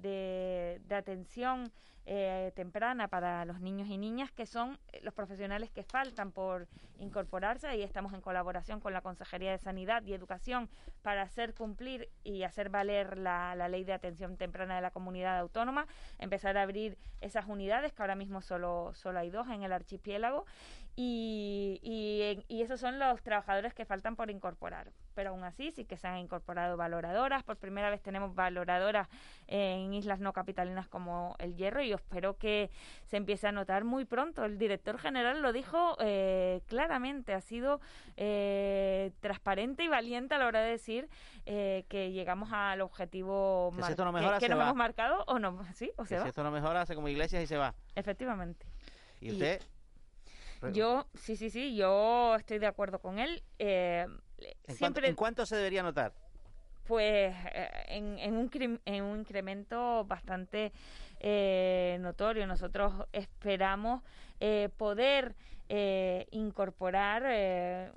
de, 0.88 0.94
atención 0.94 1.70
eh, 2.06 2.50
temprana 2.56 3.08
para 3.08 3.44
los 3.44 3.60
niños 3.60 3.90
y 3.90 3.98
niñas, 3.98 4.32
que 4.32 4.46
son 4.46 4.78
eh, 4.90 5.00
los 5.02 5.12
profesionales 5.12 5.70
que 5.70 5.82
faltan 5.82 6.32
por 6.32 6.66
incorporarse. 6.98 7.66
Ahí 7.68 7.82
estamos 7.82 8.14
en 8.14 8.22
colaboración 8.22 8.80
con 8.80 8.94
la 8.94 9.02
Consejería 9.02 9.50
de 9.50 9.58
Sanidad 9.58 10.02
y 10.06 10.14
Educación 10.14 10.70
para 11.02 11.20
hacer 11.20 11.52
cumplir 11.52 12.08
y 12.24 12.44
hacer 12.44 12.70
valer 12.70 13.18
la, 13.18 13.54
ley 13.68 13.84
de 13.84 13.92
atención 13.92 14.38
temprana 14.38 14.76
de 14.76 14.80
la 14.80 14.92
comunidad 14.92 15.38
autónoma, 15.38 15.86
empezar 16.18 16.56
a 16.56 16.62
abrir 16.62 16.96
esas 17.20 17.46
unidades, 17.46 17.92
que 17.92 18.02
ahora 18.02 18.16
mismo 18.16 18.40
solo, 18.40 18.92
solo 18.94 19.18
hay 19.18 19.28
dos 19.28 19.46
en 19.48 19.62
el 19.62 19.72
archipiélago, 19.72 20.46
y 20.96 22.42
esos 22.48 22.80
son 22.80 22.98
los 22.98 23.22
trabajadores 23.22 23.74
que 23.74 23.84
faltan 23.84 24.16
por 24.16 24.30
incorporar. 24.30 24.90
Pero 25.18 25.30
aún 25.30 25.42
así 25.42 25.72
sí 25.72 25.84
que 25.84 25.96
se 25.96 26.06
han 26.06 26.18
incorporado 26.18 26.76
valoradoras. 26.76 27.42
Por 27.42 27.56
primera 27.56 27.90
vez 27.90 28.00
tenemos 28.00 28.36
valoradoras 28.36 29.08
en 29.48 29.92
islas 29.92 30.20
no 30.20 30.32
capitalinas 30.32 30.86
como 30.86 31.34
el 31.40 31.56
Hierro 31.56 31.82
y 31.82 31.92
espero 31.92 32.36
que 32.36 32.70
se 33.04 33.16
empiece 33.16 33.48
a 33.48 33.50
notar 33.50 33.82
muy 33.82 34.04
pronto. 34.04 34.44
El 34.44 34.58
director 34.58 34.96
general 34.96 35.42
lo 35.42 35.52
dijo 35.52 35.96
eh, 35.98 36.60
claramente, 36.68 37.34
ha 37.34 37.40
sido 37.40 37.80
eh, 38.16 39.10
transparente 39.18 39.82
y 39.82 39.88
valiente 39.88 40.36
a 40.36 40.38
la 40.38 40.46
hora 40.46 40.60
de 40.60 40.70
decir 40.70 41.08
eh, 41.46 41.84
que 41.88 42.12
llegamos 42.12 42.52
al 42.52 42.80
objetivo 42.80 43.72
Que 43.74 43.82
si 43.82 43.90
esto 43.90 44.04
no 44.04 44.12
mejora, 44.12 44.38
que 44.38 44.48
nos 44.48 44.60
va. 44.60 44.62
hemos 44.66 44.76
marcado 44.76 45.24
o 45.26 45.40
no, 45.40 45.64
¿sí? 45.74 45.90
O 45.96 46.04
Que 46.04 46.10
se 46.10 46.14
si 46.14 46.22
va. 46.22 46.28
esto 46.28 46.44
no 46.44 46.52
mejora, 46.52 46.82
hace 46.82 46.94
como 46.94 47.08
iglesias 47.08 47.42
y 47.42 47.48
se 47.48 47.56
va. 47.56 47.74
Efectivamente. 47.96 48.66
¿Y 49.20 49.32
usted? 49.32 49.60
Yo, 50.72 51.08
sí, 51.14 51.34
sí, 51.34 51.50
sí, 51.50 51.74
yo 51.74 52.36
estoy 52.36 52.60
de 52.60 52.68
acuerdo 52.68 53.00
con 53.00 53.18
él. 53.18 53.42
Eh, 53.58 54.06
¿En, 54.38 54.52
cuánto, 54.54 54.74
siempre, 54.76 55.08
en 55.08 55.14
cuánto 55.16 55.46
se 55.46 55.56
debería 55.56 55.82
notar? 55.82 56.12
pues, 56.86 57.34
eh, 57.52 57.70
en, 57.88 58.18
en 58.18 58.36
un, 58.36 58.80
en 58.86 59.04
un 59.04 59.18
incremento 59.20 60.04
bastante 60.06 60.72
eh, 61.20 61.98
notorio. 62.00 62.46
Nosotros 62.46 63.06
esperamos 63.12 64.02
eh, 64.40 64.70
poder 64.76 65.34
eh, 65.68 66.26
incorporar 66.30 67.24
eh, 67.26 67.92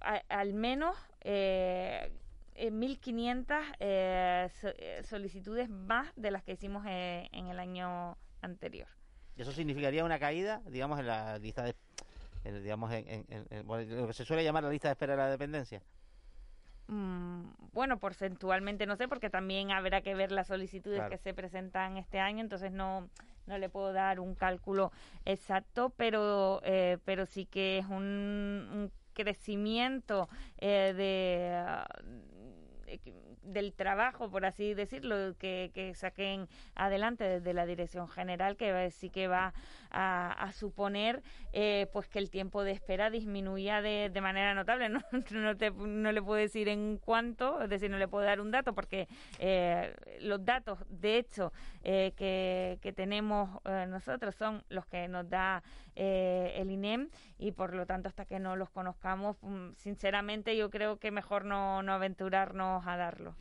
a- 0.00 0.22
al 0.28 0.54
menos 0.54 0.96
eh, 1.20 2.10
eh, 2.54 2.70
1.500 2.70 3.58
eh, 3.80 4.48
so- 4.60 5.06
solicitudes 5.06 5.68
más 5.68 6.10
de 6.16 6.30
las 6.30 6.42
que 6.42 6.52
hicimos 6.52 6.86
en 6.86 7.46
el 7.48 7.58
año 7.58 8.16
anterior. 8.40 8.88
¿Y 9.36 9.42
eso 9.42 9.52
significaría 9.52 10.04
una 10.04 10.18
caída, 10.18 10.62
digamos, 10.66 10.98
en 10.98 11.06
la 11.08 11.38
lista 11.38 11.62
de... 11.64 11.74
en- 12.46 12.62
digamos, 12.62 12.92
en, 12.92 13.08
en- 13.08 13.24
en- 13.28 13.46
en- 13.50 13.66
bueno, 13.66 13.94
lo 13.96 14.06
que 14.06 14.12
se 14.12 14.24
suele 14.24 14.44
llamar 14.44 14.62
la 14.64 14.70
lista 14.70 14.88
de 14.88 14.92
espera 14.92 15.12
de 15.14 15.18
la 15.18 15.28
dependencia? 15.30 15.82
Mm, 16.88 17.46
bueno, 17.72 17.98
porcentualmente 17.98 18.86
no 18.86 18.94
sé, 18.94 19.08
porque 19.08 19.28
también 19.28 19.72
habrá 19.72 20.02
que 20.02 20.14
ver 20.14 20.30
las 20.30 20.46
solicitudes 20.46 20.98
Claro. 20.98 21.10
que 21.10 21.18
se 21.18 21.34
presentan 21.34 21.96
este 21.96 22.20
año, 22.20 22.40
entonces 22.40 22.70
no, 22.70 23.08
no 23.46 23.58
le 23.58 23.68
puedo 23.68 23.92
dar 23.92 24.20
un 24.20 24.36
cálculo 24.36 24.92
exacto, 25.24 25.92
pero, 25.96 26.60
eh, 26.62 26.98
pero 27.04 27.26
sí 27.26 27.44
que 27.46 27.78
es 27.78 27.86
un, 27.86 28.68
un 28.72 28.92
crecimiento 29.14 30.28
eh, 30.58 30.92
de, 30.96 31.64
del 33.42 33.72
trabajo, 33.72 34.30
por 34.30 34.44
así 34.44 34.74
decirlo, 34.74 35.34
que, 35.38 35.70
que 35.74 35.94
saquen 35.94 36.48
adelante 36.74 37.24
desde 37.24 37.52
la 37.54 37.66
dirección 37.66 38.08
general, 38.08 38.56
que 38.56 38.90
sí 38.90 39.10
que 39.10 39.28
va 39.28 39.54
a, 39.90 40.32
a 40.32 40.52
suponer 40.52 41.22
eh, 41.52 41.86
pues 41.92 42.08
que 42.08 42.18
el 42.18 42.30
tiempo 42.30 42.62
de 42.64 42.72
espera 42.72 43.10
disminuya 43.10 43.82
de, 43.82 44.10
de 44.12 44.20
manera 44.20 44.54
notable. 44.54 44.88
No, 44.96 45.00
no, 45.30 45.56
te- 45.56 45.70
no 45.70 46.12
le 46.12 46.22
puedo 46.22 46.38
decir 46.40 46.68
en 46.68 46.98
cuánto, 46.98 47.62
es 47.62 47.68
decir, 47.68 47.90
no 47.90 47.98
le 47.98 48.08
puedo 48.08 48.24
dar 48.24 48.40
un 48.40 48.50
dato, 48.50 48.74
porque 48.74 49.08
eh, 49.38 49.94
los 50.20 50.44
datos, 50.44 50.78
de 50.88 51.18
hecho, 51.18 51.52
eh, 51.82 52.12
que, 52.16 52.78
que 52.82 52.92
tenemos 52.92 53.60
eh, 53.64 53.86
nosotros 53.88 54.34
son 54.34 54.62
los 54.68 54.86
que 54.86 55.08
nos 55.08 55.28
da 55.28 55.62
eh, 55.94 56.54
el 56.56 56.70
INEM 56.70 57.08
y 57.38 57.52
por 57.52 57.74
lo 57.74 57.86
tanto 57.86 58.08
hasta 58.08 58.24
que 58.26 58.38
no 58.38 58.56
los 58.56 58.70
conozcamos, 58.70 59.36
mm, 59.42 59.70
sinceramente 59.76 60.56
yo 60.56 60.70
creo 60.70 60.98
que 60.98 61.10
mejor 61.10 61.44
no, 61.44 61.82
no 61.82 61.92
aventurarnos 61.94 62.75
a 62.84 62.96
darlo. 62.96 63.34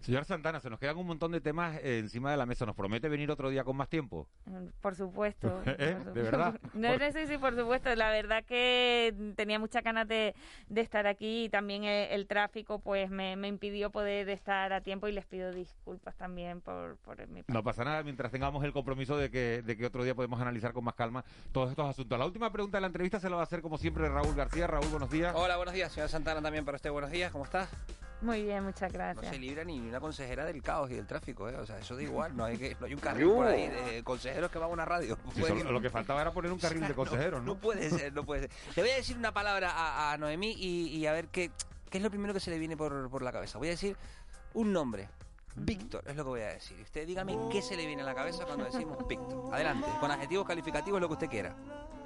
Señor 0.00 0.24
Santana, 0.24 0.60
se 0.60 0.70
nos 0.70 0.80
quedan 0.80 0.96
un 0.96 1.06
montón 1.06 1.30
de 1.30 1.42
temas 1.42 1.76
eh, 1.82 1.98
encima 1.98 2.30
de 2.30 2.38
la 2.38 2.46
mesa. 2.46 2.64
¿Nos 2.64 2.74
promete 2.74 3.06
venir 3.10 3.30
otro 3.30 3.50
día 3.50 3.64
con 3.64 3.76
más 3.76 3.90
tiempo? 3.90 4.26
Mm, 4.46 4.68
Por 4.80 4.94
supuesto. 4.94 5.60
¿Eh? 5.66 5.94
por 6.02 6.14
¿De 6.14 6.22
verdad? 6.22 6.58
No, 6.72 6.96
no, 6.96 7.12
sí, 7.12 7.26
sí, 7.26 7.36
por 7.36 7.54
supuesto. 7.54 7.94
La 7.94 8.10
verdad 8.10 8.42
que 8.42 9.14
tenía 9.36 9.58
muchas 9.58 9.84
ganas 9.84 10.08
de, 10.08 10.34
de 10.68 10.80
estar 10.80 11.06
aquí 11.06 11.44
y 11.44 11.48
también 11.50 11.84
el, 11.84 12.12
el 12.12 12.26
tráfico 12.26 12.78
pues 12.78 13.10
me, 13.10 13.36
me 13.36 13.48
impidió 13.48 13.90
poder 13.90 14.30
estar 14.30 14.72
a 14.72 14.80
tiempo 14.80 15.06
y 15.06 15.12
les 15.12 15.26
pido 15.26 15.52
disculpas 15.52 16.16
también 16.16 16.62
por, 16.62 16.96
por 16.96 17.18
mi 17.28 17.42
parte. 17.42 17.52
No 17.52 17.62
pasa 17.62 17.84
nada 17.84 18.02
mientras 18.02 18.32
tengamos 18.32 18.64
el 18.64 18.72
compromiso 18.72 19.18
de 19.18 19.30
que, 19.30 19.60
de 19.60 19.76
que 19.76 19.84
otro 19.84 20.02
día 20.02 20.14
podemos 20.14 20.40
analizar 20.40 20.72
con 20.72 20.82
más 20.82 20.94
calma 20.94 21.26
todos 21.52 21.68
estos 21.68 21.86
asuntos. 21.86 22.18
La 22.18 22.24
última 22.24 22.50
pregunta 22.50 22.78
de 22.78 22.80
la 22.80 22.86
entrevista 22.86 23.20
se 23.20 23.28
la 23.28 23.36
va 23.36 23.42
a 23.42 23.44
hacer 23.44 23.60
como 23.60 23.76
siempre 23.76 24.08
Raúl 24.08 24.34
García. 24.34 24.66
Raúl, 24.66 24.88
buenos 24.88 25.10
días. 25.10 25.34
Hola, 25.36 25.58
buenos 25.58 25.74
días, 25.74 25.92
señora 25.92 26.08
Santana 26.08 26.40
también 26.40 26.64
para 26.64 26.76
usted. 26.76 26.90
Buenos 26.90 27.10
días, 27.10 27.30
¿cómo 27.30 27.44
está? 27.44 27.68
Muy 28.22 28.42
bien, 28.42 28.62
muchas 28.64 28.92
No 28.92 28.98
gracias. 28.98 29.32
se 29.32 29.38
libra 29.38 29.64
ni 29.64 29.80
una 29.80 29.98
consejera 29.98 30.44
del 30.44 30.62
caos 30.62 30.90
y 30.90 30.94
del 30.94 31.06
tráfico, 31.06 31.48
¿eh? 31.48 31.56
O 31.56 31.64
sea, 31.64 31.78
eso 31.78 31.96
da 31.96 32.02
igual, 32.02 32.36
no 32.36 32.44
hay, 32.44 32.58
que, 32.58 32.76
no 32.78 32.84
hay 32.86 32.92
un 32.94 33.00
carril 33.00 33.28
por 33.30 33.46
ahí 33.46 33.68
de 33.68 34.04
consejeros 34.04 34.50
que 34.50 34.58
van 34.58 34.68
a 34.68 34.72
una 34.72 34.84
radio. 34.84 35.16
Sí, 35.34 35.40
Puede- 35.40 35.58
solo- 35.60 35.72
lo 35.72 35.80
que 35.80 35.88
faltaba 35.88 36.20
era 36.20 36.30
poner 36.30 36.52
un 36.52 36.58
carril 36.58 36.86
de 36.86 36.94
consejeros, 36.94 37.40
¿no? 37.40 37.54
No 37.54 37.60
puede 37.60 37.88
ser, 37.88 38.12
no 38.12 38.24
puede 38.24 38.42
ser. 38.42 38.50
Le 38.76 38.82
voy 38.82 38.90
a 38.90 38.96
decir 38.96 39.16
una 39.16 39.32
palabra 39.32 39.70
a, 39.72 40.12
a 40.12 40.18
Noemí 40.18 40.52
y, 40.52 40.88
y 40.88 41.06
a 41.06 41.12
ver 41.12 41.28
qué, 41.28 41.50
qué 41.88 41.98
es 41.98 42.04
lo 42.04 42.10
primero 42.10 42.34
que 42.34 42.40
se 42.40 42.50
le 42.50 42.58
viene 42.58 42.76
por, 42.76 43.08
por 43.08 43.22
la 43.22 43.32
cabeza. 43.32 43.56
Voy 43.58 43.68
a 43.68 43.72
decir 43.72 43.96
un 44.54 44.72
nombre. 44.72 45.08
Víctor, 45.56 46.04
es 46.06 46.14
lo 46.14 46.22
que 46.24 46.28
voy 46.30 46.40
a 46.42 46.48
decir. 46.48 46.78
Y 46.78 46.82
Usted 46.82 47.06
dígame 47.06 47.36
qué 47.50 47.60
se 47.62 47.76
le 47.76 47.84
viene 47.86 48.02
a 48.02 48.04
la 48.04 48.14
cabeza 48.14 48.44
cuando 48.44 48.64
decimos 48.66 48.98
Víctor. 49.08 49.52
Adelante, 49.52 49.86
con 49.98 50.10
adjetivos 50.10 50.46
calificativos 50.46 51.00
lo 51.00 51.08
que 51.08 51.14
usted 51.14 51.28
quiera. 51.28 51.56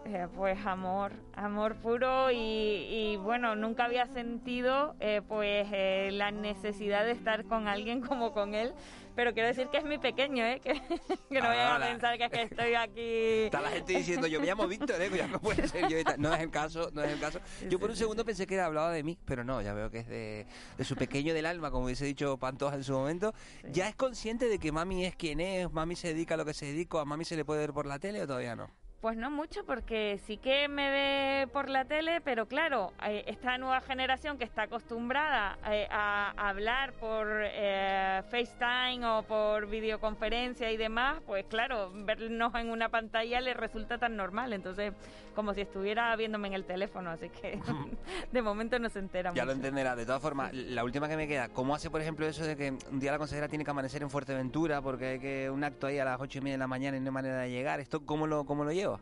Eh, 0.07 0.29
pues 0.35 0.59
amor, 0.67 1.13
amor 1.35 1.77
puro 1.77 2.31
y, 2.31 2.37
y, 2.37 3.17
bueno, 3.17 3.57
nunca 3.57 3.87
había 3.87 4.07
sentido 4.07 4.95
eh, 5.01 5.23
pues 5.27 5.67
eh, 5.73 6.11
la 6.13 6.31
necesidad 6.31 7.05
de 7.05 7.13
estar 7.13 7.45
con 7.47 7.69
alguien 7.69 8.03
como 8.03 8.35
con 8.35 8.55
él, 8.55 8.75
pero 9.17 9.33
quiero 9.33 9.49
decir 9.49 9.69
que 9.69 9.79
es 9.79 9.85
mi 9.85 9.97
pequeño, 9.97 10.45
¿eh? 10.45 10.61
que, 10.63 10.75
que 10.75 11.41
no 11.41 11.47
Ah, 11.47 11.49
vayan 11.49 11.83
a 11.83 11.87
pensar 11.87 12.19
que 12.19 12.25
es 12.25 12.31
que 12.31 12.43
estoy 12.43 12.75
aquí. 12.75 13.45
Está 13.47 13.63
la 13.63 13.71
gente 13.71 13.95
diciendo, 13.97 14.27
yo 14.27 14.41
me 14.41 14.47
llamo 14.47 14.67
Víctor, 14.69 15.01
¿eh? 15.01 15.11
Ya 15.17 15.27
no 15.27 15.41
puede 15.41 15.67
ser 15.69 15.89
yo. 15.89 15.97
No 16.19 16.35
es 16.35 16.41
el 16.41 16.51
caso, 16.51 16.91
no 16.93 17.03
es 17.03 17.11
el 17.11 17.21
caso. 17.21 17.41
Yo 17.71 17.79
por 17.79 17.89
un 17.89 17.97
segundo 17.97 18.27
pensé 18.27 18.47
que 18.47 18.57
era 18.57 18.67
hablaba 18.67 18.93
de 18.93 19.03
mí, 19.03 19.19
pero 19.25 19.43
no, 19.43 19.63
ya 19.63 19.73
veo 19.73 19.91
que 19.91 20.01
es 20.01 20.09
de, 20.09 20.47
de 20.77 20.85
su 20.85 20.97
pequeño 20.97 21.33
del 21.33 21.47
alma, 21.47 21.71
como 21.71 21.87
hubiese 21.87 22.05
dicho 22.05 22.37
Pantoja 22.37 22.77
en 22.77 22.85
su 22.85 22.93
momento. 22.93 23.33
¿Ya 23.71 23.89
es 23.89 23.97
consciente 23.97 24.49
de 24.49 24.59
que 24.59 24.71
mami 24.71 25.07
es 25.07 25.17
quien 25.17 25.41
es, 25.41 25.73
mami 25.73 25.97
se 25.97 26.09
dedica 26.09 26.35
a 26.35 26.37
lo 26.37 26.45
que 26.45 26.53
se 26.53 26.67
dedica, 26.67 27.01
a 27.01 27.05
mami 27.07 27.25
se 27.25 27.37
le 27.37 27.45
puede 27.47 27.61
ver 27.61 27.73
por 27.73 27.87
la 27.87 27.99
tele 27.99 28.21
o 28.21 28.27
todavía 28.27 28.55
no? 28.55 28.84
Pues 29.05 29.19
no 29.19 29.31
mucho, 29.31 29.67
porque 29.67 30.19
sí 30.27 30.39
que 30.39 30.67
me 30.67 30.91
ve 30.91 31.47
por 31.53 31.69
la 31.69 31.85
tele, 31.85 32.23
pero 32.23 32.47
claro, 32.47 32.95
eh, 33.07 33.23
esta 33.27 33.59
nueva 33.59 33.83
generación 33.83 34.39
que 34.39 34.45
está 34.45 34.63
acostumbrada 34.63 35.59
eh, 35.67 35.87
a 35.91 36.31
hablar 36.49 36.95
por 36.95 37.27
eh, 37.31 38.23
FaceTime 38.31 39.05
o 39.05 39.23
por 39.25 39.67
videoconferencia 39.67 40.73
y 40.73 40.79
demás, 40.79 41.21
pues 41.27 41.45
claro, 41.45 41.93
vernos 41.95 42.55
en 42.55 42.71
una 42.71 42.89
pantalla 42.89 43.43
le 43.43 43.53
resulta 43.53 43.99
tan 43.99 44.17
normal. 44.17 44.55
Entonces, 44.55 44.95
como 45.35 45.53
si 45.53 45.61
estuviera 45.61 46.17
viéndome 46.17 46.49
en 46.49 46.55
el 46.55 46.65
teléfono, 46.65 47.11
así 47.11 47.29
que 47.29 47.61
de 48.33 48.41
momento 48.41 48.79
no 48.79 48.89
se 48.89 49.01
entera 49.01 49.35
Ya 49.35 49.45
lo 49.45 49.53
entenderá. 49.53 49.97
De 49.97 50.07
todas 50.07 50.23
formas, 50.23 50.55
la 50.55 50.83
última 50.83 51.11
que 51.11 51.17
me 51.19 51.29
queda, 51.29 51.51
¿cómo 51.51 51.75
hace, 51.75 51.91
por 51.91 52.01
ejemplo, 52.01 52.27
eso 52.27 52.43
de 52.47 52.57
que 52.57 52.71
un 52.91 53.01
día 53.01 53.13
la 53.13 53.19
consejera 53.19 53.49
tiene 53.49 53.67
que 53.67 53.71
amanecer 53.71 54.01
en 54.01 54.09
Fuerteventura 54.09 54.81
porque 54.81 55.07
hay 55.09 55.19
que 55.19 55.51
un 55.51 55.63
acto 55.63 55.89
ahí 55.89 55.99
a 55.99 56.07
las 56.07 56.19
ocho 56.19 56.39
y 56.39 56.41
media 56.41 56.55
de 56.55 56.61
la 56.61 56.69
mañana 56.69 56.97
y 56.97 57.01
no 57.01 57.09
hay 57.09 57.13
manera 57.13 57.41
de 57.41 57.51
llegar? 57.51 57.81
¿Esto 57.81 58.07
cómo 58.07 58.27
lo, 58.27 58.47
cómo 58.47 58.65
lo 58.65 58.73
lleva? 58.73 58.94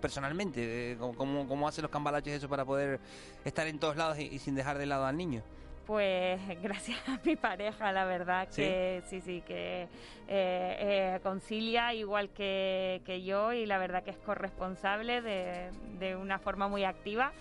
Personalmente, 0.00 0.96
¿cómo, 0.98 1.46
cómo, 1.46 1.68
hace 1.68 1.82
los 1.82 1.90
cambalaches 1.90 2.34
eso 2.34 2.48
para 2.48 2.64
poder 2.64 3.00
estar 3.44 3.66
en 3.66 3.78
todos 3.78 3.96
lados 3.96 4.18
y, 4.18 4.24
y 4.24 4.38
sin 4.38 4.54
dejar 4.54 4.78
de 4.78 4.86
lado 4.86 5.06
al 5.06 5.16
niño? 5.16 5.42
Pues 5.88 6.38
gracias 6.62 6.98
a 7.08 7.18
mi 7.24 7.34
pareja, 7.34 7.90
la 7.92 8.04
verdad 8.04 8.46
¿Sí? 8.50 8.60
que 8.60 9.02
sí, 9.06 9.22
sí, 9.22 9.42
que 9.46 9.84
eh, 9.84 9.88
eh, 10.28 11.20
concilia 11.22 11.94
igual 11.94 12.28
que, 12.28 13.00
que 13.06 13.22
yo 13.22 13.54
y 13.54 13.64
la 13.64 13.78
verdad 13.78 14.04
que 14.04 14.10
es 14.10 14.18
corresponsable 14.18 15.22
de, 15.22 15.70
de 15.98 16.14
una 16.14 16.38
forma 16.38 16.68
muy 16.68 16.84
activa. 16.84 17.32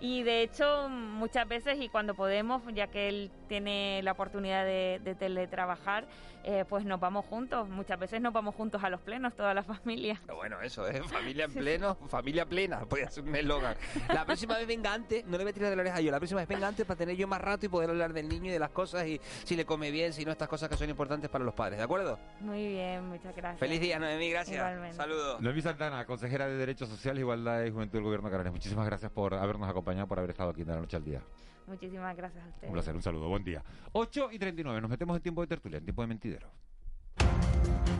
Y 0.00 0.22
de 0.22 0.42
hecho, 0.42 0.88
muchas 0.88 1.48
veces 1.48 1.80
y 1.80 1.88
cuando 1.88 2.14
podemos, 2.14 2.62
ya 2.72 2.86
que 2.86 3.08
él 3.08 3.32
tiene 3.48 4.00
la 4.04 4.12
oportunidad 4.12 4.64
de, 4.64 5.00
de 5.02 5.16
teletrabajar, 5.16 6.06
eh, 6.50 6.64
pues 6.66 6.82
nos 6.86 6.98
vamos 6.98 7.26
juntos. 7.26 7.68
Muchas 7.68 7.98
veces 7.98 8.22
nos 8.22 8.32
vamos 8.32 8.54
juntos 8.54 8.82
a 8.82 8.88
los 8.88 9.02
plenos, 9.02 9.36
toda 9.36 9.52
la 9.52 9.62
familia. 9.74 10.18
Bueno, 10.34 10.58
eso, 10.62 10.88
¿eh? 10.88 11.02
Familia 11.02 11.44
en 11.44 11.52
pleno, 11.52 11.94
familia 12.08 12.46
plena, 12.46 12.86
podría 12.86 13.10
ser 13.10 13.24
un 13.24 13.36
eslogan. 13.36 13.76
La 14.08 14.24
próxima 14.24 14.56
vez 14.56 14.66
venga 14.66 14.94
antes, 14.94 15.26
no 15.26 15.36
le 15.36 15.44
voy 15.44 15.50
a 15.50 15.52
tirar 15.52 15.68
de 15.68 15.76
la 15.76 15.82
oreja 15.82 16.00
yo, 16.00 16.10
la 16.10 16.18
próxima 16.18 16.40
vez 16.40 16.48
venga 16.48 16.66
antes 16.66 16.86
para 16.86 16.96
tener 16.96 17.16
yo 17.16 17.28
más 17.28 17.42
rato 17.42 17.66
y 17.66 17.68
poder 17.68 17.90
hablar 17.90 18.14
del 18.14 18.30
niño 18.30 18.46
y 18.46 18.52
de 18.52 18.58
las 18.58 18.70
cosas 18.70 19.06
y 19.06 19.20
si 19.44 19.56
le 19.56 19.66
come 19.66 19.90
bien, 19.90 20.14
si 20.14 20.24
no, 20.24 20.32
estas 20.32 20.48
cosas 20.48 20.70
que 20.70 20.76
son 20.78 20.88
importantes 20.88 21.28
para 21.28 21.44
los 21.44 21.52
padres, 21.52 21.76
¿de 21.76 21.84
acuerdo? 21.84 22.18
Muy 22.40 22.66
bien, 22.66 23.06
muchas 23.06 23.36
gracias. 23.36 23.60
Feliz 23.60 23.78
día, 23.82 23.98
Noemí, 23.98 24.30
gracias. 24.30 24.56
Igualmente. 24.56 24.96
Saludos. 24.96 25.42
Noemí 25.42 25.60
Santana, 25.60 26.06
consejera 26.06 26.48
de 26.48 26.56
Derechos 26.56 26.88
Sociales, 26.88 27.20
Igualdad 27.20 27.62
y 27.64 27.70
Juventud 27.70 27.98
del 27.98 28.04
Gobierno 28.04 28.28
de 28.28 28.32
Canarias. 28.32 28.54
Muchísimas 28.54 28.86
gracias 28.86 29.12
por 29.12 29.34
habernos 29.34 29.68
acompañado, 29.68 30.06
por 30.06 30.18
haber 30.18 30.30
estado 30.30 30.48
aquí 30.48 30.64
de 30.64 30.72
la 30.72 30.80
noche 30.80 30.96
al 30.96 31.04
día. 31.04 31.20
Muchísimas 31.68 32.16
gracias 32.16 32.42
a 32.44 32.48
ustedes. 32.48 32.68
Un 32.68 32.72
placer, 32.72 32.96
un 32.96 33.02
saludo, 33.02 33.28
buen 33.28 33.44
día. 33.44 33.62
8 33.92 34.30
y 34.32 34.38
39, 34.38 34.80
nos 34.80 34.90
metemos 34.90 35.16
en 35.16 35.22
tiempo 35.22 35.42
de 35.42 35.46
tertulia, 35.46 35.78
en 35.78 35.84
tiempo 35.84 36.02
de 36.02 36.08
mentidero. 36.08 36.50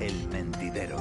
El 0.01 0.29
mentidero. 0.29 0.97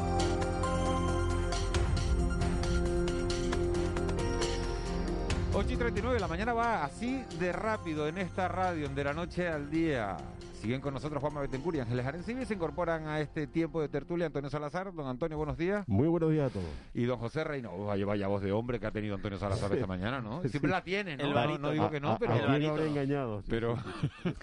Ocho 5.54 5.74
y 5.74 5.78
39, 5.78 6.20
la 6.20 6.28
mañana 6.28 6.54
va 6.54 6.84
así 6.84 7.24
de 7.40 7.52
rápido 7.52 8.08
en 8.08 8.20
esta 8.20 8.48
radio, 8.48 8.90
de 8.90 9.04
la 9.04 9.14
noche 9.14 9.48
al 9.48 9.72
día. 9.72 10.18
Siguen 10.62 10.82
con 10.82 10.94
nosotros 10.94 11.22
Juanma 11.22 11.42
Betencur 11.42 11.76
y 11.76 11.80
Ángeles 11.80 12.06
Arencibia 12.06 12.44
se 12.46 12.56
incorporan 12.56 13.08
a 13.08 13.20
este 13.22 13.46
tiempo 13.46 13.80
de 13.80 13.90
tertulia 13.90 14.26
Antonio 14.26 14.50
Salazar. 14.50 14.92
Don 14.92 15.08
Antonio, 15.08 15.38
buenos 15.38 15.56
días. 15.58 15.88
Muy 15.88 16.08
buenos 16.08 16.32
días 16.32 16.50
a 16.50 16.54
todos. 16.54 16.66
Y 16.96 17.04
don 17.06 17.20
José 17.20 17.44
Reino, 17.44 17.72
oh, 17.74 17.86
vaya, 17.86 18.06
vaya 18.08 18.28
voz 18.28 18.42
de 18.42 18.52
hombre 18.52 18.80
que 18.80 18.88
ha 18.88 18.92
tenido 18.92 19.16
Antonio 19.16 19.38
Salazar 19.38 19.72
esta 19.74 19.86
mañana, 19.88 20.20
¿no? 20.20 20.42
Siempre 20.44 20.72
la 20.72 20.84
tiene, 20.84 21.16
¿no? 21.16 21.24
El 21.26 21.34
No, 21.34 21.58
no 21.60 21.72
digo 21.72 21.90
que 21.92 22.00
no, 22.00 22.10
A- 22.10 22.14
a- 22.14 22.20
pero... 22.20 22.34
a 22.34 22.58
quién 22.58 22.70
habré 22.72 22.88
engañado, 22.88 23.42
sí, 23.44 23.48
Pero... 23.52 23.78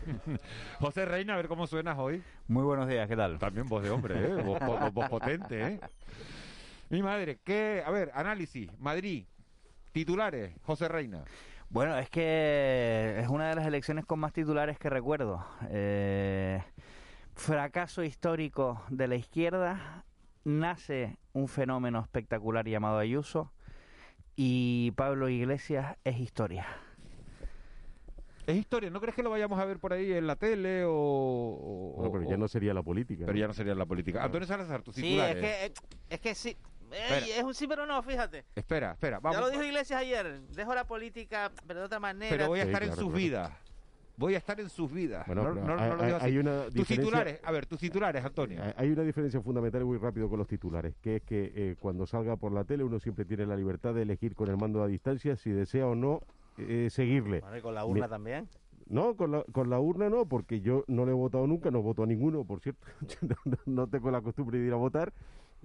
José 0.79 1.05
Reina, 1.05 1.35
a 1.35 1.37
ver 1.37 1.49
cómo 1.49 1.67
suenas 1.67 1.99
hoy. 1.99 2.23
Muy 2.47 2.63
buenos 2.63 2.89
días, 2.89 3.09
¿qué 3.09 3.17
tal? 3.17 3.39
También 3.41 3.67
voz 3.69 3.83
de 3.83 3.91
hombre, 3.91 4.15
¿eh? 4.25 4.43
Voz, 4.43 4.61
voz- 4.61 4.93
voz 4.93 5.09
potente, 5.09 5.61
¿eh? 5.63 5.81
Mi 6.91 7.03
madre, 7.03 7.41
¿qué? 7.45 7.83
A 7.85 7.91
ver, 7.91 8.13
análisis. 8.15 8.71
Madrid, 8.79 9.25
titulares, 9.93 10.55
José 10.63 10.87
Reina. 10.89 11.25
Bueno, 11.75 11.99
es 11.99 12.09
que 12.09 13.17
es 13.19 13.27
una 13.29 13.49
de 13.49 13.57
las 13.57 13.67
elecciones 13.67 14.05
con 14.07 14.21
más 14.21 14.33
titulares 14.33 14.79
que 14.79 14.89
recuerdo. 14.89 15.45
Eh, 15.71 16.63
fracaso 17.35 18.05
histórico 18.05 18.81
de 18.91 19.09
la 19.09 19.17
izquierda, 19.17 20.05
nace 20.45 21.17
un 21.33 21.49
fenómeno 21.49 21.99
espectacular 22.01 22.65
llamado 22.69 22.99
Ayuso 22.99 23.51
y 24.37 24.93
Pablo 24.93 25.29
Iglesias 25.29 25.97
es 26.05 26.21
historia. 26.21 26.65
Es 28.47 28.57
historia, 28.57 28.89
¿no 28.91 29.01
crees 29.01 29.17
que 29.17 29.25
lo 29.25 29.31
vayamos 29.31 29.59
a 29.59 29.65
ver 29.65 29.81
por 29.81 29.93
ahí 29.95 30.13
en 30.13 30.29
la 30.29 30.37
tele 30.37 30.85
o...? 30.85 30.93
o- 30.93 31.95
Bueno, 31.97 32.13
pero 32.13 32.29
ya 32.31 32.37
o- 32.37 32.39
no 32.39 32.47
sería 32.47 32.73
la 32.73 32.85
política. 32.85 33.27
Pero 33.27 33.37
ya 33.37 33.49
no 33.49 33.53
sería 33.53 33.75
la 33.75 33.87
política. 33.87 34.23
Antonio 34.23 34.47
Salazar, 34.47 34.83
tus 34.83 34.95
Sí, 34.95 35.03
titulares. 35.03 35.43
es 35.43 35.71
que, 35.71 35.75
es 36.15 36.21
que 36.21 36.35
sí. 36.37 36.57
Ey, 36.95 37.31
es 37.33 37.43
un 37.43 37.55
sí, 37.55 37.67
pero 37.67 37.87
no, 37.87 38.03
fíjate. 38.03 38.45
Espera, 38.55 38.93
espera, 38.93 39.21
vamos. 39.21 39.37
ya 39.39 39.45
lo 39.45 39.51
dijo 39.51 39.63
Iglesias 39.63 40.01
ayer. 40.01 40.41
Dejo 40.49 40.75
la 40.75 40.85
política, 40.87 41.51
pero 41.67 41.81
de 41.81 41.87
otra 41.87 42.01
manera. 42.01 42.31
Pero 42.37 42.49
voy 42.49 42.61
a 42.61 42.63
Sí, 42.63 42.69
estar 42.69 42.83
en 42.83 42.91
sus 42.91 42.99
claro. 42.99 43.13
vidas. 43.17 43.53
Voy 44.17 44.35
a 44.37 44.39
estar 44.39 44.61
en 44.61 44.71
sus 44.71 44.93
vidas. 44.93 45.27
Bueno, 45.27 45.43
no, 45.43 45.55
no- 45.55 45.77
no 45.77 45.77
lo 45.77 45.83
digo 45.95 46.05
hay- 46.05 46.13
así. 46.13 46.27
hay 46.27 46.39
una 46.39 46.67
tus 46.73 46.87
titulares, 46.87 47.41
a 47.43 47.51
ver, 47.51 47.67
tus 47.67 47.81
titulares, 47.81 48.25
Antonio. 48.25 48.63
Hay- 48.77 48.91
una 48.91 49.03
diferencia 49.03 49.41
fundamental 49.41 49.85
muy 49.85 49.99
rápido 49.99 50.29
con 50.29 50.39
los 50.39 50.47
titulares, 50.47 50.95
que 51.03 51.17
es 51.17 51.23
que 51.23 51.53
eh, 51.57 51.77
cuando 51.81 52.07
salga 52.07 52.37
por 52.37 52.53
la 52.53 52.63
tele 52.63 52.85
uno 52.85 53.01
siempre 53.01 53.25
tiene 53.25 53.45
la 53.45 53.57
libertad 53.57 53.93
de 53.93 54.03
elegir 54.03 54.37
con 54.37 54.49
el 54.49 54.57
mando 54.57 54.85
a 54.85 54.87
distancia 54.87 55.35
si 55.37 55.51
desea 55.51 55.89
o 55.89 55.97
no 55.97 56.21
eh, 56.59 56.91
seguirle. 56.91 57.41
Bueno, 57.41 57.57
y 57.57 57.61
con 57.61 57.75
la 57.75 57.85
urna 57.85 58.09
también. 58.09 58.49
No, 58.87 59.17
con 59.17 59.33
la, 59.33 59.43
con 59.51 59.69
la 59.69 59.81
urna 59.81 60.09
no, 60.09 60.27
porque 60.27 60.61
yo 60.61 60.85
no 60.87 61.05
le 61.07 61.11
he 61.11 61.15
votado 61.15 61.47
nunca, 61.49 61.73
no 61.73 61.83
voto 61.83 62.05
a 62.05 62.07
ninguno, 62.07 62.45
por 62.45 62.61
cierto. 62.61 62.87
No- 63.45 63.59
no 63.67 63.87
tengo 63.89 64.13
la 64.13 64.21
costumbre 64.21 64.59
de 64.61 64.67
ir 64.69 64.73
a 64.73 64.77
votar. 64.77 65.13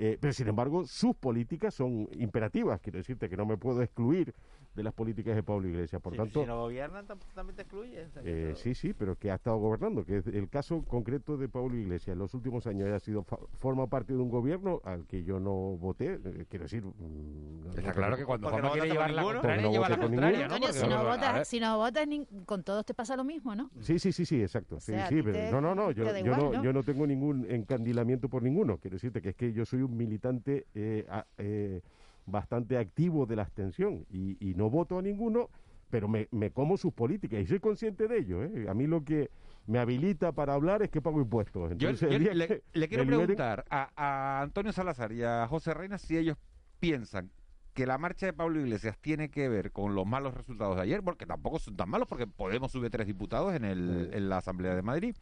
Eh, 0.02 0.18
pero 0.20 0.32
sin 0.34 0.48
embargo, 0.48 0.86
sus 0.86 1.14
políticas 1.16 1.74
son 1.76 2.08
imperativas. 2.14 2.80
Quiero 2.80 2.98
decirte 3.00 3.28
que 3.30 3.36
no 3.38 3.46
me 3.46 3.58
puedo 3.58 3.82
excluir 3.84 4.34
de 4.74 4.84
las 4.84 4.94
políticas 4.94 5.36
de 5.36 5.44
Pablo 5.44 5.68
Iglesias. 5.68 6.02
Por 6.02 6.14
Si- 6.14 6.18
tanto, 6.18 6.40
si 6.42 6.48
no 6.48 6.58
gobiernan, 6.62 7.06
tam- 7.06 7.20
también 7.36 7.56
te 7.58 7.64
excluye. 7.64 8.06
o 8.06 8.10
sea 8.10 8.22
que 8.24 8.52
eh, 8.52 8.56
sí, 8.56 8.74
sí, 8.76 8.94
pero 8.94 9.16
que 9.18 9.30
ha 9.30 9.36
estado 9.36 9.58
gobernando, 9.58 10.06
que 10.06 10.18
el 10.18 10.48
caso 10.50 10.84
concreto 10.86 11.36
de 11.38 11.50
Pablo 11.50 11.76
Iglesias. 11.76 12.14
En 12.14 12.20
los 12.20 12.34
últimos 12.34 12.66
años 12.66 12.88
ha 12.90 13.00
sido 13.00 13.26
forma 13.60 13.88
parte 13.88 14.14
de 14.14 14.20
un 14.20 14.30
gobierno 14.30 14.80
al 14.86 15.06
que 15.06 15.24
yo 15.24 15.40
no 15.40 15.52
voté. 15.78 16.14
eh, 16.24 16.46
quiero 16.50 16.64
decir, 16.64 16.84
mm, 16.84 17.64
no- 17.66 17.70
Está 17.72 17.82
no- 17.82 17.94
claro 17.94 18.16
que 18.16 18.26
cuando 18.26 18.48
Juanma 18.50 18.68
no 18.68 18.74
quiere 18.74 18.88
llevar 18.90 19.12
la 19.12 19.24
contraria, 19.24 19.62
no 19.64 19.72
lleva 19.72 19.90
la 19.90 19.98
contraria. 19.98 20.46
Antonio, 20.46 20.74
si 20.74 20.88
no, 20.88 21.04
votas, 21.04 21.48
si 21.48 21.60
no 21.60 21.78
votas, 21.78 22.08
con 22.46 22.64
todos 22.64 22.86
te 22.86 22.94
pasa 22.94 23.18
lo 23.18 23.24
mismo, 23.26 23.54
¿no? 23.56 23.70
Sí, 23.82 24.00
sí, 24.00 24.14
sí, 24.14 24.26
sí, 24.26 24.42
exacto. 24.42 24.80
Sí, 24.80 24.94
sea, 24.94 25.08
sí, 25.10 25.16
ti 25.16 25.24
pero 25.24 25.34
te- 25.38 25.52
no, 25.52 25.60
no, 25.60 25.76
no, 25.76 25.92
yo, 25.92 26.06
yo 26.06 26.18
igual, 26.18 26.52
¿no? 26.54 26.64
yo 26.64 26.72
no 26.74 26.84
tengo 26.84 27.06
ningún 27.06 27.46
encandilamiento 27.50 28.30
por 28.30 28.44
ninguno. 28.44 28.78
Quiero 28.78 28.96
decirte 28.96 29.22
que 29.22 29.30
es 29.30 29.36
que 29.36 29.52
yo 29.52 29.66
soy 29.66 29.82
un 29.82 29.89
militante 29.90 30.66
eh, 30.76 31.06
a- 31.10 31.26
eh, 31.38 31.82
bastante 32.26 32.78
activo 32.78 33.26
de 33.26 33.36
la 33.36 33.42
abstención 33.44 34.06
y, 34.12 34.38
y 34.40 34.54
no 34.56 34.70
voto 34.70 35.00
a 35.00 35.02
ninguno, 35.02 35.50
pero 35.90 36.08
me, 36.08 36.28
me 36.32 36.52
como 36.52 36.78
sus 36.78 36.94
políticas 36.94 37.40
y 37.42 37.48
soy 37.48 37.60
consciente 37.60 38.08
de 38.08 38.20
ello. 38.20 38.44
¿eh? 38.44 38.68
A 38.70 38.74
mí 38.74 38.86
lo 38.86 39.04
que 39.04 39.32
me 39.66 39.80
habilita 39.80 40.32
para 40.32 40.54
hablar 40.54 40.82
es 40.84 40.90
que 40.90 41.02
pago 41.02 41.20
impuestos. 41.22 41.72
Yo, 41.78 41.90
Entonces, 41.90 42.36
le, 42.36 42.64
le 42.74 42.88
quiero 42.88 43.04
preguntar 43.06 43.66
a, 43.70 43.90
a 43.96 44.42
Antonio 44.42 44.72
Salazar 44.72 45.12
y 45.12 45.24
a 45.24 45.48
José 45.48 45.74
Reina 45.74 45.98
si 45.98 46.18
ellos 46.18 46.38
piensan 46.80 47.32
que 47.74 47.86
la 47.86 47.98
marcha 47.98 48.26
de 48.26 48.34
Pablo 48.34 48.60
Iglesias 48.60 48.98
tiene 49.00 49.30
que 49.30 49.48
ver 49.48 49.72
con 49.72 49.96
los 49.96 50.06
malos 50.06 50.34
resultados 50.34 50.76
de 50.76 50.82
ayer, 50.82 51.02
porque 51.02 51.26
tampoco 51.26 51.60
son 51.60 51.76
tan 51.78 51.90
malos, 51.90 52.08
porque 52.08 52.28
Podemos 52.28 52.72
sube 52.72 52.90
tres 52.90 53.08
diputados 53.08 53.54
en, 53.54 53.64
el, 53.64 54.10
en 54.12 54.28
la 54.30 54.38
Asamblea 54.38 54.76
de 54.76 54.82
Madrid, 54.82 55.16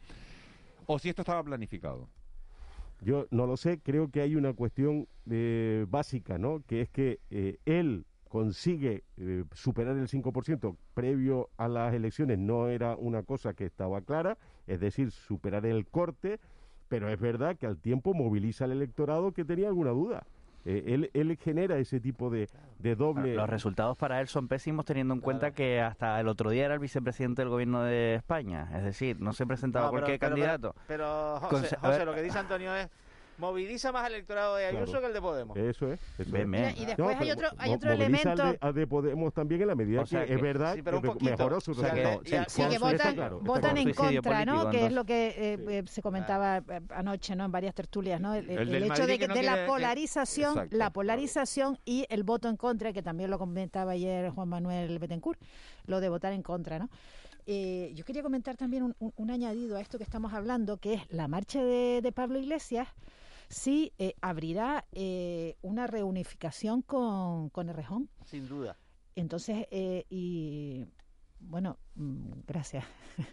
o 0.86 0.98
si 0.98 1.08
esto 1.08 1.22
estaba 1.22 1.42
planificado. 1.44 2.08
Yo 3.00 3.26
no 3.30 3.46
lo 3.46 3.56
sé, 3.56 3.78
creo 3.78 4.10
que 4.10 4.20
hay 4.20 4.34
una 4.34 4.52
cuestión 4.52 5.06
eh, 5.30 5.86
básica, 5.88 6.38
¿no? 6.38 6.62
Que 6.66 6.80
es 6.80 6.88
que 6.88 7.20
eh, 7.30 7.58
él 7.64 8.04
consigue 8.28 9.04
eh, 9.16 9.44
superar 9.52 9.96
el 9.96 10.08
5% 10.08 10.76
previo 10.94 11.48
a 11.56 11.68
las 11.68 11.94
elecciones, 11.94 12.38
no 12.38 12.68
era 12.68 12.96
una 12.96 13.22
cosa 13.22 13.54
que 13.54 13.64
estaba 13.64 14.00
clara, 14.02 14.36
es 14.66 14.80
decir, 14.80 15.10
superar 15.10 15.64
el 15.64 15.86
corte, 15.86 16.38
pero 16.88 17.08
es 17.08 17.18
verdad 17.18 17.56
que 17.56 17.66
al 17.66 17.78
tiempo 17.78 18.14
moviliza 18.14 18.64
al 18.64 18.72
electorado 18.72 19.32
que 19.32 19.44
tenía 19.44 19.68
alguna 19.68 19.90
duda. 19.90 20.26
Eh, 20.64 20.84
él, 20.88 21.10
él 21.14 21.38
genera 21.42 21.78
ese 21.78 22.00
tipo 22.00 22.30
de, 22.30 22.48
de 22.78 22.94
doble... 22.96 23.34
Los 23.34 23.48
resultados 23.48 23.96
para 23.96 24.20
él 24.20 24.28
son 24.28 24.48
pésimos 24.48 24.84
teniendo 24.84 25.14
en 25.14 25.20
cuenta 25.20 25.52
que 25.52 25.80
hasta 25.80 26.18
el 26.20 26.28
otro 26.28 26.50
día 26.50 26.64
era 26.66 26.74
el 26.74 26.80
vicepresidente 26.80 27.42
del 27.42 27.48
gobierno 27.48 27.82
de 27.82 28.16
España. 28.16 28.68
Es 28.76 28.84
decir, 28.84 29.20
no 29.20 29.32
se 29.32 29.46
presentaba 29.46 29.86
No, 29.86 29.92
pero- 29.92 30.00
cualquier 30.06 30.18
pero- 30.20 30.30
candidato. 30.30 30.74
Pero, 30.86 31.40
José, 31.42 32.04
lo 32.04 32.14
que 32.14 32.22
dice 32.22 32.38
Antonio 32.38 32.74
es 32.74 32.88
moviliza 33.38 33.92
más 33.92 34.04
al 34.04 34.14
electorado 34.14 34.56
de 34.56 34.66
Ayuso 34.66 34.84
Claro. 34.86 35.00
que 35.00 35.06
el 35.06 35.12
de 35.14 35.20
Podemos. 35.20 35.56
Eso 35.56 35.92
es. 35.92 36.00
eso. 36.18 36.36
Y 36.76 36.84
después 36.86 37.16
hay 37.20 37.30
otro, 37.30 37.48
hay 37.58 37.72
otro 37.72 37.90
moviliza 37.96 38.30
al 38.30 38.36
de- 38.36 38.42
elemento. 38.42 38.66
al 38.66 38.74
de 38.74 38.86
Podemos 38.86 39.32
también 39.34 39.62
en 39.62 39.68
la 39.68 39.74
medida 39.74 40.00
O 40.02 40.06
sea 40.06 40.20
que, 40.22 40.26
que- 40.28 40.34
es 40.34 40.40
verdad 40.42 40.74
sí, 40.74 40.82
pero 40.82 40.96
un 40.98 41.02
que 41.02 41.08
poquito. 41.08 41.30
mejoró 41.30 41.60
su 41.60 41.70
O 41.70 41.74
sea 41.74 41.90
resultado. 41.90 42.22
Sí, 42.48 42.62
que 42.68 42.78
votan, 42.78 42.94
está 42.96 43.14
claro, 43.14 43.36
está 43.38 43.46
votan 43.48 43.70
claro. 43.74 43.88
en 43.88 43.94
contra, 43.94 44.44
¿no? 44.44 44.52
político, 44.54 44.70
Que 44.70 44.86
es 44.86 44.92
lo 44.92 45.04
que 45.04 45.26
eh, 45.28 45.58
eh, 45.78 45.82
se 45.86 46.02
comentaba 46.02 46.58
eh, 46.58 46.80
anoche, 46.90 47.36
¿no? 47.36 47.44
En 47.44 47.52
varias 47.52 47.74
tertulias, 47.74 48.20
¿no? 48.20 48.34
El, 48.34 48.50
El 48.50 48.58
el 48.58 48.68
del 48.70 48.82
hecho 48.84 48.88
Madrid 48.90 49.06
de, 49.06 49.18
que 49.18 49.28
no 49.28 49.34
de 49.34 49.40
quiere- 49.40 49.56
la 49.60 49.66
polarización, 49.66 50.50
Exacto. 50.52 50.76
la 50.76 50.90
polarización 50.90 51.78
y 51.84 52.06
el 52.08 52.22
voto 52.24 52.48
en 52.48 52.56
contra, 52.56 52.92
que 52.92 53.02
también 53.02 53.30
lo 53.30 53.38
comentaba 53.38 53.92
ayer 53.92 54.30
Juan 54.30 54.48
Manuel 54.48 54.98
Betancourt, 54.98 55.40
lo 55.86 56.00
de 56.00 56.08
votar 56.08 56.32
en 56.32 56.42
contra, 56.42 56.78
¿no? 56.78 56.88
Eh, 57.50 57.92
yo 57.94 58.04
quería 58.04 58.22
comentar 58.22 58.56
también 58.58 58.82
un, 58.82 58.94
un- 58.98 59.12
un 59.16 59.30
añadido 59.30 59.76
a 59.78 59.80
esto 59.80 59.96
que 59.96 60.04
estamos 60.04 60.34
hablando, 60.34 60.76
que 60.76 60.94
es 60.94 61.02
la 61.10 61.28
marcha 61.28 61.64
de, 61.64 62.00
de 62.02 62.12
Pablo 62.12 62.38
Iglesias, 62.38 62.88
sí 63.48 63.92
eh, 63.98 64.14
abrirá 64.20 64.84
eh, 64.92 65.56
una 65.62 65.86
reunificación 65.86 66.82
con, 66.82 67.50
con 67.50 67.68
Errejón. 67.68 68.08
Sin 68.24 68.46
duda. 68.48 68.76
Entonces, 69.16 69.66
eh, 69.70 70.04
y 70.10 70.84
bueno, 71.40 71.78
mm, 71.94 72.40
gracias. 72.46 72.84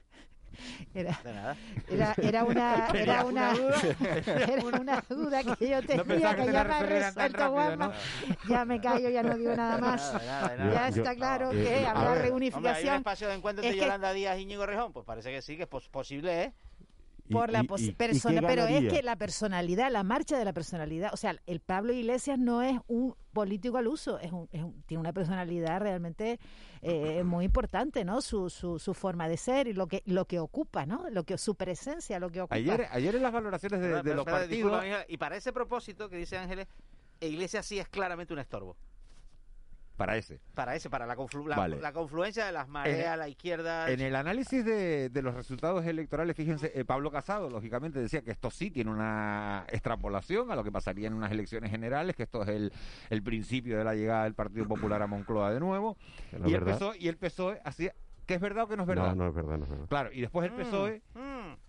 Era, 0.93 1.19
De 1.21 1.33
nada. 1.33 1.57
era, 1.89 2.15
era 2.17 2.43
una, 2.45 2.87
era 2.93 3.25
una 3.25 3.51
era 4.25 4.63
una 4.79 5.03
duda 5.09 5.43
que 5.43 5.69
yo 5.69 5.81
tenía, 5.85 6.33
que 6.33 6.45
que 6.45 6.51
ya 6.53 6.63
me 6.63 6.81
resuelto. 6.85 7.91
Ya 8.47 8.63
me 8.63 8.79
callo, 8.79 9.09
ya 9.09 9.21
no 9.21 9.35
digo 9.35 9.53
nada 9.53 9.77
más. 9.79 10.13
Nada, 10.13 10.55
nada. 10.55 10.73
Ya 10.73 10.89
yo- 10.91 11.01
está 11.03 11.13
claro 11.15 11.51
eh, 11.51 11.61
que 11.61 11.85
a 11.85 11.91
habrá 11.91 12.01
ver. 12.03 12.07
Hombre, 12.09 12.23
hay 12.23 12.31
un 12.31 12.39
reunificación 12.39 12.95
espacio 12.95 13.27
de 13.27 13.33
encuentro 13.33 13.63
Es 13.63 13.67
entre 13.67 13.79
que- 13.81 13.85
Yolanda 13.85 14.13
Díaz 14.13 14.37
y 14.37 14.41
Íñigo 14.43 14.65
Rejón. 14.65 14.93
Pues 14.93 15.05
parece 15.05 15.29
que 15.31 15.41
sí, 15.41 15.57
que 15.57 15.63
es 15.63 15.67
pos- 15.69 15.89
posible, 15.89 16.43
¿eh? 16.43 16.53
Por 17.29 17.51
la 17.51 17.63
y- 17.63 17.91
persona, 17.93 18.41
pero 18.45 18.65
es 18.67 18.91
que 18.93 19.01
la 19.01 19.15
personalidad, 19.15 19.91
la 19.91 20.03
marcha 20.03 20.37
de 20.37 20.45
la 20.45 20.53
personalidad, 20.53 21.11
o 21.13 21.17
sea, 21.17 21.35
el 21.47 21.59
Pablo 21.59 21.91
Iglesias 21.93 22.37
no 22.37 22.61
es 22.61 22.79
un 22.87 23.15
político 23.33 23.77
al 23.77 23.87
uso, 23.87 24.19
es 24.19 24.31
un, 24.31 24.47
es 24.51 24.61
un- 24.63 24.81
tiene 24.83 25.01
una 25.01 25.11
personalidad 25.11 25.79
realmente 25.81 26.39
eh, 26.81 27.23
muy 27.23 27.45
importante, 27.45 28.05
¿no? 28.05 28.21
Su, 28.21 28.49
su, 28.49 28.77
su 28.77 28.93
forma 28.93 29.27
de 29.27 29.37
ser 29.37 29.67
y 29.67 29.73
lo 29.73 29.87
que 29.87 30.03
lo 30.05 30.25
que 30.25 30.39
ocupa, 30.39 30.85
¿no? 30.85 31.09
Lo 31.09 31.23
que 31.23 31.37
su 31.39 31.55
presencia, 31.55 32.19
lo 32.19 32.29
que 32.29 32.41
ocupa. 32.41 32.55
Ayer, 32.55 32.87
ayer 32.91 33.15
en 33.15 33.23
las 33.23 33.33
valoraciones 33.33 33.79
de, 33.81 33.85
Pero- 33.87 33.97
de 33.97 34.03
pero- 34.03 34.15
los 34.17 34.25
pero, 34.25 34.37
partidos... 34.37 34.83
y 35.07 35.17
para 35.17 35.35
ese 35.37 35.51
propósito 35.51 36.09
que 36.09 36.17
dice 36.17 36.37
Ángeles, 36.37 36.67
Iglesias 37.21 37.65
sí 37.65 37.79
es 37.79 37.87
claramente 37.87 38.33
un 38.33 38.39
estorbo. 38.39 38.77
Para 39.97 40.17
ese. 40.17 40.41
Para 40.53 40.75
ese, 40.75 40.89
para 40.89 41.05
la, 41.05 41.15
conflu- 41.15 41.47
la, 41.47 41.55
Vale. 41.55 41.79
la 41.79 41.93
confluencia 41.93 42.45
de 42.45 42.51
las 42.51 42.67
mareas, 42.67 43.17
la 43.17 43.29
izquierda... 43.29 43.89
En 43.89 44.01
el 44.01 44.15
análisis 44.15 44.65
de, 44.65 45.09
de 45.09 45.21
los 45.21 45.33
resultados 45.33 45.85
electorales, 45.85 46.35
fíjense, 46.35 46.71
eh, 46.75 46.83
Pablo 46.83 47.11
Casado, 47.11 47.49
lógicamente, 47.49 47.99
decía 47.99 48.21
que 48.21 48.31
esto 48.31 48.51
sí 48.51 48.71
tiene 48.71 48.91
una 48.91 49.65
extrapolación 49.69 50.51
a 50.51 50.55
lo 50.55 50.63
que 50.65 50.71
pasaría 50.71 51.07
en 51.07 51.13
unas 51.13 51.31
elecciones 51.31 51.71
generales, 51.71 52.15
que 52.15 52.23
esto 52.23 52.43
es 52.43 52.49
el, 52.49 52.73
el 53.09 53.23
principio 53.23 53.77
de 53.77 53.85
la 53.85 53.95
llegada 53.95 54.25
del 54.25 54.33
Partido 54.33 54.67
Popular 54.67 55.01
a 55.01 55.07
Moncloa 55.07 55.53
de 55.53 55.59
nuevo. 55.61 55.95
No 56.37 56.49
Y 56.49 56.53
el. 56.53 56.63
PSOE, 56.63 56.97
y 56.99 57.07
el 57.07 57.17
PSOE 57.17 57.61
hacía... 57.63 57.93
¿Que 58.25 58.33
es 58.33 58.41
verdad 58.41 58.63
o 58.63 58.67
que 58.67 58.75
no 58.75 58.83
es 58.83 58.87
verdad? 58.87 59.15
No, 59.15 59.23
no 59.23 59.27
es 59.29 59.35
verdad, 59.35 59.57
no 59.57 59.63
es 59.63 59.69
verdad. 59.69 59.87
Claro, 59.87 60.09
y 60.11 60.19
después 60.19 60.49
el 60.51 60.55
PSOE... 60.57 61.01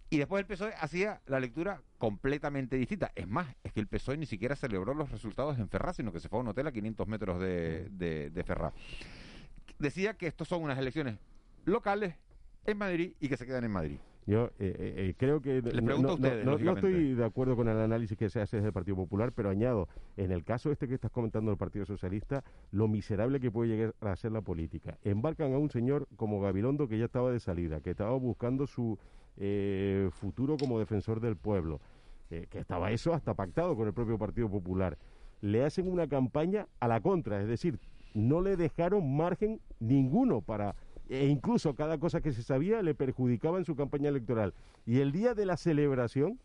Y 0.09 0.19
después 0.19 0.41
el 0.41 0.47
PSOE 0.47 0.73
hacía 0.81 1.21
la 1.27 1.41
lectura 1.41 1.83
completamente 1.99 2.77
distinta. 2.77 3.11
Es 3.17 3.27
más, 3.27 3.55
es 3.65 3.73
que 3.73 3.81
el 3.81 3.89
PSOE 3.89 4.17
ni 4.17 4.27
siquiera 4.27 4.55
celebró 4.55 4.95
los 4.95 5.11
resultados 5.11 5.59
en 5.59 5.69
Ferraz, 5.69 5.97
sino 5.97 6.13
que 6.13 6.21
se 6.21 6.29
fue 6.29 6.39
a 6.39 6.43
un 6.43 6.49
hotel 6.49 6.67
a 6.69 6.73
500 6.73 7.09
metros 7.09 7.41
de, 7.41 7.89
de, 7.91 8.31
de 8.31 8.45
Ferraz. 8.45 8.73
Decía 9.79 10.15
que 10.15 10.27
estos 10.27 10.49
son 10.49 10.63
unas 10.63 10.79
elecciones 10.79 11.19
locales 11.65 12.15
en 12.65 12.79
Madrid 12.79 13.13
y 13.21 13.29
que 13.29 13.37
se 13.37 13.47
quedan 13.47 13.65
en 13.65 13.73
Madrid. 13.73 13.99
Yo 14.29 14.47
eh, 14.47 14.51
eh, 14.59 14.95
eh, 14.97 15.15
creo 15.17 15.41
que 15.41 15.63
Les 15.63 15.83
pregunto 15.83 16.03
no, 16.03 16.09
a 16.09 16.15
ustedes, 16.15 16.45
no- 16.45 16.73
estoy 16.75 17.15
de 17.15 17.25
acuerdo 17.25 17.55
con 17.55 17.69
el 17.69 17.79
análisis 17.79 18.17
que 18.19 18.29
se 18.29 18.41
hace 18.41 18.57
desde 18.57 18.69
el 18.69 18.73
Partido 18.73 18.97
Popular, 18.97 19.31
pero 19.33 19.51
añado, 19.51 19.89
en 20.17 20.33
el 20.33 20.43
caso 20.43 20.73
este 20.73 20.89
que 20.89 20.95
estás 20.95 21.13
comentando 21.13 21.51
del 21.53 21.59
Partido 21.59 21.85
Socialista, 21.85 22.43
lo 22.73 22.89
miserable 22.89 23.39
que 23.39 23.53
puede 23.53 23.71
llegar 23.71 23.95
a 24.01 24.17
ser 24.17 24.33
la 24.33 24.41
política. 24.41 24.99
Embarcan 25.05 25.53
a 25.53 25.59
un 25.59 25.71
señor 25.71 26.09
como 26.17 26.41
Gabilondo 26.41 26.89
que 26.89 26.99
ya 26.99 27.05
estaba 27.05 27.31
de 27.31 27.39
salida, 27.39 27.81
que 27.81 27.91
estaba 27.91 28.17
buscando 28.17 28.67
su 28.67 28.99
eh, 29.37 30.09
futuro 30.13 30.57
como 30.57 30.79
defensor 30.79 31.21
del 31.21 31.37
pueblo, 31.37 31.81
eh, 32.31 32.47
que 32.51 32.59
estaba 32.59 32.91
eso 32.91 33.13
hasta 33.13 33.35
pactado 33.35 33.77
con 33.77 33.87
el 33.87 33.95
propio 33.95 34.19
Partido 34.19 34.51
Popular. 34.51 34.99
Le 35.41 35.65
hacen 35.65 35.89
una 35.89 36.09
campaña 36.09 36.67
a 36.81 36.89
la 36.89 37.01
contra, 37.01 37.41
es 37.41 37.49
decir, 37.49 37.79
no 38.15 38.41
le 38.41 38.57
dejaron 38.57 39.17
margen 39.17 39.61
ninguno 39.79 40.41
para 40.41 40.75
e 41.09 41.27
incluso 41.27 41.75
cada 41.75 41.99
cosa 41.99 42.21
que 42.21 42.33
se 42.33 42.43
sabía 42.43 42.83
le 42.83 42.95
perjudicaba 42.95 43.59
en 43.59 43.65
su 43.65 43.77
campaña 43.77 44.09
electoral. 44.09 44.55
Y 44.85 44.99
el 45.01 45.13
día 45.13 45.35
de 45.35 45.47
la 45.47 45.57
celebración 45.57 46.41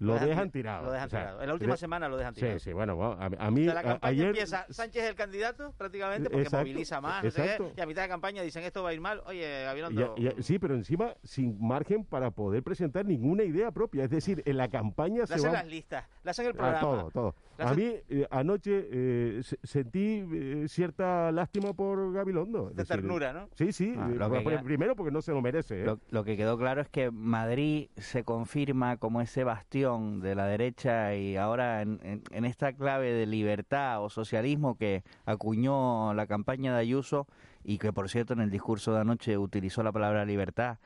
lo, 0.00 0.18
dejan, 0.18 0.50
tirado. 0.50 0.84
Lo 0.86 0.92
dejan 0.92 1.06
O 1.06 1.10
sea, 1.10 1.20
tirado. 1.20 1.40
En 1.42 1.48
la 1.48 1.54
última 1.54 1.72
de- 1.72 1.78
semana 1.78 2.08
lo 2.08 2.16
dejan 2.16 2.34
Sí, 2.34 2.40
tirado. 2.40 2.58
sí, 2.58 2.72
bueno, 2.72 2.96
bueno, 2.96 3.12
a, 3.20 3.26
a 3.46 3.50
mí 3.50 3.62
O 3.62 3.64
sea, 3.64 3.74
la 3.74 3.80
a- 3.80 3.82
campaña 3.82 4.10
ayer 4.10 4.26
empieza, 4.28 4.66
Sánchez 4.70 5.02
es 5.04 5.08
el 5.10 5.14
candidato 5.16 5.72
prácticamente 5.76 6.30
porque 6.30 6.42
Exacto, 6.42 6.66
moviliza 6.66 7.00
más, 7.00 7.24
no 7.24 7.30
sé 7.30 7.42
qué, 7.42 7.48
exacto. 7.54 7.72
y 7.76 7.80
a 7.80 7.86
mitad 7.86 8.02
de 8.02 8.08
campaña 8.08 8.42
dicen 8.42 8.62
esto 8.64 8.82
va 8.82 8.90
a 8.90 8.92
ir 8.94 9.00
mal, 9.00 9.22
oye, 9.26 9.64
Gabilondo, 9.64 10.14
a- 10.16 10.20
y 10.20 10.28
a- 10.28 10.34
sí, 10.42 10.58
pero 10.58 10.74
encima 10.74 11.14
sin 11.24 11.58
margen 11.60 12.04
para 12.04 12.30
poder 12.30 12.62
presentar 12.62 13.04
ninguna 13.04 13.42
idea 13.44 13.70
propia. 13.70 14.04
Es 14.04 14.10
decir, 14.10 14.42
en 14.46 14.56
la 14.56 14.68
campaña 14.68 15.20
le 15.22 15.26
se 15.26 15.34
hacen 15.34 15.48
va 15.50 15.52
las 15.54 15.66
listas, 15.66 16.06
le 16.22 16.30
hacen 16.30 16.46
el 16.46 16.52
Ah, 16.52 16.54
programa. 16.56 16.80
todo, 16.80 17.10
todo. 17.10 17.34
A 17.58 17.70
hacen- 17.70 17.76
mí 17.76 17.94
eh, 18.08 18.26
anoche 18.30 18.86
eh, 18.90 19.40
se- 19.42 19.58
sentí 19.64 20.24
eh, 20.32 20.64
cierta 20.68 21.32
lástima 21.32 21.72
por 21.72 22.12
Gabilondo. 22.12 22.68
De 22.70 22.74
decir, 22.76 22.96
ternura, 22.96 23.32
¿no? 23.32 23.48
Sí, 23.54 23.72
sí. 23.72 23.94
Ah, 23.98 24.08
eh, 24.12 24.14
lo 24.14 24.30
que 24.30 24.44
queda- 24.44 24.62
primero 24.62 24.94
porque 24.94 25.10
no 25.10 25.20
se 25.22 25.32
lo 25.32 25.40
merece. 25.42 25.82
¿eh? 25.82 25.84
Lo, 25.84 25.98
lo 26.10 26.22
que 26.24 26.36
quedó 26.36 26.56
claro 26.56 26.80
es 26.80 26.88
que 26.88 27.10
Madrid 27.10 27.88
se 27.96 28.22
confirma 28.22 28.96
como 28.98 29.20
ese 29.20 29.42
bastión 29.42 29.87
de 29.96 30.34
la 30.34 30.46
derecha 30.46 31.14
y 31.14 31.36
ahora 31.36 31.82
en, 31.82 32.20
esta 32.44 32.72
clave 32.72 33.12
de 33.12 33.26
libertad 33.26 34.02
o 34.02 34.10
socialismo 34.10 34.76
que 34.76 35.02
acuñó 35.24 36.12
la 36.14 36.26
campaña 36.26 36.74
de 36.74 36.80
Ayuso 36.80 37.26
y 37.64 37.78
que 37.78 37.92
por 37.92 38.08
cierto 38.08 38.32
en 38.34 38.40
el 38.40 38.50
discurso 38.50 38.92
de 38.92 39.00
anoche 39.00 39.38
utilizó 39.38 39.82
la 39.82 39.92
palabra 39.92 40.24
libertad, 40.24 40.78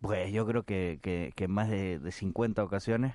pues 0.00 0.32
yo 0.32 0.46
creo 0.46 0.62
que, 0.62 0.98
que- 1.02 1.32
en 1.36 1.50
más 1.50 1.68
de, 1.68 1.98
de 1.98 2.12
50 2.12 2.62
ocasiones. 2.62 3.14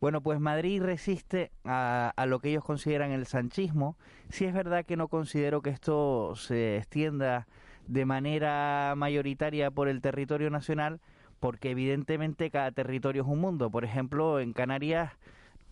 Bueno, 0.00 0.20
pues 0.20 0.40
Madrid 0.40 0.82
resiste 0.82 1.50
a, 1.64 2.12
a 2.16 2.26
lo 2.26 2.38
que 2.40 2.50
ellos 2.50 2.64
consideran 2.64 3.10
el 3.12 3.26
sanchismo. 3.26 3.96
Sí 4.30 4.44
es 4.44 4.52
verdad 4.54 4.84
que 4.84 4.96
no 4.96 5.08
considero 5.08 5.62
que 5.62 5.70
esto 5.70 6.34
se 6.36 6.76
extienda 6.76 7.46
de 7.86 8.04
manera 8.04 8.94
mayoritaria 8.96 9.70
por 9.70 9.88
el 9.88 10.00
territorio 10.00 10.50
nacional, 10.50 11.00
porque 11.42 11.72
evidentemente 11.72 12.52
cada 12.52 12.70
territorio 12.70 13.22
es 13.22 13.28
un 13.28 13.40
mundo. 13.40 13.68
Por 13.68 13.82
ejemplo, 13.84 14.38
en 14.38 14.52
Canarias, 14.52 15.10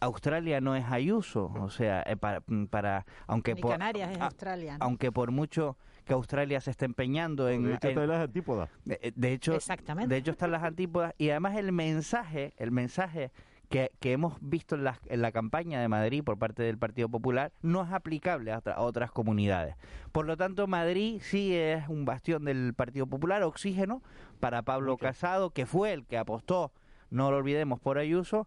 Australia 0.01 0.61
no 0.61 0.75
es 0.75 0.85
Ayuso, 0.87 1.53
o 1.61 1.71
sea, 1.71 2.03
eh, 2.09 2.17
para, 2.17 2.43
para 2.71 3.07
aunque 3.29 3.55
Ni 3.55 3.61
por, 3.61 3.71
Canarias 3.71 4.11
es 4.11 4.19
a- 4.21 4.25
Australia. 4.25 4.79
¿no? 4.79 4.85
aunque 4.87 5.13
por 5.13 5.31
mucho 5.31 5.77
que 6.05 6.13
Australia 6.13 6.61
se 6.61 6.73
esté 6.73 6.87
empeñando 6.87 7.49
en, 7.49 7.63
De 7.63 7.75
hecho, 7.75 7.87
en- 7.87 7.91
está 7.93 8.03
en 8.03 8.09
las 8.11 8.21
antípodas. 8.21 8.69
de, 8.85 9.13
de 9.15 9.33
hecho, 9.33 9.55
Exactamente. 9.55 10.13
de 10.13 10.19
hecho 10.19 10.33
están 10.33 10.51
las 10.51 10.65
antípodas 10.65 11.15
y 11.19 11.31
además 11.31 11.55
el 11.57 11.71
mensaje, 11.71 12.53
el 12.57 12.73
mensaje 12.73 13.31
que, 13.71 13.93
que 14.01 14.13
hemos 14.13 14.37
visto 14.41 14.75
en 14.75 14.85
la, 14.85 14.99
en 15.07 15.23
la 15.23 15.33
campaña 15.33 15.81
de 15.81 15.89
Madrid 15.89 16.23
por 16.25 16.37
parte 16.39 16.63
del 16.65 16.77
Partido 16.77 17.09
Popular 17.09 17.53
no 17.63 17.83
es 17.85 17.93
aplicable 17.93 18.53
a, 18.53 18.59
otra- 18.59 18.75
a 18.75 18.81
otras 18.83 19.13
comunidades. 19.13 19.77
Por 20.13 20.27
lo 20.27 20.37
tanto, 20.37 20.67
Madrid 20.67 21.23
sí 21.23 21.55
es 21.55 21.89
un 21.89 22.05
bastión 22.05 22.45
del 22.45 22.75
Partido 22.75 23.07
Popular, 23.07 23.43
oxígeno 23.45 24.03
para 24.41 24.63
Pablo 24.63 24.97
Casado, 24.99 25.51
que 25.51 25.67
fue 25.67 25.93
el 25.93 26.05
que 26.05 26.19
apostó, 26.19 26.73
no 27.11 27.31
lo 27.31 27.37
olvidemos, 27.39 27.81
por 27.81 27.97
Ayuso, 27.99 28.47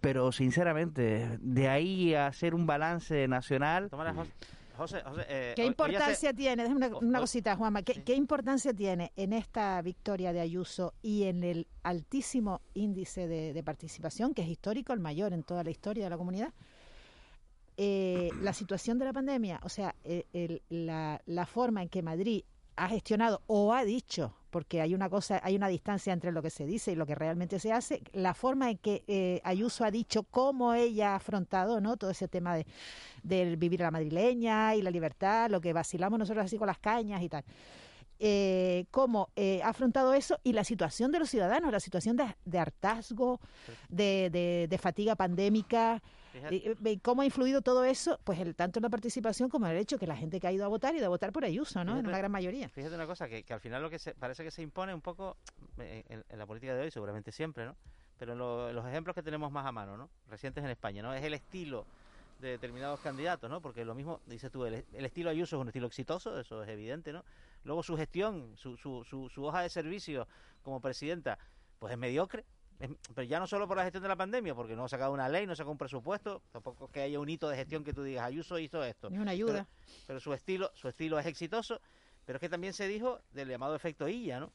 pero 0.00 0.32
sinceramente, 0.32 1.38
de 1.40 1.68
ahí 1.68 2.14
a 2.14 2.26
hacer 2.26 2.54
un 2.54 2.66
balance 2.66 3.28
nacional... 3.28 3.88
José, 4.76 5.02
José, 5.02 5.24
eh, 5.28 5.52
¿Qué 5.56 5.64
importancia 5.64 6.32
tiene? 6.32 6.62
Déjame 6.64 6.86
una, 6.88 6.98
una 6.98 7.20
cosita, 7.20 7.56
Juanma. 7.56 7.82
¿Qué, 7.82 8.02
qué 8.04 8.14
importancia 8.14 8.72
tiene 8.74 9.12
en 9.16 9.32
esta 9.32 9.80
victoria 9.82 10.32
de 10.32 10.40
Ayuso 10.40 10.94
y 11.02 11.24
en 11.24 11.42
el 11.44 11.66
altísimo 11.82 12.60
índice 12.74 13.26
de, 13.26 13.52
de 13.52 13.62
participación, 13.62 14.34
que 14.34 14.42
es 14.42 14.48
histórico, 14.48 14.92
el 14.92 15.00
mayor 15.00 15.32
en 15.32 15.42
toda 15.42 15.64
la 15.64 15.70
historia 15.70 16.04
de 16.04 16.10
la 16.10 16.18
comunidad? 16.18 16.52
eh, 17.78 18.30
la 18.40 18.52
situación 18.54 18.98
de 18.98 19.04
la 19.04 19.12
pandemia, 19.12 19.60
o 19.62 19.68
sea, 19.68 19.94
eh, 20.04 20.24
el- 20.32 20.62
la, 20.70 21.20
la 21.26 21.44
forma 21.46 21.82
en 21.82 21.88
que 21.90 22.02
Madrid 22.02 22.42
ha 22.76 22.88
gestionado 22.88 23.42
o 23.46 23.72
ha 23.74 23.84
dicho, 23.84 24.34
porque 24.56 24.80
hay 24.80 24.94
una 24.94 25.10
cosa, 25.10 25.38
hay 25.44 25.54
una 25.54 25.68
distancia 25.68 26.14
entre 26.14 26.32
lo 26.32 26.40
que 26.40 26.48
se 26.48 26.64
dice 26.64 26.90
y 26.90 26.94
lo 26.94 27.04
que 27.04 27.14
realmente 27.14 27.58
se 27.60 27.74
hace, 27.74 28.00
la 28.14 28.32
forma 28.32 28.70
en 28.70 28.78
que 28.78 29.04
eh, 29.06 29.38
Ayuso 29.44 29.84
ha 29.84 29.90
dicho 29.90 30.22
cómo 30.22 30.72
ella 30.72 31.12
ha 31.12 31.16
afrontado, 31.16 31.78
¿no? 31.82 31.98
Todo 31.98 32.08
ese 32.08 32.26
tema 32.26 32.56
de 32.56 32.64
del 33.22 33.58
vivir 33.58 33.82
a 33.82 33.88
la 33.88 33.90
madrileña 33.90 34.74
y 34.74 34.80
la 34.80 34.90
libertad, 34.90 35.50
lo 35.50 35.60
que 35.60 35.74
vacilamos 35.74 36.18
nosotros 36.18 36.46
así 36.46 36.56
con 36.56 36.68
las 36.68 36.78
cañas 36.78 37.22
y 37.22 37.28
tal. 37.28 37.44
Eh, 38.18 38.86
cómo 38.90 39.28
eh, 39.36 39.60
ha 39.62 39.68
afrontado 39.68 40.14
eso 40.14 40.38
y 40.42 40.52
la 40.54 40.64
situación 40.64 41.12
de 41.12 41.18
los 41.18 41.28
ciudadanos, 41.28 41.70
la 41.70 41.80
situación 41.80 42.16
de, 42.16 42.34
de 42.46 42.58
hartazgo, 42.58 43.40
de, 43.90 44.30
de- 44.32 44.66
de 44.70 44.78
fatiga 44.78 45.16
pandémica, 45.16 46.02
Fíjate. 46.32 46.76
eh, 46.84 46.98
cómo 47.02 47.20
ha 47.20 47.24
influido 47.26 47.60
todo 47.60 47.84
eso, 47.84 48.18
pues 48.24 48.38
el, 48.40 48.54
tanto 48.54 48.78
en 48.78 48.84
la 48.84 48.88
participación 48.88 49.50
como 49.50 49.66
en 49.66 49.72
el 49.72 49.78
hecho 49.78 49.98
que 49.98 50.06
la 50.06 50.16
gente 50.16 50.40
que 50.40 50.46
ha 50.46 50.52
ido 50.52 50.64
a 50.64 50.68
votar 50.68 50.94
y 50.96 51.00
de 51.00 51.08
votar 51.08 51.30
por 51.30 51.44
Ayuso, 51.44 51.84
¿no? 51.84 51.92
En 51.92 51.98
Fíjate- 51.98 52.08
una 52.08 52.18
gran 52.18 52.32
mayoría. 52.32 52.68
Fíjate 52.70 52.94
una 52.94 53.06
cosa, 53.06 53.28
que, 53.28 53.42
que 53.42 53.52
al 53.52 53.60
final 53.60 53.82
lo 53.82 53.90
que 53.90 53.98
se, 53.98 54.14
parece 54.14 54.42
que 54.44 54.50
se 54.50 54.62
impone 54.62 54.94
un 54.94 55.02
poco 55.02 55.36
eh, 55.78 56.02
en, 56.08 56.24
en 56.28 56.38
la 56.38 56.46
política 56.46 56.74
de 56.74 56.82
hoy, 56.84 56.90
seguramente 56.90 57.32
siempre, 57.32 57.66
¿no? 57.66 57.76
Pero 58.18 58.32
en 58.32 58.38
lo- 58.38 58.70
en 58.70 58.76
los 58.76 58.86
ejemplos 58.86 59.14
que 59.14 59.22
tenemos 59.22 59.52
más 59.52 59.66
a 59.66 59.72
mano, 59.72 59.98
¿no? 59.98 60.08
Recientes 60.30 60.64
en 60.64 60.70
España, 60.70 61.02
¿no? 61.02 61.12
Es 61.12 61.22
el 61.22 61.34
estilo 61.34 61.84
de 62.40 62.48
determinados 62.48 63.00
candidatos, 63.00 63.48
¿no? 63.50 63.60
Porque 63.60 63.84
lo 63.84 63.94
mismo, 63.94 64.20
dices 64.26 64.50
tú, 64.50 64.64
el, 64.64 64.84
el 64.92 65.04
estilo 65.04 65.28
Ayuso 65.30 65.56
es 65.56 65.60
un 65.60 65.68
estilo 65.68 65.86
exitoso, 65.86 66.38
eso 66.40 66.62
es 66.62 66.68
evidente, 66.70 67.12
¿no? 67.12 67.24
Luego 67.66 67.82
su 67.82 67.96
gestión, 67.96 68.52
su, 68.56 68.76
su, 68.76 69.04
su, 69.04 69.28
su 69.28 69.44
hoja 69.44 69.60
de 69.60 69.68
servicio 69.68 70.26
como 70.62 70.80
presidenta, 70.80 71.38
pues 71.78 71.92
es 71.92 71.98
mediocre. 71.98 72.44
Es- 72.78 72.90
pero 73.14 73.22
ya 73.24 73.38
no 73.40 73.46
solo 73.46 73.66
por 73.66 73.76
la 73.76 73.82
gestión 73.82 74.02
de 74.02 74.08
la 74.08 74.16
pandemia, 74.16 74.54
porque 74.54 74.76
no 74.76 74.84
ha 74.84 74.88
sacado 74.88 75.12
una 75.12 75.28
ley, 75.28 75.46
no 75.46 75.52
ha 75.52 75.56
sacado 75.56 75.72
un 75.72 75.78
presupuesto, 75.78 76.42
tampoco 76.52 76.86
es 76.86 76.90
que 76.92 77.00
haya 77.00 77.18
un 77.18 77.28
hito 77.28 77.48
de 77.48 77.56
gestión 77.56 77.82
que 77.84 77.92
tú 77.92 78.02
digas, 78.02 78.24
Ayuso 78.24 78.58
hizo 78.58 78.84
esto. 78.84 79.10
Ni 79.10 79.18
una 79.18 79.32
ayuda. 79.32 79.66
Pero, 79.84 80.04
pero 80.06 80.20
su 80.20 80.32
estilo, 80.32 80.70
su 80.74 80.88
estilo 80.88 81.18
es 81.18 81.26
exitoso, 81.26 81.80
pero 82.24 82.36
es 82.36 82.40
que 82.40 82.48
también 82.48 82.72
se 82.72 82.86
dijo 82.86 83.20
del 83.32 83.48
llamado 83.48 83.74
efecto 83.74 84.08
Illa, 84.08 84.40
¿no? 84.40 84.52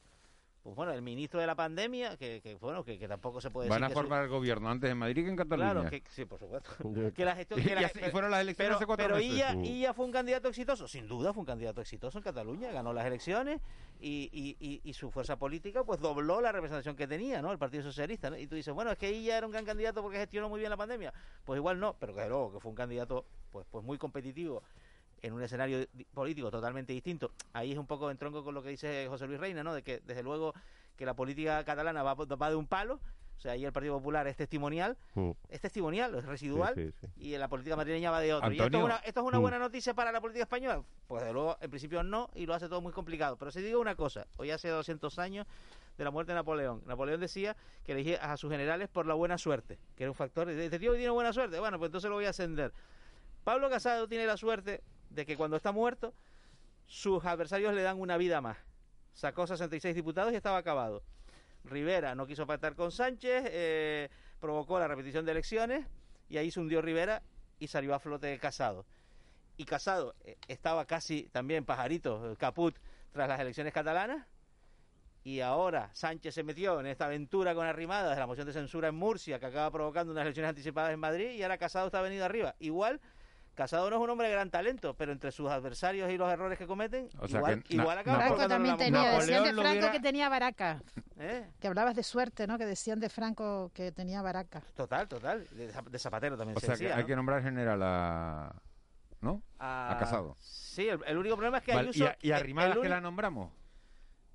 Pues 0.62 0.76
bueno, 0.76 0.92
el 0.92 1.02
ministro 1.02 1.40
de 1.40 1.46
la 1.48 1.56
pandemia, 1.56 2.16
que, 2.16 2.40
que 2.40 2.54
bueno, 2.54 2.84
que, 2.84 2.96
que 2.96 3.08
tampoco 3.08 3.40
se 3.40 3.50
puede 3.50 3.68
Van 3.68 3.80
decir 3.80 3.84
a 3.86 3.88
que 3.88 3.94
su- 3.94 4.00
formar 4.00 4.22
el 4.22 4.28
gobierno 4.28 4.70
antes 4.70 4.88
en 4.92 4.96
Madrid 4.96 5.24
que 5.24 5.30
en 5.30 5.36
Cataluña. 5.36 5.72
Claro, 5.72 5.90
que, 5.90 6.02
sí, 6.08 6.24
por 6.24 6.38
supuesto. 6.38 6.70
que 7.16 7.24
la 7.24 7.34
gestión, 7.34 7.60
que 7.64 7.72
Y 7.72 7.74
la- 7.74 8.10
fueron 8.12 8.30
las 8.30 8.42
elecciones 8.42 8.68
pero, 8.68 8.76
hace 8.76 8.86
cuatro 8.86 9.04
pero 9.06 9.16
meses. 9.16 9.32
Illa, 9.32 9.50
Sí. 9.52 9.58
Illa 9.58 9.92
fue 9.92 10.04
un 10.04 10.12
candidato 10.12 10.46
exitoso, 10.48 10.86
sin 10.86 11.08
duda 11.08 11.32
fue 11.32 11.40
un 11.40 11.46
candidato 11.46 11.80
exitoso 11.80 12.18
en 12.18 12.22
Cataluña, 12.24 12.70
ganó 12.70 12.92
las 12.92 13.04
elecciones 13.06 13.60
y, 14.00 14.30
y, 14.32 14.56
y, 14.60 14.80
y 14.88 14.92
su 14.94 15.10
fuerza 15.10 15.36
política 15.36 15.82
pues 15.82 15.98
dobló 15.98 16.40
la 16.40 16.52
representación 16.52 16.94
que 16.94 17.08
tenía, 17.08 17.42
¿no? 17.42 17.50
El 17.50 17.58
Partido 17.58 17.82
Socialista, 17.82 18.30
¿no? 18.30 18.36
Y 18.38 18.46
tú 18.46 18.54
dices, 18.54 18.72
bueno, 18.72 18.92
es 18.92 18.98
que 18.98 19.10
Illa 19.10 19.38
era 19.38 19.46
un 19.46 19.52
gran 19.52 19.64
candidato 19.64 20.00
porque 20.00 20.18
gestionó 20.18 20.48
muy 20.48 20.60
bien 20.60 20.70
la 20.70 20.76
pandemia. 20.76 21.12
Pues 21.44 21.58
igual 21.58 21.80
no, 21.80 21.96
pero 21.98 22.14
que 22.14 22.28
luego 22.28 22.52
que 22.52 22.60
fue 22.60 22.70
un 22.70 22.76
candidato 22.76 23.24
pues, 23.50 23.66
pues 23.68 23.84
muy 23.84 23.98
competitivo 23.98 24.62
en 25.22 25.32
un 25.32 25.42
escenario 25.42 25.86
político 26.12 26.50
totalmente 26.50 26.92
distinto. 26.92 27.30
Ahí 27.52 27.72
es 27.72 27.78
un 27.78 27.86
poco 27.86 28.10
en 28.10 28.18
tronco 28.18 28.42
con 28.44 28.54
lo 28.54 28.62
que 28.62 28.70
dice 28.70 29.06
José 29.08 29.26
Luis 29.26 29.38
Reina, 29.40 29.62
¿no? 29.62 29.72
De 29.72 29.82
que 29.82 30.00
desde 30.00 30.22
luego 30.22 30.52
que 30.96 31.06
la 31.06 31.14
política 31.14 31.64
catalana 31.64 32.02
va, 32.02 32.14
va 32.14 32.50
de 32.50 32.56
un 32.56 32.66
palo, 32.66 32.94
o 33.36 33.40
sea, 33.42 33.52
ahí 33.52 33.64
el 33.64 33.72
Partido 33.72 33.96
Popular 33.96 34.26
es 34.26 34.36
testimonial, 34.36 34.96
Mm. 35.14 35.30
es 35.48 35.60
testimonial, 35.60 36.14
es 36.16 36.24
residual, 36.24 36.74
Sí, 36.74 36.92
sí, 37.00 37.06
y 37.16 37.36
la 37.38 37.48
política 37.48 37.76
madrileña 37.76 38.10
va 38.10 38.20
de 38.20 38.34
otro. 38.34 38.52
¿Y 38.52 38.60
esto 38.60 38.76
es, 38.78 38.84
una, 38.84 38.96
esto 38.98 39.20
es 39.20 39.26
una 39.26 39.38
Mm. 39.38 39.42
buena 39.42 39.58
noticia 39.58 39.94
para 39.94 40.12
la 40.12 40.20
política 40.20 40.42
española? 40.44 40.82
Pues 41.06 41.24
de 41.24 41.32
luego, 41.32 41.56
en 41.60 41.70
principio 41.70 42.02
no, 42.02 42.28
y 42.34 42.46
lo 42.46 42.54
hace 42.54 42.68
todo 42.68 42.80
muy 42.80 42.92
complicado. 42.92 43.36
Pero 43.36 43.50
si 43.50 43.60
digo 43.62 43.80
una 43.80 43.94
cosa, 43.94 44.26
hoy 44.36 44.50
hace 44.50 44.68
200 44.68 45.18
años 45.18 45.46
de 45.98 46.04
la 46.04 46.10
muerte 46.10 46.32
de 46.32 46.36
Napoleón. 46.36 46.82
Napoleón 46.86 47.20
decía 47.20 47.56
que 47.84 47.92
elegía 47.92 48.16
a 48.18 48.36
sus 48.36 48.50
generales 48.50 48.88
por 48.88 49.06
la 49.06 49.14
buena 49.14 49.38
suerte, 49.38 49.78
que 49.96 50.04
era 50.04 50.10
un 50.10 50.16
factor. 50.16 50.48
Este 50.50 50.78
tío 50.78 50.92
tiene 50.94 51.10
buena 51.10 51.32
suerte, 51.32 51.58
bueno, 51.58 51.78
pues 51.78 51.88
entonces 51.88 52.08
lo 52.10 52.16
voy 52.16 52.26
a 52.26 52.30
ascender. 52.30 52.72
Pablo 53.44 53.68
Casado 53.70 54.06
tiene 54.08 54.24
la 54.24 54.36
suerte 54.36 54.82
de 55.14 55.26
que 55.26 55.36
cuando 55.36 55.56
está 55.56 55.72
muerto, 55.72 56.14
sus 56.86 57.24
adversarios 57.24 57.74
le 57.74 57.82
dan 57.82 58.00
una 58.00 58.16
vida 58.16 58.40
más. 58.40 58.58
Sacó 59.14 59.46
66 59.46 59.94
diputados 59.94 60.32
y 60.32 60.36
estaba 60.36 60.58
acabado. 60.58 61.02
Rivera 61.64 62.14
no 62.14 62.26
quiso 62.26 62.46
pactar 62.46 62.74
con 62.74 62.90
Sánchez, 62.90 63.44
eh, 63.46 64.08
provocó 64.40 64.78
la 64.78 64.88
repetición 64.88 65.24
de 65.24 65.32
elecciones 65.32 65.86
y 66.28 66.38
ahí 66.38 66.50
se 66.50 66.60
hundió 66.60 66.82
Rivera 66.82 67.22
y 67.58 67.68
salió 67.68 67.94
a 67.94 67.98
flote 67.98 68.38
Casado. 68.38 68.84
Y 69.56 69.64
Casado 69.64 70.14
eh, 70.24 70.36
estaba 70.48 70.86
casi 70.86 71.28
también 71.30 71.64
pajarito, 71.64 72.34
caput, 72.38 72.74
tras 73.12 73.28
las 73.28 73.40
elecciones 73.40 73.72
catalanas. 73.72 74.26
Y 75.24 75.38
ahora 75.40 75.90
Sánchez 75.92 76.34
se 76.34 76.42
metió 76.42 76.80
en 76.80 76.86
esta 76.86 77.04
aventura 77.04 77.54
con 77.54 77.64
Arrimadas 77.64 78.14
de 78.14 78.20
la 78.20 78.26
moción 78.26 78.46
de 78.46 78.52
censura 78.52 78.88
en 78.88 78.96
Murcia, 78.96 79.38
que 79.38 79.46
acaba 79.46 79.70
provocando 79.70 80.10
unas 80.10 80.22
elecciones 80.22 80.48
anticipadas 80.48 80.92
en 80.92 80.98
Madrid, 80.98 81.30
y 81.30 81.42
ahora 81.44 81.58
Casado 81.58 81.86
está 81.86 82.02
venido 82.02 82.24
arriba. 82.24 82.56
Igual 82.58 83.00
Casado 83.54 83.90
no 83.90 83.96
es 83.96 84.02
un 84.02 84.08
hombre 84.08 84.28
de 84.28 84.32
gran 84.32 84.50
talento, 84.50 84.94
pero 84.94 85.12
entre 85.12 85.30
sus 85.30 85.50
adversarios 85.50 86.10
y 86.10 86.16
los 86.16 86.32
errores 86.32 86.58
que 86.58 86.66
cometen, 86.66 87.08
O 87.18 87.28
sea 87.28 87.38
igual, 87.40 87.62
que 87.62 87.74
igual 87.74 87.98
acaba 87.98 88.18
Franco 88.18 88.48
también 88.48 88.76
tenía, 88.78 89.10
decían 89.18 89.44
de 89.44 89.52
Franco 89.52 89.70
hubiera- 89.70 89.92
que 89.92 90.00
tenía 90.00 90.28
baraca. 90.30 90.82
¿Eh? 91.18 91.50
Que 91.60 91.68
hablabas 91.68 91.94
de 91.94 92.02
suerte, 92.02 92.46
¿no? 92.46 92.56
Que 92.56 92.64
decían 92.64 92.98
de 92.98 93.08
Franco 93.10 93.70
que 93.74 93.92
tenía 93.92 94.22
baraca. 94.22 94.62
Total, 94.74 95.06
total. 95.06 95.46
De, 95.52 95.70
Zap- 95.70 95.88
de 95.90 95.98
Zapatero 95.98 96.36
también 96.38 96.56
O 96.56 96.60
se 96.60 96.66
sea 96.66 96.76
que 96.76 96.84
decía, 96.84 96.96
hay 96.96 97.02
¿no? 97.02 97.06
que 97.06 97.16
nombrar 97.16 97.42
general 97.42 97.80
a... 97.82 98.54
¿No? 99.20 99.42
a, 99.58 99.92
A 99.92 99.98
Casado. 99.98 100.34
Sí, 100.40 100.88
el, 100.88 100.98
el 101.06 101.18
único 101.18 101.36
problema 101.36 101.58
es 101.58 101.64
que 101.64 101.74
Vale, 101.74 101.88
Ayuso... 101.90 102.04
¿Y 102.04 102.06
a, 102.06 102.16
y 102.22 102.30
a 102.32 102.36
el- 102.36 102.42
Arrimadas 102.42 102.78
que 102.78 102.88
la 102.88 103.00
nombramos? 103.02 103.52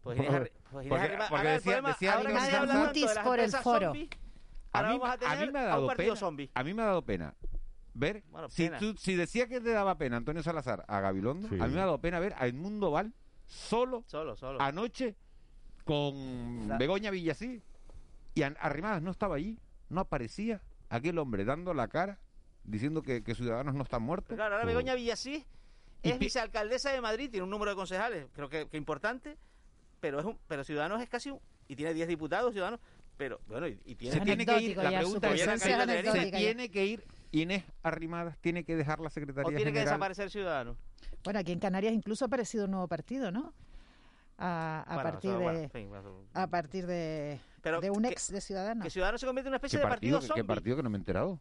Pues 0.01 0.17
Inés 0.19 0.31
Arri- 0.31 0.51
pues 0.71 0.85
Inés 0.85 0.89
porque- 0.89 1.03
Arrimadas- 1.05 1.29
porque 1.29 1.39
ahora 1.47 1.51
decía- 1.53 1.73
problema- 1.73 1.89
decía 1.89 2.13
ahora 2.13 2.21
que 2.21 2.27
alguien 2.37 2.45
se 2.45 2.49
que 2.51 2.55
habla 2.57 2.67
Casado- 2.73 2.83
tanto 2.85 2.99
de 3.09 3.15
las 3.15 3.25
por 3.25 3.39
el 3.39 3.51
foro. 3.51 3.87
zombi, 3.87 4.09
A 4.71 4.77
ahora 4.77 4.89
mí, 4.91 4.97
vamos 4.99 5.09
a 5.09 5.13
a 5.13 5.17
tener 5.17 5.47
mí 5.47 5.51
me 5.53 5.59
ha 5.59 5.61
a 5.61 5.65
un 5.65 5.69
dado 5.71 5.87
partido 5.87 6.13
pena. 6.13 6.19
zombie. 6.19 6.51
A 6.53 6.63
mí 6.63 6.73
me 6.75 6.81
ha 6.83 6.85
dado 6.85 7.01
pena 7.01 7.33
ver. 7.97 8.23
Bueno, 8.29 8.49
si, 8.49 8.63
pena. 8.65 8.77
tú- 8.79 8.95
si 8.97 9.15
decía 9.15 9.47
que 9.47 9.59
te 9.61 9.71
daba 9.71 9.97
pena 9.97 10.17
Antonio 10.17 10.43
Salazar 10.43 10.85
a 10.87 10.99
Gabilondo, 10.99 11.47
Sí. 11.49 11.55
a 11.59 11.67
mí 11.67 11.73
me 11.73 11.81
ha 11.81 11.85
dado 11.85 11.99
pena 11.99 12.19
ver 12.19 12.33
a 12.37 12.47
Edmundo 12.47 12.91
Val 12.91 13.13
solo, 13.45 14.03
Solo, 14.07 14.35
solo. 14.35 14.61
anoche 14.61 15.15
con 15.85 16.67
La- 16.67 16.77
Begoña 16.77 17.11
Villasí 17.11 17.61
y 18.35 18.41
Arrimadas 18.43 19.01
no 19.01 19.11
estaba 19.11 19.35
allí, 19.35 19.57
no 19.89 20.01
aparecía 20.01 20.61
aquel 20.89 21.17
hombre 21.17 21.45
dando 21.45 21.73
la 21.73 21.87
cara 21.87 22.19
diciendo 22.63 23.01
que, 23.01 23.23
que 23.23 23.33
Ciudadanos 23.35 23.73
no 23.75 23.83
están 23.83 24.03
muertos. 24.03 24.35
Claro, 24.35 24.55
ahora 24.55 24.65
Begoña 24.65 24.93
Villasí 24.95 25.45
es 26.03 26.19
vicealcaldesa 26.19 26.91
de 26.91 27.01
Madrid, 27.01 27.29
tiene 27.31 27.43
un 27.43 27.49
número 27.49 27.71
de 27.71 27.75
concejales, 27.75 28.27
creo 28.33 28.49
que, 28.49 28.67
que 28.67 28.77
importante, 28.77 29.37
pero 29.99 30.19
es 30.19 30.25
un, 30.25 30.37
pero 30.47 30.63
Ciudadanos 30.63 31.01
es 31.01 31.09
casi 31.09 31.31
un, 31.31 31.39
y 31.67 31.75
tiene 31.75 31.93
10 31.93 32.07
diputados 32.07 32.51
Ciudadanos, 32.53 32.79
pero 33.17 33.39
bueno, 33.47 33.67
y, 33.67 33.79
y 33.85 33.95
tiene 33.95 34.15
se 34.17 34.21
tiene 34.21 34.45
que 34.45 34.61
ir, 34.61 34.77
la 34.77 34.89
pregunta 34.89 35.31
es, 35.33 35.61
se 35.61 36.31
tiene 36.31 36.69
que 36.69 36.85
ir 36.85 37.03
Inés 37.31 37.63
Arrimadas, 37.83 38.37
tiene 38.39 38.63
que 38.63 38.75
dejar 38.75 38.99
la 38.99 39.07
o 39.07 39.09
Secretaría 39.09 39.47
tiene 39.49 39.63
que 39.71 39.79
General. 39.79 39.85
desaparecer 39.85 40.29
Ciudadanos. 40.29 40.77
Bueno, 41.23 41.39
aquí 41.39 41.51
en 41.51 41.59
Canarias 41.59 41.93
incluso 41.93 42.25
ha 42.25 42.27
aparecido 42.27 42.65
un 42.65 42.71
nuevo 42.71 42.87
partido, 42.87 43.31
¿no? 43.31 43.53
A, 44.37 44.83
a 44.87 44.93
Bueno, 44.95 45.09
partir 45.11 45.31
de 45.31 45.37
bueno, 45.37 45.59
en 45.59 45.69
fin, 45.71 45.89
eso- 45.95 46.23
a 46.33 46.47
partir 46.47 46.85
de, 46.85 47.39
Pero 47.61 47.81
de 47.81 47.89
un 47.89 48.03
que- 48.03 48.09
ex 48.09 48.31
de 48.31 48.39
Ciudadanos. 48.39 48.83
Que 48.83 48.89
Ciudadanos 48.91 49.19
se 49.19 49.25
convierte 49.27 49.47
en 49.47 49.51
una 49.53 49.59
¿Qué 49.59 49.65
especie 49.65 49.79
de 49.79 49.85
partido, 49.87 50.17
partido 50.19 50.33
¿Qué 50.35 50.39
zombie. 50.41 50.55
partido 50.55 50.75
que 50.77 50.83
no 50.83 50.89
me 50.91 50.97
he 50.97 50.99
enterado? 50.99 51.39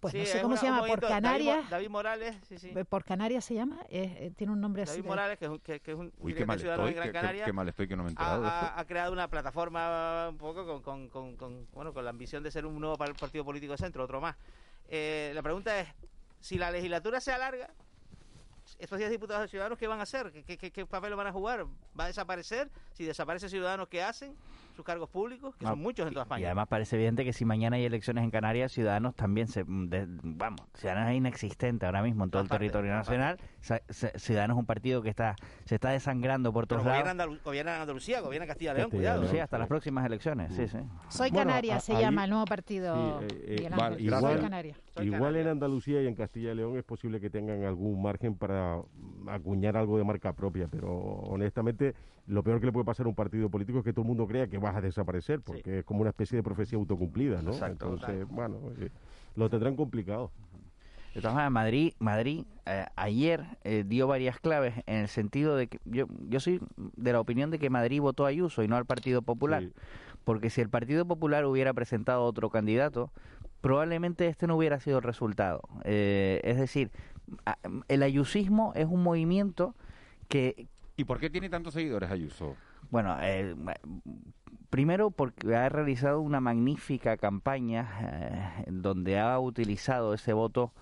Pues 0.00 0.12
Sí, 0.12 0.18
no 0.20 0.24
sé 0.26 0.42
cómo 0.42 0.52
una- 0.52 0.56
se 0.60 0.66
llama, 0.66 0.78
por 0.86 1.00
David 1.00 1.14
Canarias. 1.14 1.70
David, 1.70 1.88
Morales, 1.88 2.36
sí, 2.48 2.56
sí. 2.58 2.72
¿Por 2.88 3.04
Canarias 3.04 3.44
se 3.44 3.54
llama? 3.54 3.78
Eh, 3.88 4.16
eh, 4.20 4.32
tiene 4.36 4.52
un 4.52 4.60
nombre 4.60 4.82
así. 4.82 4.92
David 4.92 5.02
de- 5.02 5.08
Morales, 5.08 5.38
que 5.38 5.44
es 5.46 5.50
un, 5.50 5.58
que, 5.58 5.80
que 5.80 5.90
es 5.90 5.96
un 5.98 6.12
Uy, 6.18 6.34
qué 6.34 6.46
mal 6.46 6.56
de 6.56 6.62
Ciudadanos 6.62 6.88
estoy, 6.90 6.90
en 6.90 6.96
Gran 6.96 7.06
qué, 7.06 7.10
qué- 7.12 7.20
Canaria. 7.20 7.44
qué 7.44 7.52
mal 7.52 7.68
estoy 7.68 7.88
que 7.88 7.96
no 7.96 8.04
me 8.04 8.10
he 8.10 8.10
ha, 8.10 8.12
enterado 8.12 8.42
de 8.42 8.48
ha- 8.48 8.84
creado 8.86 9.12
una 9.12 9.28
plataforma 9.28 10.28
un 10.30 10.36
poco 10.38 10.64
con, 10.64 10.82
con, 10.82 11.08
con, 11.08 11.36
con- 11.36 11.66
bueno, 11.72 11.92
con 11.92 12.04
la 12.04 12.10
ambición 12.10 12.44
de 12.44 12.50
ser 12.52 12.64
un 12.64 12.78
nuevo 12.78 12.96
par- 12.96 13.12
partido 13.16 13.44
político 13.44 13.72
de 13.72 13.78
centro, 13.78 14.04
otro 14.04 14.20
más. 14.20 14.36
Eh, 14.88 15.32
la 15.34 15.42
pregunta 15.42 15.78
es, 15.80 15.88
si 16.38 16.58
la 16.58 16.70
legislatura 16.70 17.20
se 17.20 17.32
alarga, 17.32 17.68
estos 18.78 18.98
10 18.98 19.10
diputados 19.10 19.42
de 19.42 19.48
Ciudadanos, 19.48 19.78
¿qué 19.78 19.88
van 19.88 19.98
a 19.98 20.04
hacer? 20.04 20.30
¿Qué, 20.30 20.44
qué- 20.44 20.58
qué- 20.58 20.70
qué 20.70 20.86
papel 20.86 21.16
van 21.16 21.26
a 21.26 21.32
jugar? 21.32 21.64
¿Va 21.98 22.04
a 22.04 22.06
desaparecer? 22.06 22.70
Si 22.92 23.04
desaparece 23.04 23.48
Ciudadanos, 23.48 23.88
¿qué 23.88 24.00
hacen? 24.02 24.36
¿Sus 24.78 24.84
cargos 24.84 25.10
públicos? 25.10 25.56
Que 25.56 25.64
No, 25.64 25.72
son 25.72 25.80
muchos 25.80 26.06
en 26.06 26.12
toda 26.14 26.22
Y 26.22 26.26
España. 26.26 26.46
además 26.46 26.68
parece 26.68 26.94
evidente 26.94 27.24
que 27.24 27.32
si 27.32 27.44
mañana 27.44 27.74
hay 27.74 27.84
elecciones 27.84 28.22
en 28.22 28.30
Canarias, 28.30 28.70
Ciudadanos 28.70 29.16
también 29.16 29.48
se... 29.48 29.64
de- 29.66 30.06
vamos, 30.22 30.60
Ciudadanos 30.74 31.10
es 31.10 31.16
inexistente 31.16 31.84
ahora 31.84 32.00
mismo 32.00 32.22
en 32.22 32.30
todo 32.30 32.42
el 32.42 32.48
territorio 32.48 32.92
nacional. 32.92 33.38
Ciudadanos 33.90 34.54
es 34.56 34.60
un 34.60 34.66
partido 34.66 35.02
que 35.02 35.08
está 35.08 35.34
se 35.64 35.74
está 35.74 35.90
desangrando 35.90 36.52
por 36.52 36.68
Pero 36.68 36.80
todos 36.80 36.92
gobierna, 36.92 37.12
lados. 37.12 37.32
Andalu- 37.40 37.42
gobierna 37.44 37.80
Andalucía, 37.80 38.20
gobierna 38.20 38.46
Castilla 38.46 38.70
y 38.70 38.74
León, 38.76 38.84
Castilla 38.84 38.98
y 39.00 39.00
cuidado. 39.00 39.22
León. 39.22 39.32
Sí, 39.34 39.38
hasta 39.40 39.58
las 39.58 39.66
próximas 39.66 40.06
elecciones, 40.06 40.54
sí, 40.54 40.68
sí. 40.68 40.78
Soy 41.08 41.30
Bueno, 41.32 41.48
Canarias 41.48 41.76
a- 41.78 41.80
se 41.80 41.96
ahí- 41.96 42.02
llama 42.02 42.22
el 42.22 42.30
nuevo 42.30 42.44
partido. 42.44 43.18
Sí, 43.18 43.26
eh, 43.34 43.56
eh, 43.66 43.70
vale. 43.76 43.96
Soy 43.96 44.04
igual. 44.06 45.32
Soy 45.34 45.40
en 45.40 45.48
Andalucía 45.48 46.02
y 46.02 46.06
en 46.06 46.14
Castilla 46.14 46.52
y 46.52 46.54
León 46.54 46.78
es 46.78 46.84
posible 46.84 47.20
que 47.20 47.30
tengan 47.30 47.64
algún 47.64 48.00
margen 48.00 48.36
para 48.36 48.76
mm, 48.78 49.28
acuñar 49.28 49.76
algo 49.76 49.98
de 49.98 50.04
marca 50.04 50.32
propia, 50.34 50.68
pero 50.70 50.88
honestamente 50.92 51.96
lo 52.28 52.42
peor 52.42 52.60
que 52.60 52.66
le 52.66 52.72
puede 52.72 52.84
pasar 52.84 53.06
a 53.06 53.08
un 53.08 53.14
partido 53.14 53.50
político 53.50 53.78
es 53.78 53.84
que 53.84 53.92
todo 53.92 54.02
el 54.02 54.08
mundo 54.08 54.26
crea 54.26 54.46
que 54.46 54.58
vas 54.58 54.76
a 54.76 54.80
desaparecer, 54.80 55.40
porque 55.40 55.80
es 55.80 55.84
como 55.84 56.02
una 56.02 56.10
especie 56.10 56.36
de 56.36 56.42
profecía 56.42 56.78
autocumplida, 56.78 57.42
¿no? 57.42 57.50
Exacto. 57.50 57.92
Entonces, 57.92 58.28
bueno, 58.28 58.58
eh, 58.78 58.90
lo 59.34 59.48
tendrán 59.48 59.76
complicado. 59.76 60.30
De 61.14 61.22
todas 61.22 61.34
maneras, 61.34 61.52
Madrid, 61.52 61.92
Madrid 61.98 62.44
eh, 62.66 62.84
ayer 62.94 63.44
eh, 63.64 63.84
dio 63.86 64.06
varias 64.06 64.38
claves 64.38 64.74
en 64.86 64.98
el 64.98 65.08
sentido 65.08 65.56
de 65.56 65.68
que 65.68 65.80
yo, 65.84 66.06
yo 66.28 66.38
soy 66.38 66.60
de 66.76 67.12
la 67.12 67.20
opinión 67.20 67.50
de 67.50 67.58
que 67.58 67.70
Madrid 67.70 68.00
votó 68.00 68.26
a 68.26 68.28
Ayuso 68.28 68.62
y 68.62 68.68
no 68.68 68.76
al 68.76 68.84
Partido 68.84 69.22
Popular. 69.22 69.62
Sí. 69.62 69.72
Porque 70.24 70.50
si 70.50 70.60
el 70.60 70.68
Partido 70.68 71.06
Popular 71.06 71.46
hubiera 71.46 71.72
presentado 71.72 72.22
otro 72.24 72.50
candidato, 72.50 73.10
probablemente 73.60 74.28
este 74.28 74.46
no 74.46 74.56
hubiera 74.56 74.78
sido 74.80 74.98
el 74.98 75.02
resultado. 75.02 75.62
Eh, 75.84 76.40
es 76.44 76.58
decir, 76.58 76.90
el 77.88 78.02
ayusismo 78.02 78.72
es 78.74 78.86
un 78.86 79.02
movimiento 79.02 79.74
que, 80.28 80.68
¿Y 80.98 81.04
por 81.04 81.20
qué 81.20 81.30
tiene 81.30 81.48
tantos 81.48 81.74
seguidores 81.74 82.10
Ayuso? 82.10 82.56
bueno, 82.90 83.16
eh, 83.22 83.54
primero 84.68 85.12
porque 85.12 85.54
ha 85.54 85.68
realizado 85.68 86.20
una 86.20 86.40
magnífica 86.40 87.16
campaña 87.16 87.88
eh, 88.02 88.64
donde 88.66 89.20
ha 89.20 89.38
utilizado 89.38 90.12
ese 90.12 90.32
voto 90.32 90.72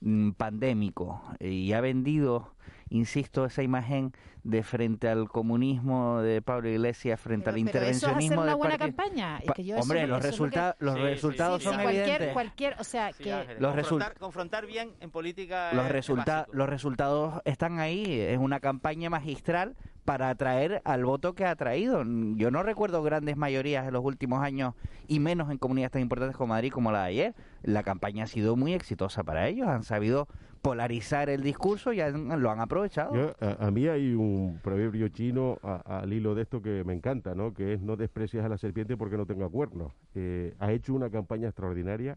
mm, 0.00 0.30
pandémico 0.30 1.20
y 1.40 1.72
ha 1.72 1.80
vendido, 1.80 2.53
insisto, 2.98 3.44
esa 3.44 3.62
imagen 3.62 4.12
de 4.44 4.62
frente 4.62 5.08
al 5.08 5.28
comunismo 5.28 6.20
de 6.20 6.42
Pablo 6.42 6.68
Iglesias, 6.68 7.18
frente 7.18 7.48
al 7.50 7.56
Pero 7.56 7.66
eso 7.66 7.70
es 7.70 7.84
hacer 7.84 7.92
intervencionismo 7.98 8.42
una 8.42 8.54
buena 8.54 8.78
campaña. 8.78 9.38
Es 9.38 9.50
que 9.52 9.64
yo 9.64 9.76
Hombre, 9.78 10.06
los, 10.06 10.18
eso 10.24 10.28
es 10.28 10.38
lo 10.38 10.50
que- 10.50 10.50
resulta- 10.50 10.76
los 10.78 10.94
Sí, 10.94 11.00
sí, 11.00 11.06
resultados 11.06 11.58
sí, 11.62 11.64
son 11.64 11.76
sí. 11.76 11.82
cualquier, 11.82 12.04
evidentes. 12.04 12.32
cualquier, 12.32 12.76
o 12.78 12.84
sea, 12.84 13.12
Sí, 13.12 13.24
que 13.24 13.56
Los 13.58 13.74
confrontar, 13.74 14.18
confrontar 14.18 14.66
bien 14.66 14.90
en 15.00 15.10
política 15.10 15.70
los, 15.72 15.82
es- 15.84 15.88
es 15.88 15.92
resulta- 15.92 16.46
los 16.52 16.68
resultados 16.68 17.40
están 17.44 17.78
ahí. 17.80 18.04
Es 18.20 18.38
una 18.38 18.60
campaña 18.60 19.10
magistral 19.10 19.76
para 20.04 20.28
atraer 20.28 20.82
al 20.84 21.04
voto 21.06 21.34
que 21.34 21.46
ha 21.46 21.50
atraído. 21.52 22.04
Yo 22.36 22.50
no 22.50 22.62
recuerdo 22.62 23.02
grandes 23.02 23.36
mayorías 23.38 23.86
en 23.86 23.92
los 23.94 24.04
últimos 24.04 24.42
años 24.42 24.74
y 25.08 25.18
menos 25.18 25.50
en 25.50 25.56
comunidades 25.58 25.92
tan 25.92 26.02
importantes 26.02 26.36
como 26.36 26.48
Madrid 26.52 26.70
como 26.70 26.92
la 26.92 27.00
de 27.04 27.08
ayer. 27.08 27.34
La 27.62 27.82
campaña 27.82 28.24
ha 28.24 28.26
sido 28.26 28.54
muy 28.54 28.74
exitosa 28.74 29.24
para 29.24 29.48
ellos. 29.48 29.66
Han 29.66 29.82
sabido 29.82 30.28
polarizar 30.64 31.28
el 31.28 31.42
discurso 31.42 31.92
y 31.92 32.00
han- 32.00 32.40
lo 32.40 32.50
han 32.50 32.58
aprovechado. 32.58 33.34
A, 33.38 33.70
mí 33.70 33.86
hay 33.86 34.14
un 34.14 34.58
proverbio 34.62 35.08
chino 35.08 35.58
al 35.62 36.10
hilo 36.10 36.34
de 36.34 36.40
esto 36.42 36.62
que 36.62 36.82
me 36.84 36.94
encanta, 36.94 37.34
¿no? 37.34 37.52
Que 37.52 37.74
es 37.74 37.82
no 37.82 37.96
desprecias 37.96 38.46
a 38.46 38.48
la 38.48 38.56
serpiente 38.56 38.96
porque 38.96 39.18
no 39.18 39.26
tenga 39.26 39.46
cuernos. 39.46 39.92
Eh, 40.14 40.54
ha 40.58 40.72
hecho 40.72 40.94
una 40.94 41.10
campaña 41.10 41.48
extraordinaria. 41.48 42.16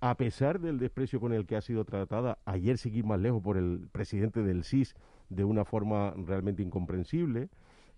A 0.00 0.16
pesar 0.16 0.58
del 0.60 0.78
desprecio 0.80 1.20
con 1.20 1.32
el 1.32 1.46
que 1.46 1.54
ha 1.54 1.60
sido 1.60 1.84
tratada, 1.84 2.38
ayer 2.44 2.76
seguí 2.76 3.04
más 3.04 3.20
lejos 3.20 3.40
por 3.40 3.56
el 3.56 3.86
presidente 3.92 4.42
del 4.42 4.64
CIS 4.64 4.96
de 5.30 5.44
una 5.44 5.64
forma 5.64 6.12
realmente 6.26 6.64
incomprensible. 6.64 7.48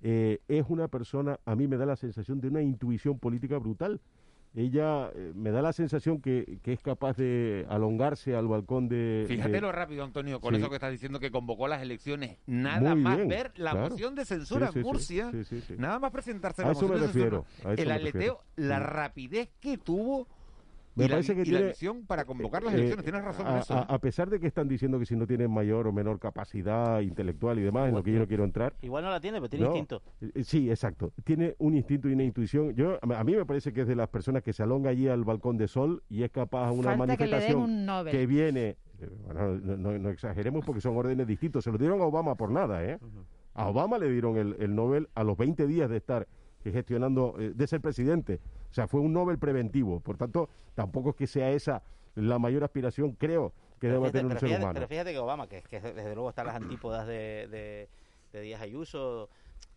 Eh, 0.03 0.39
es 0.49 0.67
una 0.69 0.89
persona, 0.89 1.41
a 1.47 1.57
mí 1.57 1.67
me 1.67 1.79
da 1.79 1.87
la 1.87 1.97
sensación 1.97 2.43
de 2.43 2.49
una 2.49 2.61
intuición 2.61 3.19
política 3.19 3.57
brutal. 3.57 4.01
Ella 4.55 5.11
eh, 5.15 5.33
me 5.35 5.51
da 5.51 5.63
la 5.63 5.73
sensación 5.73 6.21
que, 6.21 6.59
que 6.63 6.73
es 6.73 6.81
capaz 6.81 7.17
de 7.17 7.67
alongarse 7.69 8.35
al 8.35 8.49
balcón 8.49 8.89
de... 8.89 9.25
Fíjate 9.29 9.51
de- 9.53 9.61
lo 9.61 9.71
rápido, 9.73 10.03
Antonio, 10.05 10.41
con 10.41 10.55
Sí. 10.55 10.61
eso 10.61 10.69
que 10.71 10.77
estás 10.77 10.91
diciendo 10.91 11.21
que 11.21 11.31
convocó 11.31 11.69
las 11.69 11.83
elecciones. 11.83 12.39
Nada 12.47 12.95
Muy 12.95 13.03
más 13.03 13.17
bien, 13.17 13.29
ver 13.29 13.53
la 13.57 13.73
claro. 13.73 13.91
moción 13.91 14.15
de 14.15 14.25
censura 14.25 14.69
Sí, 14.73 14.79
en 14.79 14.85
sí, 14.85 14.89
Murcia, 14.91 15.33
nada 15.77 15.99
más 15.99 16.11
presentarse 16.11 16.63
A 16.63 16.67
la 16.67 16.73
eso 16.73 16.83
moción 16.83 17.01
me 17.01 17.07
de 17.07 17.13
censura. 17.13 17.25
refiero, 17.43 17.69
a 17.71 17.73
eso 17.75 17.83
el 17.83 17.91
aleteo, 17.91 18.41
la 18.57 18.79
rapidez 18.81 19.51
que 19.61 19.79
tuvo 19.79 20.27
Me 20.99 21.05
y, 21.05 21.09
la, 21.09 21.15
parece 21.15 21.35
que 21.35 21.41
y 21.43 21.45
la 21.45 21.51
tiene- 21.51 21.65
elección 21.67 22.05
para 22.07 22.25
convocar 22.25 22.63
las 22.63 22.75
Eh, 22.75 22.77
elecciones. 22.77 23.05
Tienes 23.05 23.25
razón 23.25 23.47
en 23.47 23.53
a, 23.55 23.59
eso. 23.61 23.75
a- 23.75 23.81
¿eh? 23.81 23.85
a 23.89 23.99
pesar 23.99 24.29
de 24.31 24.41
que 24.41 24.47
están 24.49 24.69
diciendo 24.69 24.99
que 24.99 25.07
si 25.07 25.17
no 25.17 25.27
tienen 25.27 25.51
mayor 25.51 25.87
o 25.87 25.93
menor 25.93 26.19
capacidad 26.19 27.01
intelectual 27.01 27.59
y 27.59 27.63
demás, 27.63 27.89
en 27.89 27.95
lo 27.95 28.03
que 28.03 28.13
yo 28.13 28.19
no 28.19 28.27
quiero 28.27 28.45
entrar. 28.45 28.75
Igual 28.83 29.05
no 29.05 29.11
la 29.11 29.21
tiene, 29.21 29.39
pero 29.39 29.49
tiene 29.49 29.65
no, 29.65 29.71
instinto. 29.71 30.03
eh, 30.21 30.43
Sí, 30.45 30.69
exacto. 30.71 31.13
Tiene 31.25 31.55
un 31.59 31.75
instinto 31.75 32.09
y 32.09 32.13
una 32.13 32.25
intuición. 32.25 32.75
Yo 32.75 32.99
A 33.01 33.25
mí 33.25 33.35
me 33.37 33.47
parece 33.47 33.73
que 33.73 33.83
es 33.83 33.87
de 33.89 33.97
las 33.97 34.09
personas 34.09 34.43
que 34.43 34.53
se 34.53 34.63
alonga 34.63 34.91
allí 34.91 35.09
al 35.09 35.25
balcón 35.25 35.57
de 35.57 35.69
sol 35.69 36.03
y 36.09 36.23
es 36.25 36.31
capaz 36.31 36.67
a 36.69 36.73
una 36.73 36.97
Falta 36.97 37.17
que 37.17 37.27
le 37.27 37.31
den 37.31 37.31
manifestación 37.31 37.63
un 37.63 37.87
Nobel. 37.87 38.13
que 38.13 38.27
viene. 38.27 38.77
eh, 39.01 39.09
bueno, 39.25 39.59
no, 39.59 39.77
no- 39.77 39.99
no 39.99 40.09
exageremos 40.11 40.65
porque 40.65 40.81
son 40.81 40.97
órdenes 40.97 41.25
distintos. 41.27 41.63
Se 41.63 41.71
lo 41.71 41.79
dieron 41.79 42.01
a 42.01 42.05
Obama 42.05 42.35
por 42.35 42.51
nada, 42.51 42.85
¿eh? 42.85 42.99
A 43.55 43.69
Obama 43.69 43.97
le 43.99 44.11
dieron 44.11 44.37
el, 44.37 44.57
el 44.59 44.75
Nobel 44.75 45.09
a 45.15 45.23
los 45.23 45.37
20 45.37 45.67
días 45.69 45.89
de 45.89 45.97
estar 45.99 46.27
gestionando, 46.65 47.35
eh, 47.39 47.53
de 47.55 47.67
ser 47.67 47.81
presidente. 47.81 48.41
O 48.71 48.75
sea, 48.75 48.87
fue 48.87 49.01
un 49.01 49.13
Nobel 49.13 49.39
preventivo. 49.39 50.01
Por 50.01 50.17
tanto, 50.17 50.49
tampoco 50.75 51.11
es 51.11 51.17
que 51.17 51.27
sea 51.27 51.51
esa 51.51 51.83
la 52.15 52.39
mayor 52.39 52.65
aspiración, 52.65 53.13
creo, 53.13 53.53
que 53.81 53.87
debe 53.89 54.11
Pero 54.11 54.13
tener 54.13 54.25
un 54.27 54.31
fíjate, 54.33 54.49
ser 54.49 54.59
humano. 54.59 54.75
pero 54.75 54.89
fíjate 54.89 55.13
que 55.13 55.19
Obama, 55.19 55.49
que, 55.49 55.63
que 55.63 55.81
desde 55.81 56.15
luego 56.15 56.31
están 56.31 56.47
las 56.47 56.57
antípodas 56.57 57.07
de, 57.07 57.47
de, 57.49 57.89
de 58.33 58.41
Díaz 58.41 58.61
Ayuso, 58.61 59.29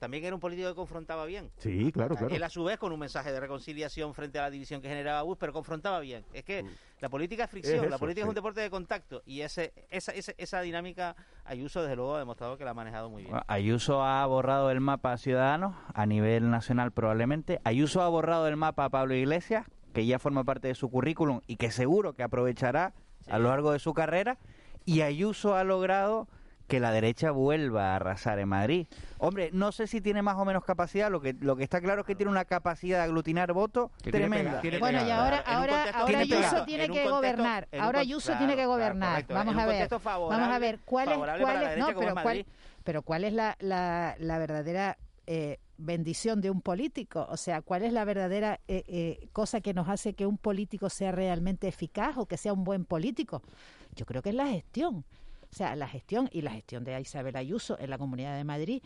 también 0.02 0.26
era 0.26 0.34
un 0.34 0.42
político 0.42 0.68
que 0.68 0.74
confrontaba 0.74 1.26
bien. 1.26 1.52
Sí, 1.58 1.92
claro, 1.92 2.16
claro. 2.16 2.34
Él 2.34 2.42
a 2.42 2.50
su 2.50 2.64
vez 2.64 2.80
con 2.80 2.92
un 2.92 3.00
mensaje 3.00 3.32
de 3.32 3.40
reconciliación 3.40 4.16
frente 4.16 4.40
a 4.40 4.42
la 4.42 4.50
división 4.50 4.82
que 4.82 4.90
generaba 4.90 5.22
Bush, 5.22 5.38
pero 5.40 5.54
confrontaba 5.54 6.00
bien. 6.00 6.26
Es 6.34 6.44
que 6.44 6.66
la 7.00 7.08
política 7.08 7.44
es 7.44 7.52
fricción, 7.52 7.86
Mm. 7.86 7.90
La 7.92 8.00
política 8.00 8.26
es 8.26 8.30
un 8.30 8.34
deporte 8.34 8.62
de 8.62 8.72
contacto 8.72 9.22
y 9.28 9.42
ese, 9.42 9.74
esa, 9.92 10.12
esa, 10.14 10.32
esa 10.40 10.62
dinámica 10.62 11.16
Ayuso 11.46 11.84
desde 11.84 11.96
luego 11.96 12.16
ha 12.16 12.20
demostrado 12.20 12.58
que 12.58 12.66
la 12.66 12.72
ha 12.72 12.74
manejado 12.74 13.12
muy 13.12 13.26
bien. 13.26 13.36
Ayuso 13.46 14.04
ha 14.04 14.26
borrado 14.26 14.72
el 14.72 14.82
mapa 14.82 15.14
a 15.14 15.18
Ciudadanos 15.20 15.76
a 15.94 16.08
nivel 16.08 16.50
nacional 16.50 16.92
probablemente. 16.92 17.62
Ayuso 17.64 18.02
ha 18.02 18.10
borrado 18.10 18.48
el 18.48 18.58
mapa 18.58 18.86
a 18.86 18.90
Pablo 18.90 19.14
Iglesias, 19.14 19.68
que 19.94 20.08
ya 20.08 20.18
forma 20.18 20.44
parte 20.44 20.68
de 20.68 20.74
su 20.74 20.90
currículum 20.90 21.42
y 21.46 21.58
que 21.58 21.70
seguro 21.70 22.14
que 22.14 22.24
aprovechará 22.24 22.96
a 23.28 23.38
lo 23.38 23.50
largo 23.50 23.72
de 23.72 23.78
su 23.78 23.94
carrera. 23.94 24.40
Y 24.84 25.02
Ayuso 25.02 25.56
ha 25.56 25.64
logrado 25.64 26.28
que 26.72 26.80
la 26.80 26.92
derecha 26.92 27.32
vuelva 27.32 27.92
a 27.92 27.96
arrasar 27.98 28.40
en 28.40 28.48
Madrid. 28.50 28.88
Hombre, 29.20 29.50
no 29.54 29.72
sé 29.72 29.86
si 29.88 30.02
tiene 30.02 30.22
más 30.22 30.38
o 30.38 30.46
menos 30.46 30.64
capacidad, 30.66 31.12
lo 31.12 31.22
que 31.22 31.34
lo 31.40 31.56
que 31.56 31.64
está 31.64 31.80
claro 31.82 32.02
es 32.02 32.08
que 32.08 32.16
tiene 32.16 32.32
una 32.32 32.46
capacidad 32.46 32.98
de 33.00 33.04
aglutinar 33.04 33.54
votos 33.54 33.92
tiene 34.02 34.18
tremenda. 34.20 34.52
pega- 34.52 34.62
tiene 34.62 34.80
Bueno, 34.80 35.06
y 35.06 35.12
ahora, 35.12 35.38
ahora, 35.46 35.84
ahora 35.92 36.06
tiene 36.08 36.22
Ayuso 36.24 36.66
tiene 36.66 36.84
que 36.84 36.90
contexto- 37.04 37.16
gobernar. 37.16 37.68
Ahora 37.80 38.00
Ayuso 38.00 38.26
claro, 38.28 38.40
tiene 38.40 38.56
que 38.56 38.66
gobernar. 38.66 39.26
Vamos 39.28 39.56
a 39.58 39.66
ver. 39.66 39.90
Vamos 39.90 40.48
a 40.50 40.60
ver 40.60 40.80
cuál 40.86 41.10
es, 41.10 41.18
cuál 41.18 41.64
es, 41.64 41.78
no, 41.78 41.88
pero 41.88 42.16
cuál, 42.24 42.46
pero 42.84 43.02
cuál 43.04 43.24
es 43.26 43.34
la, 43.34 43.56
la, 43.60 44.16
la 44.18 44.38
verdadera 44.40 44.98
eh, 45.28 45.60
bendición 45.78 46.42
de 46.42 46.50
un 46.50 46.62
político. 46.62 47.26
O 47.30 47.38
sea, 47.38 47.62
cuál 47.62 47.84
es 47.84 47.94
la 47.94 48.06
verdadera 48.06 48.60
eh, 48.68 48.84
eh, 48.88 49.28
cosa 49.34 49.62
que 49.62 49.74
nos 49.74 49.88
hace 49.90 50.14
que 50.14 50.26
un 50.26 50.38
político 50.38 50.90
sea 50.90 51.12
realmente 51.12 51.68
eficaz 51.68 52.18
o 52.18 52.26
que 52.26 52.38
sea 52.38 52.54
un 52.54 52.64
buen 52.64 52.86
político. 52.86 53.42
Yo 53.96 54.06
creo 54.06 54.22
que 54.22 54.30
es 54.30 54.36
la 54.36 54.48
gestión. 54.48 55.04
O 55.52 55.56
sea, 55.56 55.76
la 55.76 55.88
gestión 55.88 56.30
y 56.32 56.42
la 56.42 56.52
gestión 56.52 56.84
de 56.84 57.00
Isabel 57.00 57.36
Ayuso 57.36 57.78
en 57.80 57.90
la 57.90 57.98
Comunidad 57.98 58.38
de 58.38 58.44
Madrid 58.44 58.82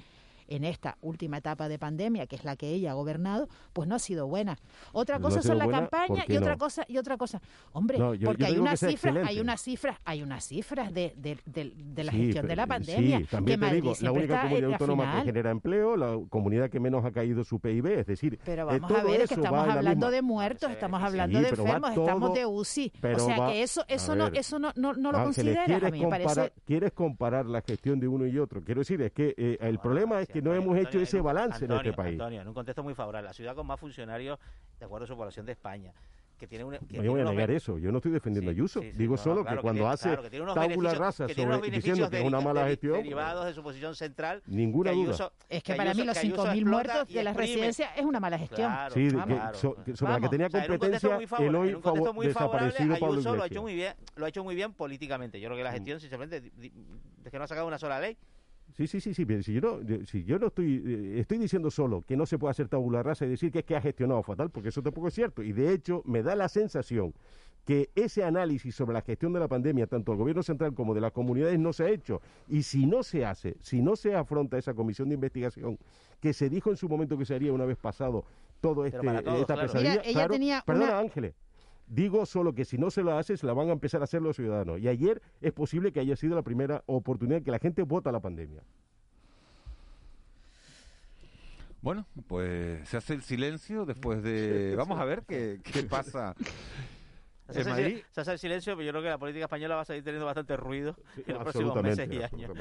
en 0.48 0.64
esta 0.64 0.98
última 1.02 1.38
etapa 1.38 1.68
de 1.70 1.80
pandemia, 1.80 2.28
que 2.28 2.36
es 2.36 2.43
la 2.46 2.56
que 2.56 2.70
ella 2.70 2.91
ha 2.91 2.93
gobernado, 2.93 3.48
pues 3.74 3.88
no 3.88 3.96
ha 3.96 4.00
sido 4.00 4.28
buena. 4.28 4.58
Otra 4.93 5.18
No 5.18 5.24
cosa 5.24 5.41
sido 5.41 5.54
son 5.54 5.58
la 5.58 5.68
campaña 5.68 6.24
¿por 6.26 6.32
y 6.34 6.38
otra 6.38 6.52
no? 6.54 6.58
cosa 6.58 6.86
y 6.88 6.98
otra 6.98 7.18
cosa. 7.18 7.41
Hombre, 7.74 7.98
No, 7.98 8.14
yo- 8.14 8.28
porque 8.28 8.43
yo 8.43 8.48
hay 8.50 8.58
unas 8.60 8.80
cifras, 8.80 9.16
hay 9.26 9.39
unas 9.39 9.62
cifras, 9.62 9.98
hay 10.06 10.22
unas 10.24 10.43
cifras 10.46 10.93
de, 10.93 11.14
de, 11.18 11.38
de- 11.46 11.74
de 11.76 12.04
la 12.04 12.12
Sí, 12.12 12.18
gestión 12.26 12.48
de 12.48 12.56
la 12.56 12.68
pandemia. 12.68 13.20
Sí, 13.20 13.26
también 13.26 13.60
que 13.60 13.66
te 13.66 13.72
Madrid 13.72 13.82
digo, 13.82 13.96
la 14.02 14.12
única 14.12 14.41
comunidad 14.41 14.72
autónoma 14.74 15.04
final. 15.06 15.20
que 15.22 15.26
genera 15.26 15.52
empleo, 15.52 15.98
la 15.98 16.20
comunidad 16.30 16.70
que 16.70 16.80
menos 16.80 17.04
ha 17.06 17.12
caído 17.12 17.43
su 17.43 17.60
PIB, 17.60 18.00
es 18.00 18.06
decir, 18.08 18.39
Pero 18.46 18.64
eh, 18.72 18.80
vamos 18.80 18.91
a 18.91 19.04
ver, 19.04 19.22
es 19.22 19.30
que 19.30 19.36
estamos 19.36 19.68
hablando 19.68 19.89
misma- 20.08 20.12
de 20.12 20.22
muertos, 20.22 20.72
estamos 20.72 21.02
hablando 21.04 21.38
Sí, 21.39 21.43
de 21.43 21.50
enfermos, 21.50 21.89
estamos 21.91 22.34
de 22.34 22.46
UCI. 22.46 22.93
pero 23.02 23.18
o 23.24 23.26
sea 23.28 23.38
va- 23.38 23.52
que 23.52 23.64
eso, 23.64 23.84
eso 23.88 24.16
no, 24.16 24.26
ver, 24.26 24.38
eso 24.38 24.60
no, 24.60 24.72
no, 24.76 24.93
no 24.93 25.12
lo 25.12 25.18
Ángeles, 25.20 25.36
considera. 25.58 25.66
¿quieres 25.66 25.84
A 25.84 25.91
mí 25.91 26.00
me 26.04 26.10
parece. 26.10 26.54
quieres 26.66 26.91
comparar 26.93 27.46
la 27.46 27.62
gestión 27.62 28.00
de 28.00 28.08
uno 28.08 28.26
y 28.28 28.38
otro? 28.38 28.62
Quiero 28.64 28.82
decir, 28.82 29.02
es 29.02 29.12
que 29.12 29.34
eh, 29.38 29.58
el 29.62 29.80
problema 29.80 30.22
es 30.22 30.28
que 30.36 30.41
no 30.41 30.53
hemos 30.53 30.77
hecho 30.77 30.99
ese 30.99 31.21
balance 31.21 31.63
en 31.65 31.71
este 31.71 31.93
país. 31.93 32.13
Antonio, 32.19 32.41
en 32.41 32.47
un 32.47 32.53
contexto 32.53 32.83
muy 32.83 32.93
favorable, 32.93 33.27
la 33.29 33.33
ciudad 33.33 33.55
con 33.55 33.65
más 33.65 33.79
funcionarios 33.79 34.38
de 34.79 34.86
acuerdo 34.86 35.05
a 35.05 35.07
su 35.07 35.15
población 35.15 35.45
de 35.45 35.53
España, 35.53 35.93
que 36.38 36.45
tiene 36.47 36.65
una, 36.65 36.77
que 36.79 36.83
No 36.83 36.89
tiene 36.89 37.07
voy 37.07 37.21
a 37.21 37.23
negar 37.23 37.49
eso, 37.51 37.77
yo 37.77 37.93
no 37.93 37.99
estoy 37.99 38.11
defendiendo 38.11 38.51
a 38.51 38.51
Ayuso, 38.51 38.81
sí, 38.81 38.91
sí, 38.91 38.97
digo 38.97 39.15
no, 39.15 39.23
solo 39.23 39.41
claro, 39.43 39.55
que 39.55 39.61
cuando 39.61 39.79
tiene- 39.83 39.93
hace 39.93 40.09
claro, 40.09 40.53
tabula 40.53 40.93
rasa 40.93 41.29
sobre 41.29 41.71
diciendo 41.71 42.09
que 42.09 42.17
es 42.19 42.25
una 42.25 42.41
mala 42.41 42.67
gestión, 42.67 42.97
derivados 42.97 43.45
de 43.45 43.53
su 43.53 43.63
posición 43.63 43.95
central. 43.95 44.43
Ninguna 44.47 44.91
duda. 44.91 45.13
Ayuso- 45.13 45.31
Es 45.47 45.63
que 45.63 45.75
para 45.75 45.93
mí 45.93 46.03
los 46.03 46.13
que 46.13 46.19
Ayuso 46.27 46.41
5.000 46.43 46.57
explota 46.57 46.69
muertos 46.93 47.09
y 47.09 47.13
de 47.13 47.23
las 47.23 47.38
residencias 47.38 47.91
es 47.95 48.03
una 48.03 48.19
mala 48.19 48.38
gestión. 48.38 48.69
Claro, 48.69 48.93
Sí, 48.93 49.07
que 49.07 49.57
so- 49.57 49.75
que 49.86 49.95
sobre 49.95 50.11
la 50.11 50.19
que 50.19 50.27
tenía 50.27 50.47
O 50.47 50.49
sea, 50.49 50.65
en 50.65 50.71
un 50.71 50.77
contexto 50.77 51.07
competencia 51.07 51.09
muy 51.15 51.23
el 51.23 51.29
favorable, 51.29 51.57
hoy 51.57 51.69
en 51.69 51.75
un 51.77 51.81
contexto 51.81 52.09
favo- 52.11 52.13
muy 52.15 52.27
favorable, 52.33 52.65
desaparecido 52.67 52.99
Pablo 52.99 53.13
Ayuso 53.13 53.36
lo 53.38 53.43
ha 53.43 53.47
hecho 53.47 53.61
muy 53.61 53.75
bien, 53.75 53.93
lo 54.17 54.25
ha 54.25 54.27
hecho 54.29 54.43
muy 54.43 54.55
bien 54.55 54.73
políticamente. 54.73 55.39
Yo 55.39 55.47
creo 55.47 55.57
que 55.57 55.63
la 55.63 55.71
gestión, 55.71 55.99
sinceramente, 56.01 56.51
es 57.23 57.31
que 57.31 57.38
no 57.38 57.45
ha 57.45 57.47
sacado 57.47 57.65
una 57.65 57.77
sola 57.79 57.97
ley. 58.01 58.17
Sí, 58.78 58.88
sí, 58.88 58.99
sí, 58.99 59.13
sí, 59.13 59.26
pero 59.26 59.41
si 59.41 59.53
yo 59.53 59.61
no, 59.61 59.78
de- 59.80 60.05
si 60.05 60.23
yo 60.26 60.38
no 60.38 60.47
estoy, 60.47 60.84
eh, 60.86 61.19
estoy 61.21 61.38
diciendo 61.38 61.71
solo 61.71 62.01
que 62.01 62.17
no 62.17 62.26
se 62.26 62.38
puede 62.38 62.51
hacer 62.51 62.67
tabula 62.67 63.01
rasa 63.03 63.26
y 63.26 63.30
decir 63.30 63.51
que 63.51 63.59
es 63.59 63.65
que 63.65 63.76
ha 63.76 63.82
gestionado 63.82 64.21
fatal, 64.21 64.49
porque 64.49 64.69
eso 64.69 64.82
tampoco 64.84 65.07
es 65.07 65.13
cierto. 65.13 65.41
Y 65.43 65.53
de 65.53 65.71
hecho, 65.71 66.01
me 66.05 66.21
da 66.23 66.36
la 66.36 66.49
sensación 66.49 67.13
que 67.63 67.89
ese 67.95 68.23
análisis 68.23 68.76
sobre 68.76 68.93
la 68.93 69.01
gestión 69.01 69.32
de 69.34 69.39
la 69.39 69.47
pandemia, 69.47 69.88
tanto 69.88 70.11
del 70.11 70.19
gobierno 70.19 70.43
central 70.43 70.73
como 70.76 70.93
de 70.93 71.01
las 71.01 71.13
comunidades, 71.13 71.57
no 71.57 71.71
se 71.73 71.84
ha 71.86 71.89
hecho. 71.89 72.21
Y 72.49 72.63
si 72.63 72.86
no 72.86 73.01
se 73.01 73.26
hace, 73.26 73.55
si 73.61 73.82
no 73.82 73.95
se 73.95 74.13
afronta 74.13 74.57
esa 74.57 74.73
comisión 74.73 75.07
de 75.09 75.15
investigación 75.15 75.80
que 76.19 76.34
se 76.34 76.49
dijo 76.49 76.69
en 76.69 76.76
su 76.78 76.89
momento 76.89 77.17
que 77.17 77.26
se 77.26 77.34
haría 77.34 77.53
una 77.53 77.65
vez 77.65 77.78
pasado 77.78 78.26
todo 78.61 78.86
este, 78.86 78.99
para 79.01 79.21
todos, 79.23 79.39
esta 79.41 79.53
claro. 79.53 79.67
pesadilla, 79.67 79.89
Mira, 79.91 80.03
ella 80.03 80.13
claro, 80.13 80.34
tenía 80.34 80.63
perdona 80.65 80.86
una- 80.88 80.99
Ángeles, 80.99 81.34
Digo 81.88 82.25
solo 82.25 82.53
que 82.53 82.65
si 82.65 82.77
no 82.77 82.89
se 82.89 83.03
lo 83.03 83.17
hace, 83.17 83.38
se 83.38 83.45
la 83.45 83.53
van 83.53 83.69
a 83.69 83.73
empezar 83.73 84.01
a 84.01 84.05
hacer 84.05 84.21
los 84.21 84.36
ciudadanos. 84.36 84.79
Y 84.79 84.88
ayer 84.88 85.21
es 85.41 85.53
posible 85.53 85.91
que 85.91 85.99
haya 85.99 86.15
sido 86.15 86.36
la 86.36 86.41
primera 86.41 86.83
oportunidad 86.88 87.43
que 87.43 87.51
la 87.51 87.59
gente 87.59 87.83
vota 87.83 88.11
la 88.11 88.19
pandemia. 88.19 88.61
Bueno, 91.81 92.07
pues 92.27 92.89
se 92.89 92.97
hace 92.97 93.13
el 93.13 93.21
silencio 93.21 93.86
después 93.86 94.23
de... 94.23 94.73
Vamos 94.75 94.99
a 94.99 95.05
ver 95.05 95.21
qué, 95.27 95.59
qué 95.63 95.83
pasa 95.83 96.36
Se 97.49 97.61
hace, 97.61 97.69
Madrid. 97.69 97.97
se 98.11 98.21
hace 98.21 98.31
el 98.31 98.39
silencio, 98.39 98.75
pero 98.75 98.88
yo 98.88 98.91
creo 98.91 99.03
que 99.03 99.09
la 99.09 99.19
política 99.19 99.45
española 99.45 99.75
va 99.75 99.81
a 99.81 99.86
seguir 99.86 100.03
teniendo 100.03 100.25
bastante 100.25 100.57
ruido 100.57 100.95
en 101.27 101.36
los 101.36 101.43
próximos 101.43 101.83
meses 101.83 102.09
y 102.11 102.23
años. 102.23 102.51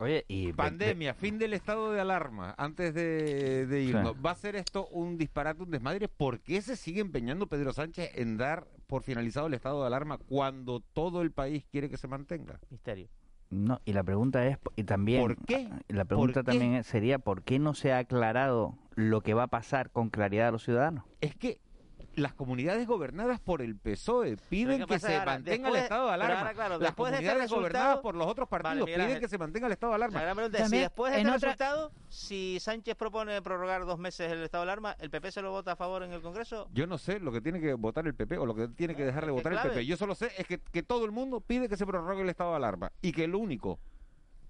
Oye, 0.00 0.24
y 0.26 0.52
Pandemia, 0.52 1.14
fin 1.14 1.38
del 1.38 1.54
estado 1.54 1.92
de 1.92 2.00
alarma. 2.00 2.54
Antes 2.58 2.94
de, 2.94 3.66
de 3.66 3.82
irnos, 3.82 4.16
¿va 4.24 4.32
a 4.32 4.34
ser 4.34 4.56
esto 4.56 4.88
un 4.88 5.16
disparate, 5.16 5.62
un 5.62 5.70
desmadre? 5.70 6.08
¿Por 6.08 6.40
qué 6.40 6.62
se 6.62 6.74
sigue 6.74 7.00
empeñando 7.00 7.46
Pedro 7.46 7.72
Sánchez 7.72 8.10
en 8.16 8.36
dar 8.36 8.66
por 8.88 9.02
finalizado 9.02 9.46
el 9.46 9.54
estado 9.54 9.80
de 9.80 9.86
alarma 9.86 10.18
cuando 10.18 10.80
todo 10.80 11.22
el 11.22 11.30
país 11.30 11.64
quiere 11.70 11.88
que 11.88 11.96
se 11.96 12.08
mantenga? 12.08 12.58
Misterio. 12.70 13.08
No, 13.50 13.80
y 13.84 13.92
la 13.92 14.02
pregunta 14.02 14.44
es, 14.48 14.58
y 14.74 14.82
también, 14.82 15.20
¿Por 15.20 15.36
qué? 15.36 15.68
La 15.86 16.04
pregunta 16.04 16.42
también 16.42 16.82
sería, 16.82 17.20
¿por 17.20 17.42
qué 17.42 17.60
no 17.60 17.74
se 17.74 17.92
ha 17.92 17.98
aclarado 17.98 18.76
lo 18.96 19.20
que 19.20 19.34
va 19.34 19.44
a 19.44 19.48
pasar 19.48 19.90
con 19.90 20.10
claridad 20.10 20.48
a 20.48 20.50
los 20.50 20.64
ciudadanos? 20.64 21.04
Es 21.20 21.36
que 21.36 21.60
las 22.16 22.34
comunidades 22.34 22.86
gobernadas 22.86 23.40
por 23.40 23.62
el 23.62 23.76
PSOE 23.76 24.36
piden 24.48 24.80
¿qué 24.80 24.86
que 24.86 24.98
se 24.98 25.14
ahora? 25.16 25.24
mantenga 25.32 25.68
Después- 25.70 25.74
el 25.78 25.82
estado 25.84 26.06
de 26.08 26.12
alarma. 26.14 26.38
ahora, 26.38 26.54
claro, 26.54 26.70
las 26.74 26.80
después 26.80 27.10
de 27.12 27.16
este 27.18 27.28
comunidades 27.28 27.50
gobernadas 27.50 27.98
por 27.98 28.14
los 28.14 28.26
otros 28.26 28.48
partidos 28.48 28.88
Vale, 28.90 29.04
piden 29.06 29.20
que 29.20 29.28
se 29.28 29.38
mantenga 29.38 29.66
el 29.66 29.72
estado 29.72 29.92
de 29.92 29.94
alarma. 29.96 30.18
La 30.18 30.22
gran 30.24 30.36
pregunta 30.36 30.58
es, 30.58 30.64
si 30.64 30.70
También, 30.70 30.82
después 30.84 31.12
de 31.12 31.18
este 31.20 31.30
otra- 31.30 31.48
resultado, 31.50 31.92
si 32.08 32.58
Sánchez 32.60 32.94
propone 32.96 33.42
prorrogar 33.42 33.84
dos 33.84 33.98
meses 33.98 34.30
el 34.30 34.42
estado 34.42 34.64
de 34.64 34.70
alarma, 34.72 34.96
¿el 35.00 35.10
PP 35.10 35.32
se 35.32 35.42
lo 35.42 35.50
vota 35.50 35.72
a 35.72 35.76
favor 35.76 36.02
en 36.02 36.12
el 36.12 36.22
Congreso? 36.22 36.68
Yo 36.72 36.86
no 36.86 36.98
sé 36.98 37.20
lo 37.20 37.32
que 37.32 37.40
tiene 37.40 37.60
que 37.60 37.74
votar 37.74 38.06
el 38.06 38.14
PP 38.14 38.38
o 38.38 38.46
lo 38.46 38.54
que 38.54 38.68
tiene 38.68 38.94
que 38.94 39.04
dejar 39.04 39.26
de 39.26 39.32
votar 39.32 39.52
el 39.52 39.58
clave. 39.58 39.70
PP. 39.76 39.86
Yo 39.86 39.96
solo 39.96 40.14
sé 40.14 40.30
es 40.38 40.46
que, 40.46 40.58
que 40.58 40.82
todo 40.82 41.04
el 41.04 41.10
mundo 41.12 41.40
pide 41.40 41.68
que 41.68 41.76
se 41.76 41.86
prorrogue 41.86 42.22
el 42.22 42.28
estado 42.28 42.50
de 42.50 42.56
alarma 42.56 42.92
y 43.02 43.12
que 43.12 43.26
lo 43.26 43.38
único 43.38 43.78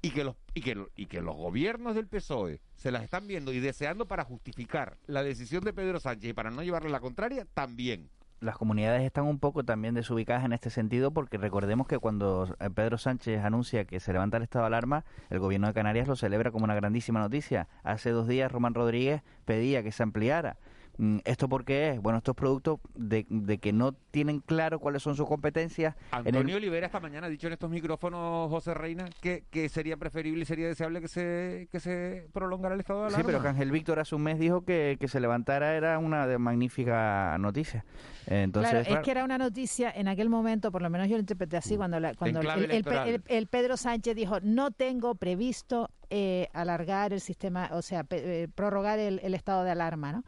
y 0.05 0.11
que 0.11 0.23
los 0.23 0.37
y 0.53 0.61
que, 0.61 0.87
y 0.97 1.07
que 1.07 1.23
los 1.23 1.35
gobiernos 1.35 1.95
del 1.95 2.07
PSOE 2.07 2.61
se 2.77 2.91
las 2.91 3.03
están 3.03 3.27
viendo 3.27 3.53
y 3.53 3.61
deseando 3.61 4.07
para 4.07 4.25
justificar 4.25 4.99
la 5.07 5.23
decisión 5.23 5.65
de 5.65 5.73
Pedro 5.73 5.99
Sánchez 5.99 6.31
y 6.31 6.33
para 6.35 6.51
no 6.51 6.63
llevarle 6.63 6.91
la 6.91 7.01
contraria 7.01 7.47
también. 7.55 8.11
Las 8.41 8.59
comunidades 8.59 9.03
están 9.03 9.25
un 9.25 9.39
poco 9.39 9.65
también 9.65 9.95
desubicadas 9.95 10.45
en 10.45 10.53
este 10.53 10.69
sentido 10.69 11.11
porque 11.13 11.39
recordemos 11.39 11.87
que 11.87 11.99
cuando 11.99 12.55
eh, 12.61 12.69
Pedro 12.69 12.99
Sánchez 12.99 13.43
anuncia 13.43 13.87
que 13.87 13.99
se 13.99 14.13
levanta 14.13 14.37
el 14.37 14.43
estado 14.43 14.65
de 14.65 14.67
alarma, 14.67 15.07
el 15.31 15.39
gobierno 15.39 15.69
de 15.69 15.73
Canarias 15.73 16.07
lo 16.07 16.17
celebra 16.17 16.51
como 16.51 16.65
una 16.65 16.75
grandísima 16.75 17.21
noticia. 17.21 17.69
Hace 17.83 18.11
dos 18.11 18.29
días 18.29 18.53
Román 18.53 18.75
Rodríguez 18.75 19.23
pedía 19.47 19.83
que 19.83 19.93
se 19.93 20.03
ampliara. 20.03 20.59
Mm, 20.97 21.19
¿Esto 21.25 21.49
por 21.49 21.65
qué 21.65 21.91
es? 21.91 22.01
Bueno, 22.01 22.19
esto 22.19 22.31
es 22.31 22.37
producto 22.37 22.81
de, 22.95 23.27
de 23.29 23.59
que 23.59 23.73
no 23.73 23.93
tienen 24.13 24.39
claro 24.41 24.79
cuáles 24.79 25.03
son 25.03 25.17
sus 25.17 25.27
competencias. 25.27 25.97
en 26.13 26.21
el- 26.21 26.27
Antonio 26.29 26.57
Olivera 26.57 26.87
esta 26.87 27.01
mañana 27.01 27.27
ha 27.27 27.31
dicho 27.31 27.49
en 27.49 27.53
estos 27.55 27.69
micrófonos, 27.69 28.49
José 28.49 28.75
Reina, 28.75 29.07
que, 29.21 29.43
que 29.51 29.69
sería 29.69 29.97
preferible 29.97 30.43
y 30.43 30.47
sería 30.47 30.69
deseable 30.69 31.01
que 31.01 31.09
se, 31.09 31.69
que 31.73 31.81
se 31.81 32.29
prolongara 32.33 32.75
el 32.75 32.81
estado 32.81 33.01
de 33.01 33.07
alarma. 33.09 33.23
Sí, 33.23 33.27
pero 33.27 33.43
que 33.43 33.49
Ángel 33.49 33.73
Víctor 33.73 33.99
hace 33.99 34.15
un 34.15 34.23
mes 34.23 34.39
dijo 34.39 34.65
que, 34.65 34.97
que 35.01 35.09
se 35.09 35.19
levantara 35.19 35.75
era 35.75 35.99
una 35.99 36.29
de- 36.29 36.39
magnífica 36.39 37.37
noticia. 37.39 37.85
Entonces, 38.27 38.71
claro, 38.87 38.99
es 39.01 39.05
que 39.05 39.11
era 39.11 39.25
una 39.25 39.37
noticia 39.39 39.91
en 39.91 40.07
aquel 40.09 40.29
momento, 40.31 40.71
por 40.71 40.81
lo 40.83 40.91
menos 40.91 41.09
yo 41.09 41.17
lo 41.17 41.21
interpreté 41.21 41.57
así, 41.57 41.77
cuando, 41.77 41.99
la- 41.99 42.15
cuando 42.15 42.41
el, 42.41 42.71
el- 42.71 43.23
el 43.27 43.47
Pedro 43.49 43.77
Sánchez 43.77 44.15
dijo, 44.15 44.39
no 44.43 44.71
tengo 44.71 45.17
previsto 45.17 45.91
eh, 46.11 46.49
alargar 46.53 47.13
el 47.13 47.21
sistema, 47.21 47.69
o 47.73 47.83
sea, 47.83 48.05
pe- 48.05 48.45
eh, 48.45 48.49
prorrogar 48.49 48.99
el, 49.01 49.19
el 49.25 49.35
estado 49.35 49.65
de 49.65 49.73
alarma, 49.73 50.13
¿no? 50.13 50.23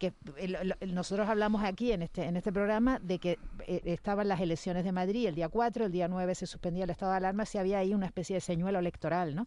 Que 0.00 0.12
el- 0.38 0.56
el- 0.80 0.94
nosotros 0.94 1.28
hablamos 1.28 1.62
aquí 1.62 1.92
en 1.92 2.02
este 2.02 2.24
en 2.24 2.36
este 2.36 2.52
programa 2.52 2.98
de 3.00 3.20
que 3.20 3.38
eh, 3.68 3.82
estaban 3.84 4.26
las 4.26 4.40
elecciones 4.40 4.82
de 4.84 4.90
Madrid 4.90 5.28
el 5.28 5.36
día 5.36 5.48
4, 5.48 5.86
el 5.86 5.92
día 5.92 6.08
9 6.08 6.34
se 6.34 6.46
suspendía 6.46 6.82
el 6.84 6.90
estado 6.90 7.12
de 7.12 7.18
alarma, 7.18 7.44
si 7.44 7.58
había 7.58 7.78
ahí 7.78 7.94
una 7.94 8.06
especie 8.06 8.34
de 8.34 8.40
señuelo 8.40 8.80
electoral, 8.80 9.36
¿no? 9.36 9.46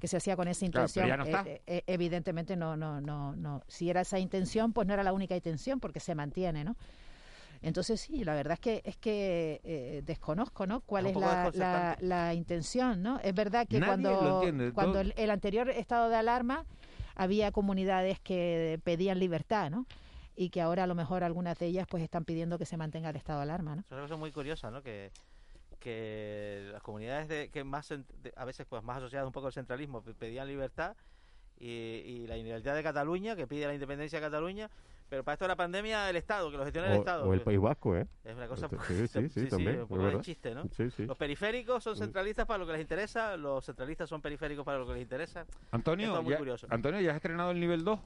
que 0.00 0.08
se 0.08 0.16
hacía 0.16 0.36
con 0.36 0.48
esa 0.48 0.64
intención. 0.66 1.08
no. 1.08 1.24
Eh, 1.24 1.62
eh, 1.66 1.82
evidentemente 1.86 2.54
no, 2.56 2.76
no, 2.76 3.00
no, 3.00 3.34
no. 3.34 3.62
Si 3.66 3.88
era 3.88 4.02
esa 4.02 4.18
intención, 4.18 4.72
pues 4.72 4.86
no 4.86 4.92
era 4.92 5.02
la 5.02 5.12
única 5.12 5.34
intención, 5.34 5.80
porque 5.80 6.00
se 6.00 6.14
mantiene, 6.14 6.64
¿no? 6.64 6.76
Entonces 7.62 8.00
sí, 8.02 8.22
la 8.22 8.34
verdad 8.34 8.54
es 8.54 8.60
que 8.60 8.82
es 8.84 8.96
que 8.98 9.60
eh, 9.64 10.02
desconozco, 10.04 10.66
¿no? 10.66 10.80
¿Cuál 10.80 11.06
Es 11.06 11.16
la, 11.16 11.96
la, 12.00 12.34
intención, 12.34 13.02
¿no? 13.02 13.18
Es 13.20 13.34
verdad 13.34 13.66
que 13.66 13.80
Nadie 13.80 14.02
lo 14.02 14.40
cuando, 14.42 14.72
cuando 14.74 15.00
el 15.00 15.30
anterior 15.30 15.70
estado 15.70 16.10
de 16.10 16.16
alarma 16.16 16.66
había 17.16 17.50
comunidades 17.50 18.20
que 18.20 18.78
pedían 18.84 19.18
libertad, 19.18 19.70
¿no? 19.70 19.86
Y 20.36 20.50
que 20.50 20.60
ahora 20.60 20.84
a 20.84 20.86
lo 20.86 20.94
mejor 20.94 21.24
algunas 21.24 21.58
de 21.58 21.66
ellas 21.66 21.86
pues 21.88 22.02
están 22.02 22.24
pidiendo 22.24 22.58
que 22.58 22.66
se 22.66 22.76
mantenga 22.76 23.10
el 23.10 23.16
estado 23.16 23.38
de 23.40 23.44
alarma, 23.44 23.74
¿no? 23.74 23.80
Es 23.82 23.90
una 23.90 24.02
cosa 24.02 24.16
muy 24.16 24.30
curiosa, 24.32 24.70
¿no? 24.70 24.82
Que, 24.82 25.10
que 25.80 26.68
las 26.72 26.82
comunidades 26.82 27.28
de, 27.28 27.48
que 27.50 27.64
más 27.64 27.90
a 28.36 28.44
veces 28.44 28.66
pues 28.68 28.82
más 28.82 28.98
asociadas 28.98 29.26
un 29.26 29.32
poco 29.32 29.46
al 29.46 29.52
centralismo 29.52 30.02
pe- 30.02 30.14
pedían 30.14 30.46
libertad 30.46 30.96
y, 31.58 31.66
y 31.68 32.26
la 32.26 32.36
integridad 32.36 32.74
de 32.74 32.82
Cataluña 32.82 33.36
que 33.36 33.46
pide 33.46 33.66
la 33.66 33.74
independencia 33.74 34.20
de 34.20 34.26
Cataluña 34.26 34.70
pero 35.08 35.22
para 35.22 35.34
esto 35.34 35.44
de 35.44 35.48
la 35.50 35.56
pandemia 35.56 36.10
el 36.10 36.16
Estado 36.16 36.50
que 36.50 36.56
lo 36.56 36.64
gestiona 36.64 36.88
el 36.88 36.94
O, 36.94 36.98
Estado 36.98 37.28
o 37.28 37.34
el 37.34 37.40
País 37.40 37.60
Vasco, 37.60 37.96
¿eh? 37.96 38.06
es 38.24 38.36
una 38.36 38.48
cosa 38.48 38.68
Sí, 38.88 39.06
sí, 39.06 39.28
sí, 39.28 39.46
también. 39.46 39.86
un 39.88 40.06
es 40.06 40.20
chiste 40.20 40.54
¿no? 40.54 40.64
Sí, 40.76 40.90
sí. 40.90 41.06
los 41.06 41.16
periféricos 41.16 41.82
son 41.84 41.96
centralistas 41.96 42.46
para 42.46 42.58
lo 42.58 42.66
que 42.66 42.72
les 42.72 42.80
interesa 42.80 43.36
los 43.36 43.64
centralistas 43.64 44.08
son 44.08 44.20
periféricos 44.20 44.64
para 44.64 44.78
lo 44.78 44.86
que 44.86 44.94
les 44.94 45.02
interesa 45.02 45.46
Antonio, 45.70 46.06
Esto 46.06 46.18
es 46.18 46.24
muy 46.24 46.32
ya, 46.32 46.38
curioso 46.38 46.66
Antonio, 46.70 47.00
¿ya 47.00 47.10
has 47.10 47.16
estrenado 47.16 47.50
el 47.52 47.60
nivel 47.60 47.84
2? 47.84 48.00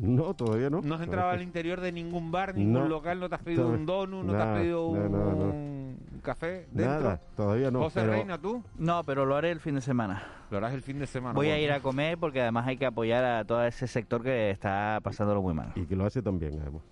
No, 0.00 0.34
todavía 0.34 0.70
no. 0.70 0.80
No 0.82 0.94
has 0.94 1.02
entrado 1.02 1.30
al 1.30 1.42
interior 1.42 1.80
de 1.80 1.92
ningún 1.92 2.30
bar, 2.30 2.54
No. 2.54 2.60
ningún 2.60 2.88
local, 2.88 3.18
no 3.20 3.28
te 3.28 3.34
has 3.36 3.42
pedido 3.42 3.68
un 3.68 3.86
donut, 3.86 4.24
no 4.24 4.32
te 4.32 4.42
has 4.42 4.58
pedido 4.58 4.92
no, 4.94 5.08
no, 5.08 5.30
no. 5.32 5.44
un 5.44 6.20
café 6.22 6.66
dentro. 6.72 7.00
Nada, 7.00 7.20
todavía 7.36 7.70
no. 7.70 7.80
José 7.80 8.00
pero- 8.00 8.12
Reina, 8.12 8.38
¿tú? 8.38 8.62
No, 8.78 9.04
pero 9.04 9.24
lo 9.26 9.36
haré 9.36 9.50
el 9.50 9.60
fin 9.60 9.74
de 9.76 9.80
semana. 9.80 10.22
Lo 10.50 10.58
harás 10.58 10.74
el 10.74 10.82
fin 10.82 10.98
de 10.98 11.06
semana. 11.06 11.34
Voy 11.34 11.48
a 11.48 11.58
ir 11.58 11.72
a 11.72 11.80
comer 11.80 12.18
porque 12.18 12.40
además 12.40 12.66
hay 12.66 12.76
que 12.76 12.86
apoyar 12.86 13.24
a 13.24 13.44
todo 13.44 13.64
ese 13.64 13.86
sector 13.86 14.22
que 14.22 14.50
está 14.50 15.00
pasándolo 15.02 15.42
muy 15.42 15.54
mal. 15.54 15.72
Y 15.74 15.86
que 15.86 15.96
lo 15.96 16.04
hace 16.06 16.22
también, 16.22 16.58
además. 16.60 16.82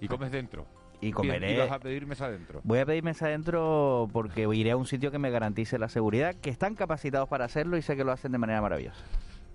Y 0.00 0.08
comes 0.08 0.30
dentro. 0.32 0.66
Y 1.00 1.12
comeré. 1.12 1.54
Y 1.54 1.58
vas 1.58 1.70
a 1.70 1.78
pedir 1.80 2.06
mesa 2.06 2.26
adentro. 2.26 2.60
Voy 2.64 2.78
a 2.78 2.86
pedir 2.86 3.02
mesa 3.02 3.26
adentro 3.26 4.08
porque 4.12 4.48
iré 4.54 4.70
a 4.70 4.76
un 4.76 4.86
sitio 4.86 5.10
que 5.10 5.18
me 5.18 5.30
garantice 5.30 5.78
la 5.78 5.88
seguridad, 5.88 6.34
que 6.34 6.48
están 6.50 6.74
capacitados 6.74 7.28
para 7.28 7.44
hacerlo 7.44 7.76
y 7.76 7.82
sé 7.82 7.94
que 7.96 8.04
lo 8.04 8.12
hacen 8.12 8.32
de 8.32 8.38
manera 8.38 8.62
maravillosa. 8.62 9.04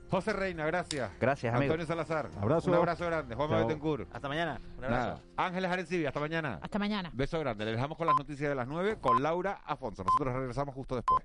José 0.09 0.33
Reina, 0.33 0.65
gracias. 0.65 1.11
Gracias, 1.19 1.53
amigo. 1.53 1.71
Antonio 1.73 1.85
Salazar. 1.85 2.29
Abrazo. 2.41 2.71
Un 2.71 2.77
abrazo 2.77 3.05
grande. 3.05 3.35
Juan. 3.35 3.49
Betancourt. 3.49 4.07
hasta 4.13 4.27
mañana 4.27 4.59
un 4.77 4.83
abrazo 4.83 5.07
Nada. 5.07 5.21
Ángeles 5.37 5.71
Arencibi, 5.71 6.05
hasta 6.05 6.19
mañana. 6.19 6.59
Hasta 6.61 6.79
mañana. 6.79 7.11
Beso 7.13 7.39
grande. 7.39 7.65
Le 7.65 7.71
dejamos 7.71 7.97
con 7.97 8.07
las 8.07 8.15
noticias 8.15 8.49
de 8.49 8.55
las 8.55 8.67
9 8.67 8.97
con 8.99 9.21
Laura 9.21 9.61
Afonso. 9.65 10.03
Nosotros 10.03 10.33
regresamos 10.33 10.73
justo 10.73 10.95
después. 10.95 11.23